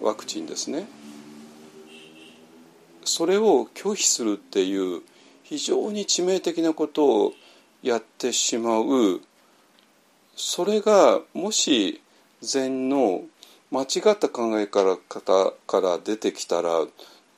[0.00, 0.86] ワクチンですね。
[3.04, 5.02] それを拒否するっていう
[5.42, 7.32] 非常に致命的なことを
[7.82, 9.20] やってしまう。
[10.36, 12.00] それがもし
[12.40, 13.22] 禅の
[13.72, 14.98] 間違った考え方
[15.66, 16.86] から出てきたら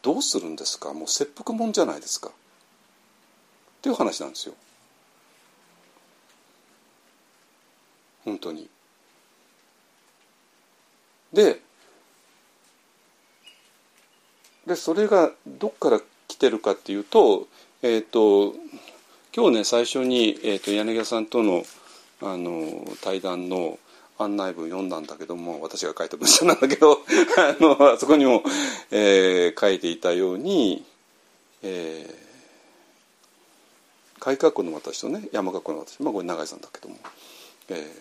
[0.02, 0.92] どうするんですか？
[0.92, 2.28] もう切腹もんじゃないですか。
[2.28, 2.32] っ
[3.80, 4.54] ていう話なんですよ。
[8.24, 8.68] 本当に。
[11.32, 11.60] で
[14.66, 17.46] でそれがどっから来てるかっていうと,、
[17.82, 18.54] えーと、
[19.36, 21.64] 今日ね最初に、えーと、柳家さんとの
[22.22, 23.78] あの対談の
[24.18, 26.98] 案内文読んだんだけども私が書いた文章なんだけどあ
[27.60, 28.42] のそこにも、
[28.90, 30.84] えー、書いていたように、
[31.62, 36.96] えー、改革の私とね山学校の私、まあ、これ永井さんだけども、
[37.70, 37.92] え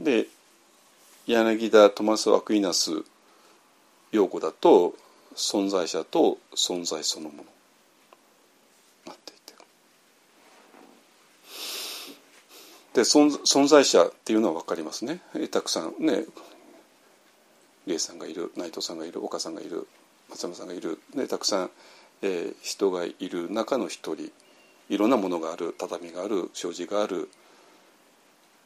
[0.00, 0.26] ー、で
[1.26, 2.90] 柳田トマス・アクイナス
[4.12, 4.94] 用語だと
[5.34, 7.44] 存在者と存在そのもの
[9.06, 9.54] なっていて
[12.94, 15.20] で存在者っていうのは分かりますね。
[15.50, 16.24] たくさんね。
[17.86, 19.86] イさんがいる内藤さんがいる岡さんがいる
[20.30, 21.70] 松山さんがいる、ね、たくさん、
[22.22, 24.30] えー、人がいる中の一人。
[24.88, 27.28] いろんなものがある畳がある障子がある、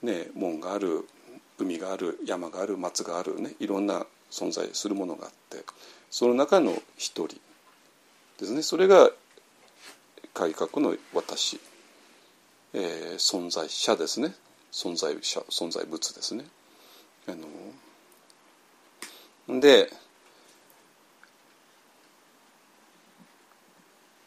[0.02, 1.06] ね、門がある
[1.59, 3.40] 海がある山がある松がある。
[3.40, 5.64] ねいろんな存在するものがあって。
[6.10, 7.28] その中の一人
[8.38, 8.62] ですね。
[8.62, 9.10] それが
[10.34, 11.59] 改革の私、
[12.74, 14.35] えー、存在者ですね。
[14.73, 16.45] 存在者存在物ですね。
[17.27, 17.32] あ
[19.49, 19.90] ので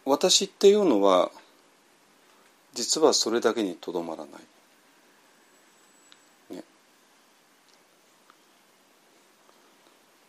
[0.05, 1.31] 私っていうのは
[2.73, 4.41] 実はそれだけにとどまらない。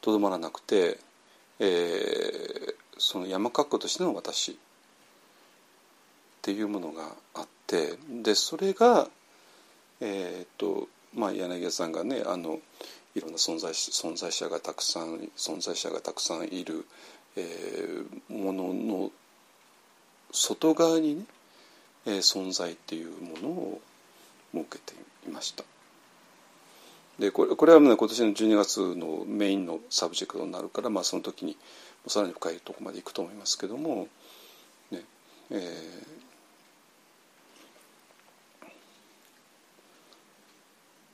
[0.02, 0.98] とどまらなくて、
[1.60, 4.54] えー、その山括弧としての私っ
[6.42, 7.61] ていうものがあって
[8.22, 9.08] でそれが
[10.00, 12.58] えっ、とまあ柳家さんがねあの
[13.14, 16.84] いろんな存在存在者がたくさん存在者がたくさんいる、
[17.36, 19.10] えー、ものの
[20.32, 21.24] 外側にね、
[22.06, 23.80] えー、存在っていうものを
[24.54, 24.94] 設けて
[25.28, 25.64] いました。
[27.18, 31.56] でこれこれは、ね、今年の12月のメインの subject になるから、まあ、その時に
[32.08, 34.08] さらに深いところまでいくと思いますけども、
[34.90, 35.02] ね
[35.50, 35.60] えー、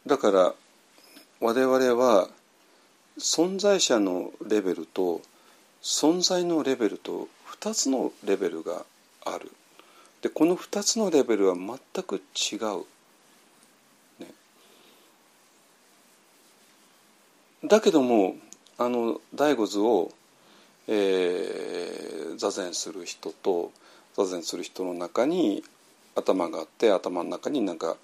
[0.08, 0.54] だから
[1.38, 2.28] 我々は
[3.18, 5.20] 存在者のレベルと
[5.82, 7.28] 存在のレベルと
[7.60, 8.86] 2つのレベルが
[9.26, 9.52] ある。
[10.22, 12.86] でこの2つのレベルは全く違う。
[14.18, 14.28] ね。
[17.64, 18.36] だけども
[18.78, 20.10] あの醍醐図を、
[20.86, 23.72] えー、座禅する人と
[24.16, 25.62] 座禅する人の中に
[26.14, 27.96] 頭があって頭の中になんか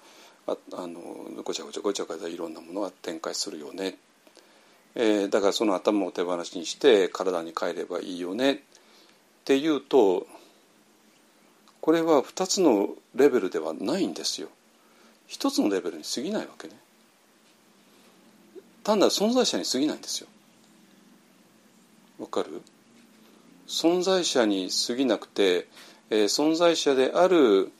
[0.47, 0.99] ああの
[1.43, 3.97] ごちゃごちゃごちゃごちゃいろんなものが展開するよね、
[4.93, 8.59] えー、だからその頭を手放しにして体に帰ればいいよねっ
[9.45, 10.27] ていうと
[11.81, 14.47] これは2つのレベルではないんですよ。
[15.27, 16.73] 一つのレベルに過ぎないわけね。
[18.83, 20.27] 単なる存在者に過ぎないんですよ。
[22.17, 22.63] わかる？
[23.67, 25.67] 存在者に過ぎなくて、
[26.09, 27.71] えー、存在者である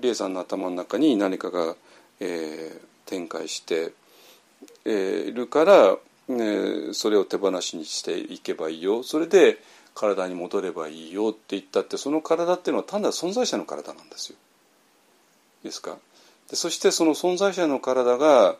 [0.00, 1.76] 理恵さんの頭の中に何かが、
[2.20, 3.92] えー、展開して、
[4.84, 5.96] えー、るから、
[6.28, 9.02] ね、それを手放しにしていけばいいよ。
[9.02, 9.58] それで
[9.94, 14.38] 体に戻ればいいよって言ったってその体っていうのは単なる存在者の体なんですよ。
[15.64, 15.96] ですか？
[16.48, 18.56] でそしてその存在者の体が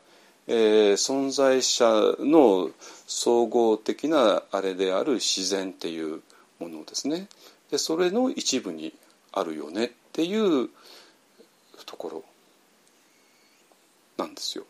[0.47, 1.85] えー、存在者
[2.19, 2.71] の
[3.07, 6.23] 総合的なあれである自然っていう
[6.59, 7.29] ものですね。
[7.71, 8.93] でそれの一部に
[9.33, 10.71] あるよねっていう
[11.91, 12.25] ところ
[14.17, 14.65] なんですよ。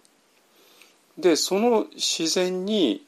[1.18, 3.04] でその自然に、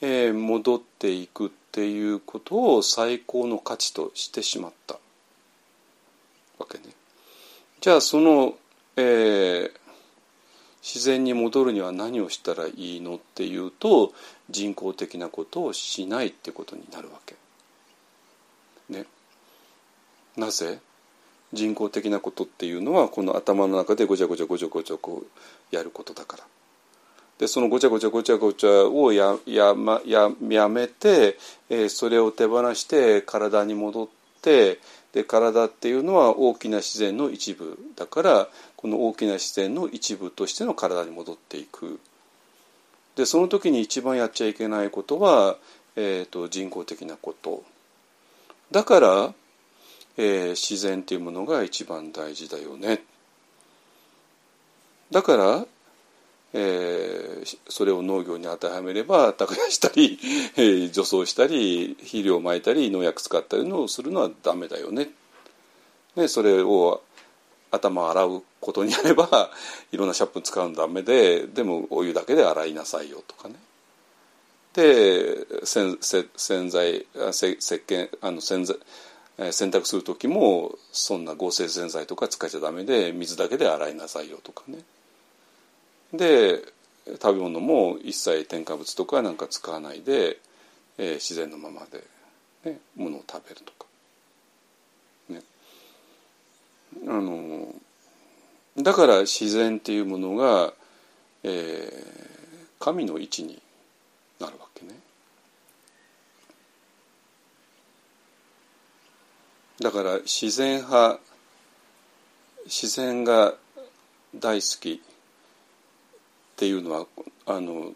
[0.00, 4.94] え、戻っていくっていうことを最高の価値としてしまった
[6.58, 6.84] わけね。
[7.80, 8.54] じゃあその、
[8.96, 9.70] えー、
[10.82, 14.12] 自然に戻るには何をしたらいいのっていうと
[14.50, 17.34] 人工的なことをしないってことになるわけ。
[18.88, 19.04] ね。
[20.36, 20.78] なぜ？
[21.52, 26.44] 人工的なことっていうのはこの頭の中でごちゃごちゃごちゃごちゃこうやることだから。
[27.38, 31.38] でそのごちゃごちゃごちゃごちゃをやや,、ま、ややめて、
[31.70, 34.08] えー、それを手放して体に戻っ
[34.42, 34.80] て
[35.12, 42.00] で体っていうのは大きな自然の一部だからこの大きな自然の一部としての体に戻っていく
[43.14, 45.56] でその時に一番やっちゃいけないことは、
[45.96, 47.62] えーと、人工的なこと
[48.70, 49.34] だから、
[50.18, 53.00] えー、自然っていうものが一番大事だよね
[55.10, 55.66] だから
[56.54, 60.18] えー、それを農業に当てはめれば耕したり、
[60.56, 65.10] えー、除草したり肥料をまいたり農薬使ったりのをするのはダメだよね。
[66.16, 67.02] ねそれを
[67.70, 69.50] 頭を洗うことになれば
[69.92, 73.56] いろんなシャンプー使うのダメででもお湯だけで洗いなさいよとかね。
[74.72, 78.78] で洗洗剤せ石鹸あの洗剤
[79.38, 84.78] 洗濯する時もそんな合成洗剤とか使っちゃダメで水だけで洗いなさいよとかね。
[86.12, 86.62] で
[87.20, 90.38] 食べ物も一切添加物とかなんか使わないで、
[90.98, 92.02] えー、自然のままで、
[92.70, 93.86] ね、ものを食べるとか。
[95.28, 95.42] ね、
[97.06, 97.74] あの
[98.76, 100.72] だから自然っていうものが、
[101.44, 103.60] えー、神の位置に
[104.40, 104.94] なるわけね。
[109.80, 111.20] だから自然派
[112.66, 113.54] 自然が
[114.34, 115.00] 大好きっ
[116.56, 117.06] ていうのは
[117.46, 117.92] あの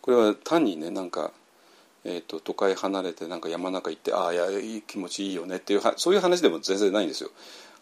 [0.00, 1.32] これは単にねなんか、
[2.04, 7.30] えーと、都会離れてなんか山中行ってああいやいい気持ちいいよねっていうそういう話でも全然ないんですよ。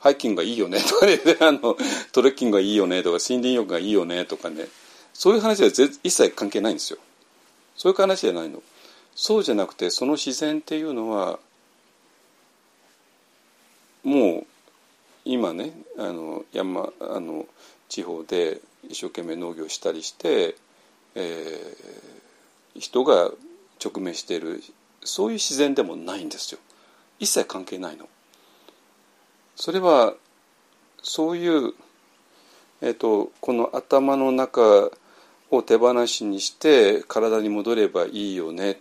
[0.00, 1.76] ハイキングがいいよねとかね あの
[2.12, 4.68] トレッキングがいいよねとか森林浴がいいよねとかね
[5.12, 6.98] そういう話は一切関係ないんですよ。
[7.76, 8.62] そういう話じゃないの。
[9.14, 11.38] そうじゃなくてその自然っていうのは
[14.04, 14.46] もう
[15.24, 17.46] 今ねあの山あの
[17.88, 20.56] 地方で一生懸命農業したりして、
[21.14, 23.30] えー、人が
[23.84, 24.62] 直面している
[25.04, 26.60] そういう自然でもないんですよ
[27.18, 28.08] 一切関係ないの。
[29.56, 30.14] それは
[31.02, 31.74] そういう、
[32.80, 34.90] えーと、この頭の中
[35.50, 38.80] を手放しにして体に戻ればいいよね、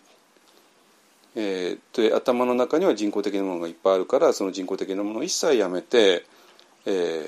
[1.40, 6.26] えー、頭の中には人工的なものがいっぱいあるからその人工的なものを一切やめて、
[6.88, 7.28] えー、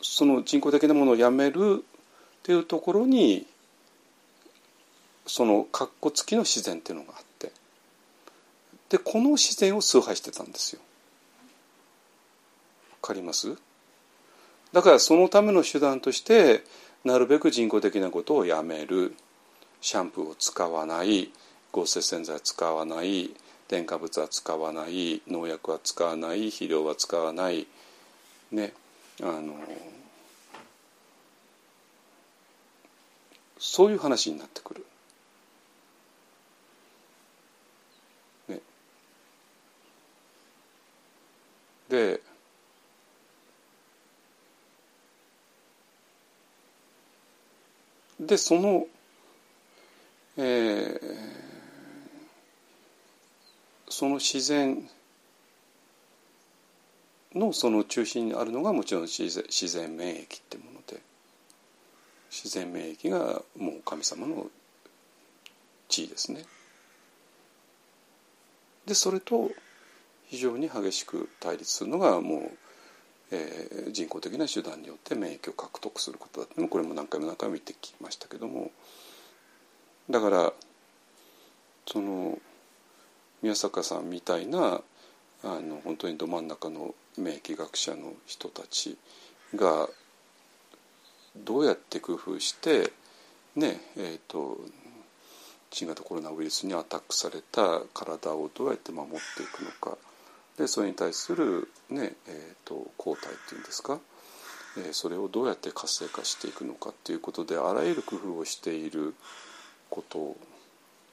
[0.00, 3.48] その人工的なものをやめるっていうところに
[5.26, 7.50] その括弧付きの自然っていうのがあって
[8.90, 10.80] でこの自然を崇拝してたんですよ。
[13.02, 13.56] わかります？
[14.72, 16.62] だからそのための手段として
[17.04, 19.14] なるべく人工的なことをやめる。
[19.80, 21.30] シャンプーを使わない。
[21.72, 23.30] 合成洗剤使わない。
[23.68, 25.22] 添加物は使わない。
[25.26, 26.50] 農薬は使わない。
[26.50, 27.66] 肥料は使わない。
[28.52, 28.72] ね
[29.22, 29.54] あの
[33.58, 34.86] そういう話になってくる。
[38.48, 38.60] ね、
[41.90, 42.20] で
[48.20, 48.86] でその、
[50.36, 51.00] えー、
[53.88, 54.86] その自然
[57.34, 61.00] のその中心にあるのがもちろん自然自然免疫ってもので
[62.30, 64.46] 自然免疫がもう神様の
[65.88, 66.44] 地位ですね。
[68.86, 69.50] でそれと
[70.26, 72.50] 非常に激しく対立するのがもう、
[73.32, 78.70] えー、人工的な手段によって免疫を獲得することだってこれも何回も何回も言ってきましたけども
[80.08, 80.52] だから
[81.86, 82.38] その
[83.42, 84.80] 宮坂さんみたいな
[85.42, 88.98] あの本当にど真ん中の免疫学者の人たち
[89.54, 89.88] が
[91.36, 92.92] どうやって工夫して
[93.56, 94.58] ねえーと、
[95.72, 99.98] 新型コロナウイルスにアタックされた体をどうやって守っていくのか。
[100.60, 103.98] でそれに対する、ねえーと、抗体っていうんですか、
[104.76, 109.14] えー、それをどうやって活性化していくのかっていうことであらゆる工夫をしている
[109.88, 110.36] こと。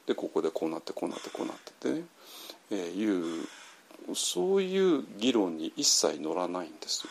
[0.06, 2.06] でここでこうなってこうなってこうなってってね、
[2.72, 3.48] えー、いう
[4.16, 7.06] そういう議論に一切乗らないんです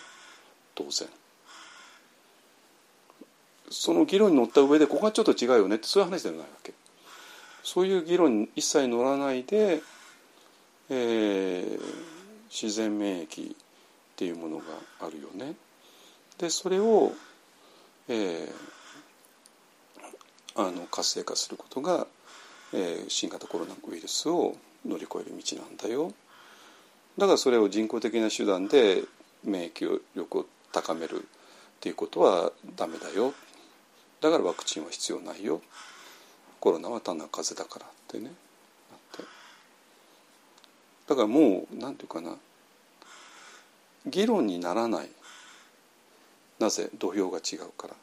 [0.74, 1.08] 当然。
[3.70, 6.74] その議論に乗った上でここがちょっと違うよねってそういう話ではないわけ。
[7.62, 9.82] そういう議論に一切乗らないで、
[10.88, 12.15] えー、
[12.50, 13.54] 自然免疫っ
[14.16, 14.64] ていうものが
[15.00, 15.54] あるよね。
[16.38, 17.12] でそれを、
[18.08, 18.50] えー、
[20.54, 22.06] あの活性化することが、
[22.72, 26.12] えー、新型コロナウイルスを乗り越える道なんだよ。
[27.18, 29.02] だからそれを人工的な手段で
[29.44, 31.20] 免疫力を高めるっ
[31.80, 33.32] ていうことはダメだよ。
[34.20, 35.60] だからワクチンは必要ないよ。
[36.60, 38.32] コロナは単なる風邪だからってね。
[41.08, 42.36] だからもうなんていうかな
[44.06, 45.08] 議論にならない。
[46.58, 47.94] なぜ土俵が違うから。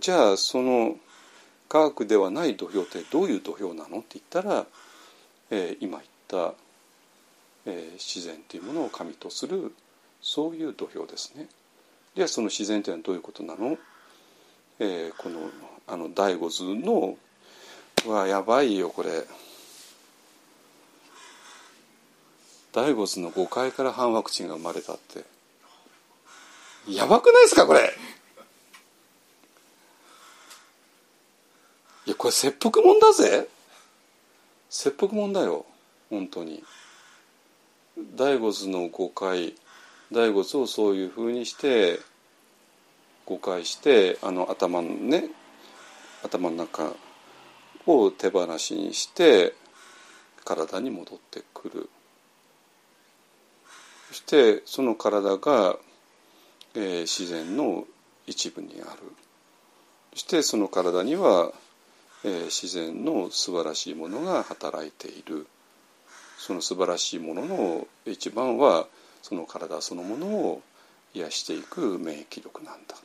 [0.00, 0.96] じゃあその
[1.68, 3.98] 科学ではない土俵ってどういう土俵なの？
[3.98, 4.66] って言ったら、
[5.50, 6.54] えー、今言った、
[7.66, 9.74] えー、自然というものを神とする
[10.20, 11.48] そういう土俵ですね。
[12.14, 13.78] じゃあその自然というのはどういうことなの、
[14.78, 15.48] えー、この
[15.86, 17.16] あの第五図の
[18.04, 19.10] うわやばいよこれ。
[22.72, 25.24] 第五図の5階から反ワクチンが生まれたって。
[26.88, 27.92] やばくないですかこれ。
[32.06, 33.46] いやこれ切腹もんだぜ。
[34.70, 35.66] 切腹もんだよ
[36.08, 36.64] 本当に。
[38.16, 39.54] 第五図の誤解
[40.10, 42.00] 第五図をそういうふうにして
[43.26, 45.30] 誤解してあの頭のね
[46.22, 46.94] 頭の中
[47.86, 49.54] を手放しにして
[50.44, 51.90] 体に戻ってくる。
[54.12, 55.76] そしてその体が、
[56.74, 57.84] えー、自然の
[58.26, 59.00] 一部にある
[60.12, 61.52] そしてその体には
[62.24, 65.46] えー、自然の素晴らしいものが働いている
[66.38, 68.86] その素晴らしいものの一番は
[69.22, 70.62] その体そのものを
[71.14, 72.96] 癒していく免疫力なんだ。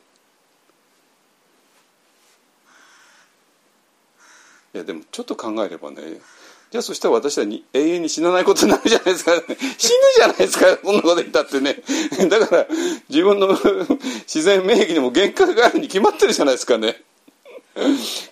[4.74, 5.96] いやでもちょっと考えればね
[6.70, 9.32] じゃあそしたら私はに永遠に死なないことになるじゃないですか、
[9.78, 10.78] 死ぬじゃないですか。
[10.84, 11.82] そんなこと言ったってね。
[12.28, 12.66] だから
[13.08, 13.58] 自分の
[14.28, 17.02] 自然免疫にも限界があるに決まってるじゃないですかね。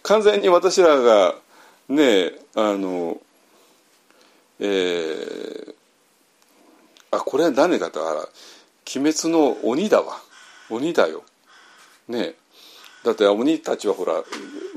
[0.02, 1.36] 完全に私らが
[1.88, 3.20] ねあの
[4.58, 5.74] えー、
[7.12, 8.08] あこれは誰かと。
[8.08, 8.20] あら
[8.94, 10.20] 鬼滅の鬼だわ。
[10.68, 11.24] 鬼だよ。
[12.08, 12.34] ね。
[13.02, 14.22] だって鬼たちはほら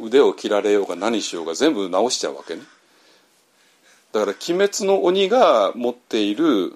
[0.01, 2.61] 腕を切られようが何しようが全部直しちゃうわけね。
[4.11, 6.73] だから鬼滅の鬼が持っている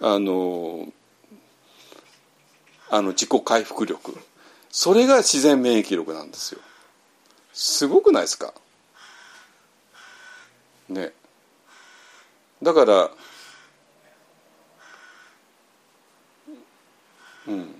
[0.00, 0.88] あの
[2.88, 4.18] あの自己回復力。
[4.70, 6.60] それが自然免疫力なんですよ。
[7.52, 8.54] すごくないですか？
[10.88, 11.12] ね。
[12.62, 13.10] だから
[17.48, 17.74] うん。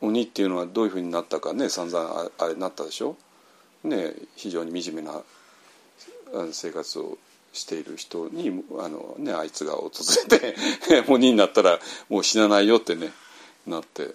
[0.00, 3.16] 鬼っていうのはどういうふうになったかね散々あれなったでしょ？
[3.86, 5.22] ね非常に惨めな
[6.52, 7.18] 生活を
[7.52, 9.90] している人にあの、ね、あいつが訪
[10.30, 10.54] れて
[11.08, 13.12] 鬼になったらもう死なないよってね
[13.66, 14.14] なって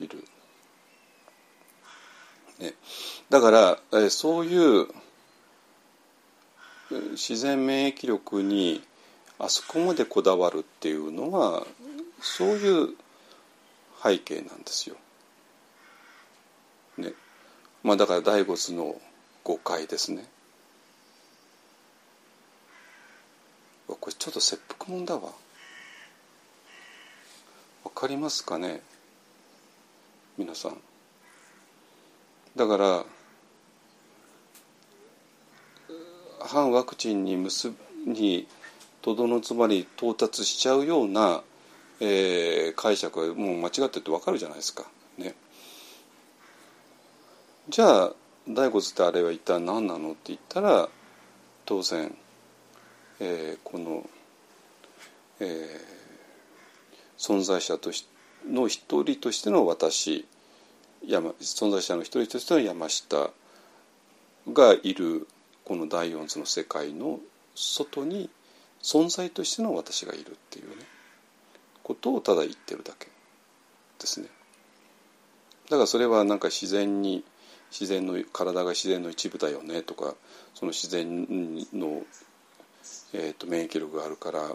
[0.00, 0.24] いる。
[2.58, 2.74] ね、
[3.30, 4.86] だから、そういう
[7.12, 8.82] 自然免疫力に
[9.38, 11.66] あそこまでこだわるっていうのは
[12.20, 12.94] そういう
[14.02, 14.96] 背景なんですよ。
[17.84, 19.00] まあ、だから第五図の
[19.44, 20.26] 誤解ですね。
[23.86, 25.30] これちょっと切腹もんだわ。
[27.84, 28.80] わかりますかね？
[30.36, 30.76] 皆さん
[32.56, 33.04] だから
[36.40, 37.72] 反ワクチンに結
[38.06, 38.48] に
[39.02, 41.42] とどのつまり到達しちゃうような、
[42.00, 44.84] えー、解釈はもう間違ってて分かるじゃないですか。
[45.18, 45.34] ね、
[47.68, 48.12] じゃあ
[48.46, 50.88] 第五図ってあれは一体何なのって言ったら
[51.64, 52.14] 当然、
[53.20, 54.08] えー、この、
[55.40, 55.48] えー、
[57.18, 58.06] 存在者とし
[58.46, 60.26] の一人としての私
[61.06, 63.30] 山存在者の一人としての山下
[64.52, 65.26] がいる
[65.64, 67.18] この第四図の世界の
[67.54, 68.28] 外に
[68.82, 70.84] 存在としての私がいるっていうね
[71.82, 73.06] ことをただ言ってるだけ
[73.98, 74.26] ですね。
[75.70, 77.24] だからそれはなんか自然に
[77.78, 80.14] 自然の体が自然の一部だよねとか
[80.54, 81.26] その自然
[81.72, 82.02] の、
[83.12, 84.54] えーと免疫力があるから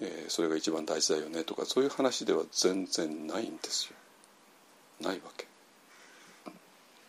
[0.00, 3.96] えー、それが一番大事だよねとかそういう話では全然ないんですよ。
[5.00, 5.46] ないわけ。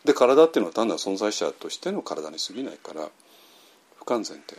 [0.04, 3.08] で体っていうのは単なる存在者としての体に過ぎないから
[3.98, 4.56] 不完全で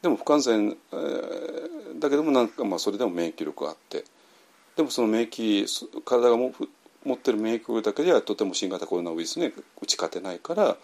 [0.00, 4.04] でも不完全、えー、だけどもなんかまあそれでも免疫力があって
[4.76, 5.66] でもその免疫
[6.04, 6.54] 体がも
[7.04, 9.46] 持ってる免疫力だけではとても新型コロナウイルスに
[9.80, 10.76] 打ち勝てないから、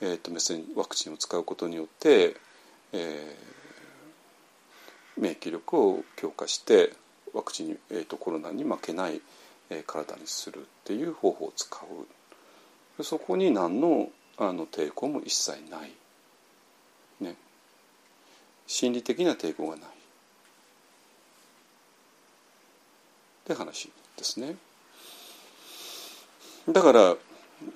[0.00, 2.36] えーと、メッセンワクチンを使うことによって、
[2.92, 6.92] えー、免疫力を強化して
[7.34, 9.20] ワクチンに、えーと、コロナに負けない、
[9.70, 11.68] えー、体にするっていう方法を使
[12.98, 13.04] う。
[13.04, 15.92] そこに何のあの抵抗も一切ない、
[17.20, 17.36] ね。
[18.66, 19.88] 心理的な抵抗がない。
[19.88, 19.88] っ
[23.46, 24.56] て話ですね。
[26.68, 27.16] だからあ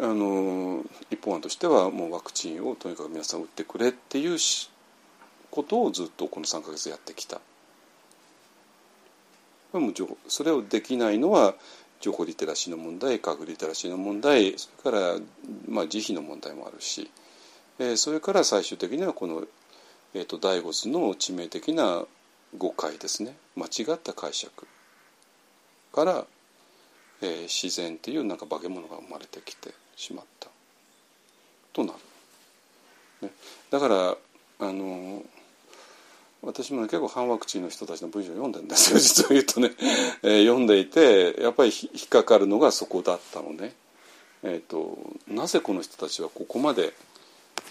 [0.01, 4.39] の一方案としてはもうワクチンをとにかく皆さん打ってくれっていう
[5.51, 7.41] ことをずっとこの3か月やってきた。
[10.29, 11.55] それをできないのは
[12.01, 15.19] 情報リテラシーの問題科学リテラシーの問題それから、
[15.69, 17.09] まあ、慈悲の問題もあるし、
[17.79, 19.45] えー、それから最終的にはこの、
[20.15, 22.05] えーと、第五図の致命的な
[22.57, 24.67] 誤解ですね間違った解釈
[25.93, 26.25] から、
[27.23, 30.49] えー、自然っていうなんか化け物が生まれてきてしまった。
[31.73, 33.29] となる。
[33.29, 33.33] ね、
[33.71, 34.17] だから
[34.61, 35.23] あの
[36.43, 38.99] 私も、ね、結構反ワクチンの人たちの文章を読んでるんですよ。
[39.01, 39.73] 実を言うとね、
[40.23, 43.75] えー、読んでいてやっぱり引っかかるのがそこだったのね。
[44.43, 44.99] えーと、
[45.29, 46.95] なぜこの人たちはここまで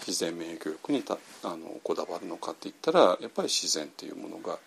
[0.06, 4.58] 自然免疫力にたあのこだわるのかって言ったらやっぱり自然っていうものが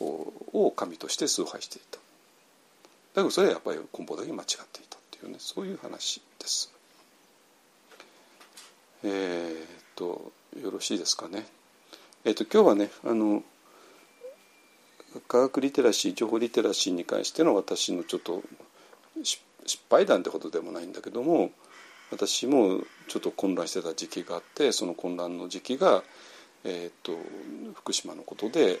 [0.00, 1.99] を神として崇拝していた。
[3.14, 6.72] だけどそれはやっぱり根本的に間違っていたっていうねそういう話です。
[9.02, 9.56] えー、っ
[9.96, 10.32] と
[10.62, 11.46] よろしいですかね。
[12.24, 13.42] えーと、今日はねあの
[15.26, 18.42] 科学リテラシー情報リテラシーに関しての私のちょっと
[19.24, 19.42] 失
[19.90, 21.50] 敗談ってことでもないんだけども
[22.10, 26.02] 私もちょっと混乱してた時期があってその混乱の時期が、
[26.64, 27.16] えーと、
[27.74, 28.80] 福島のことで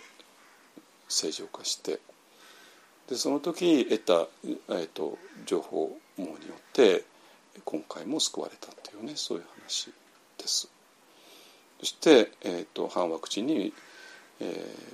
[1.08, 1.98] 正常化して
[3.10, 4.26] でその時得た、
[4.70, 7.04] えーと情報網によって
[7.64, 9.92] 今回も救われたっていうねそういう話
[10.38, 10.68] です。
[11.80, 13.72] そして、えーと、反ワクチンに、
[14.38, 14.44] え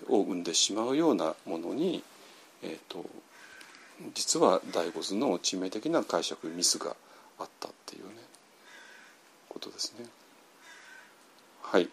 [0.06, 2.02] ー、を生んでしまうようなものに、
[2.62, 3.05] えーと、
[4.14, 6.94] 実は第五図の致命的な解釈ミスが
[7.40, 8.10] あったっていうね
[9.48, 10.06] ことですね。
[11.60, 11.88] はい、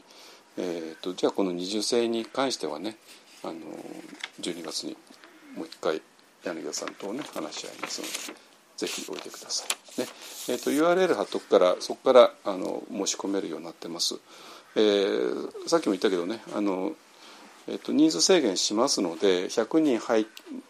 [0.58, 2.98] えーと、じゃあこの二重性に関してはね
[3.44, 3.54] あの
[4.42, 4.96] 12月に
[5.56, 6.02] もう一回
[6.44, 8.40] 柳田さんとね話し合いますので
[8.78, 9.66] ぜひおいてくださ
[9.98, 10.02] い。
[10.02, 10.08] ね。
[10.50, 14.16] えーと、URL 貼っとくからそこからあの申し込めるようになってます。
[14.76, 16.94] えー、さっきも言ったけどねあの、
[17.68, 20.26] えーと、人数制限しますので100人入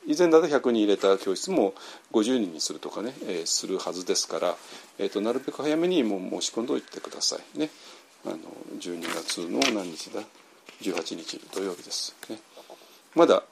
[0.05, 1.73] 以前だと100人入れた教室も
[2.11, 4.55] 50人にするとかね、えー、するはずですから、
[4.99, 7.69] えーと、なるべく早めにもう申し込んでおいてくださいね。
[8.25, 8.37] あの
[8.79, 10.21] 12月の何日だ
[10.81, 12.37] ？18日土曜日です、ね、
[13.15, 13.43] まだ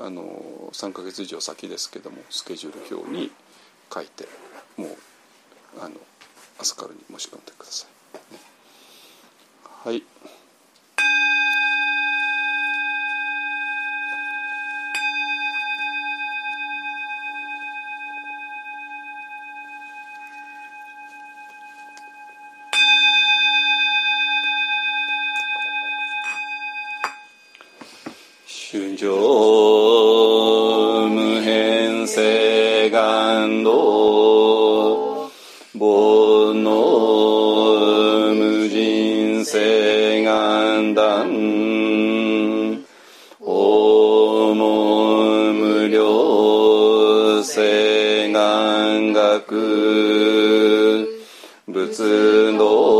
[0.00, 3.30] あの3ヶ月以上先ですけどもスケジュール表に
[3.92, 4.26] 書いて
[4.76, 4.88] もう
[5.80, 5.94] あの
[6.58, 8.34] 朝からに申し込んでください。
[8.34, 8.40] ね
[9.84, 10.02] はい。
[29.00, 29.08] 主上
[31.08, 33.70] 無変性願道
[35.72, 38.28] 煩悩
[39.42, 41.30] 世願断
[43.40, 51.08] 大門無量世願学
[51.66, 52.99] 仏道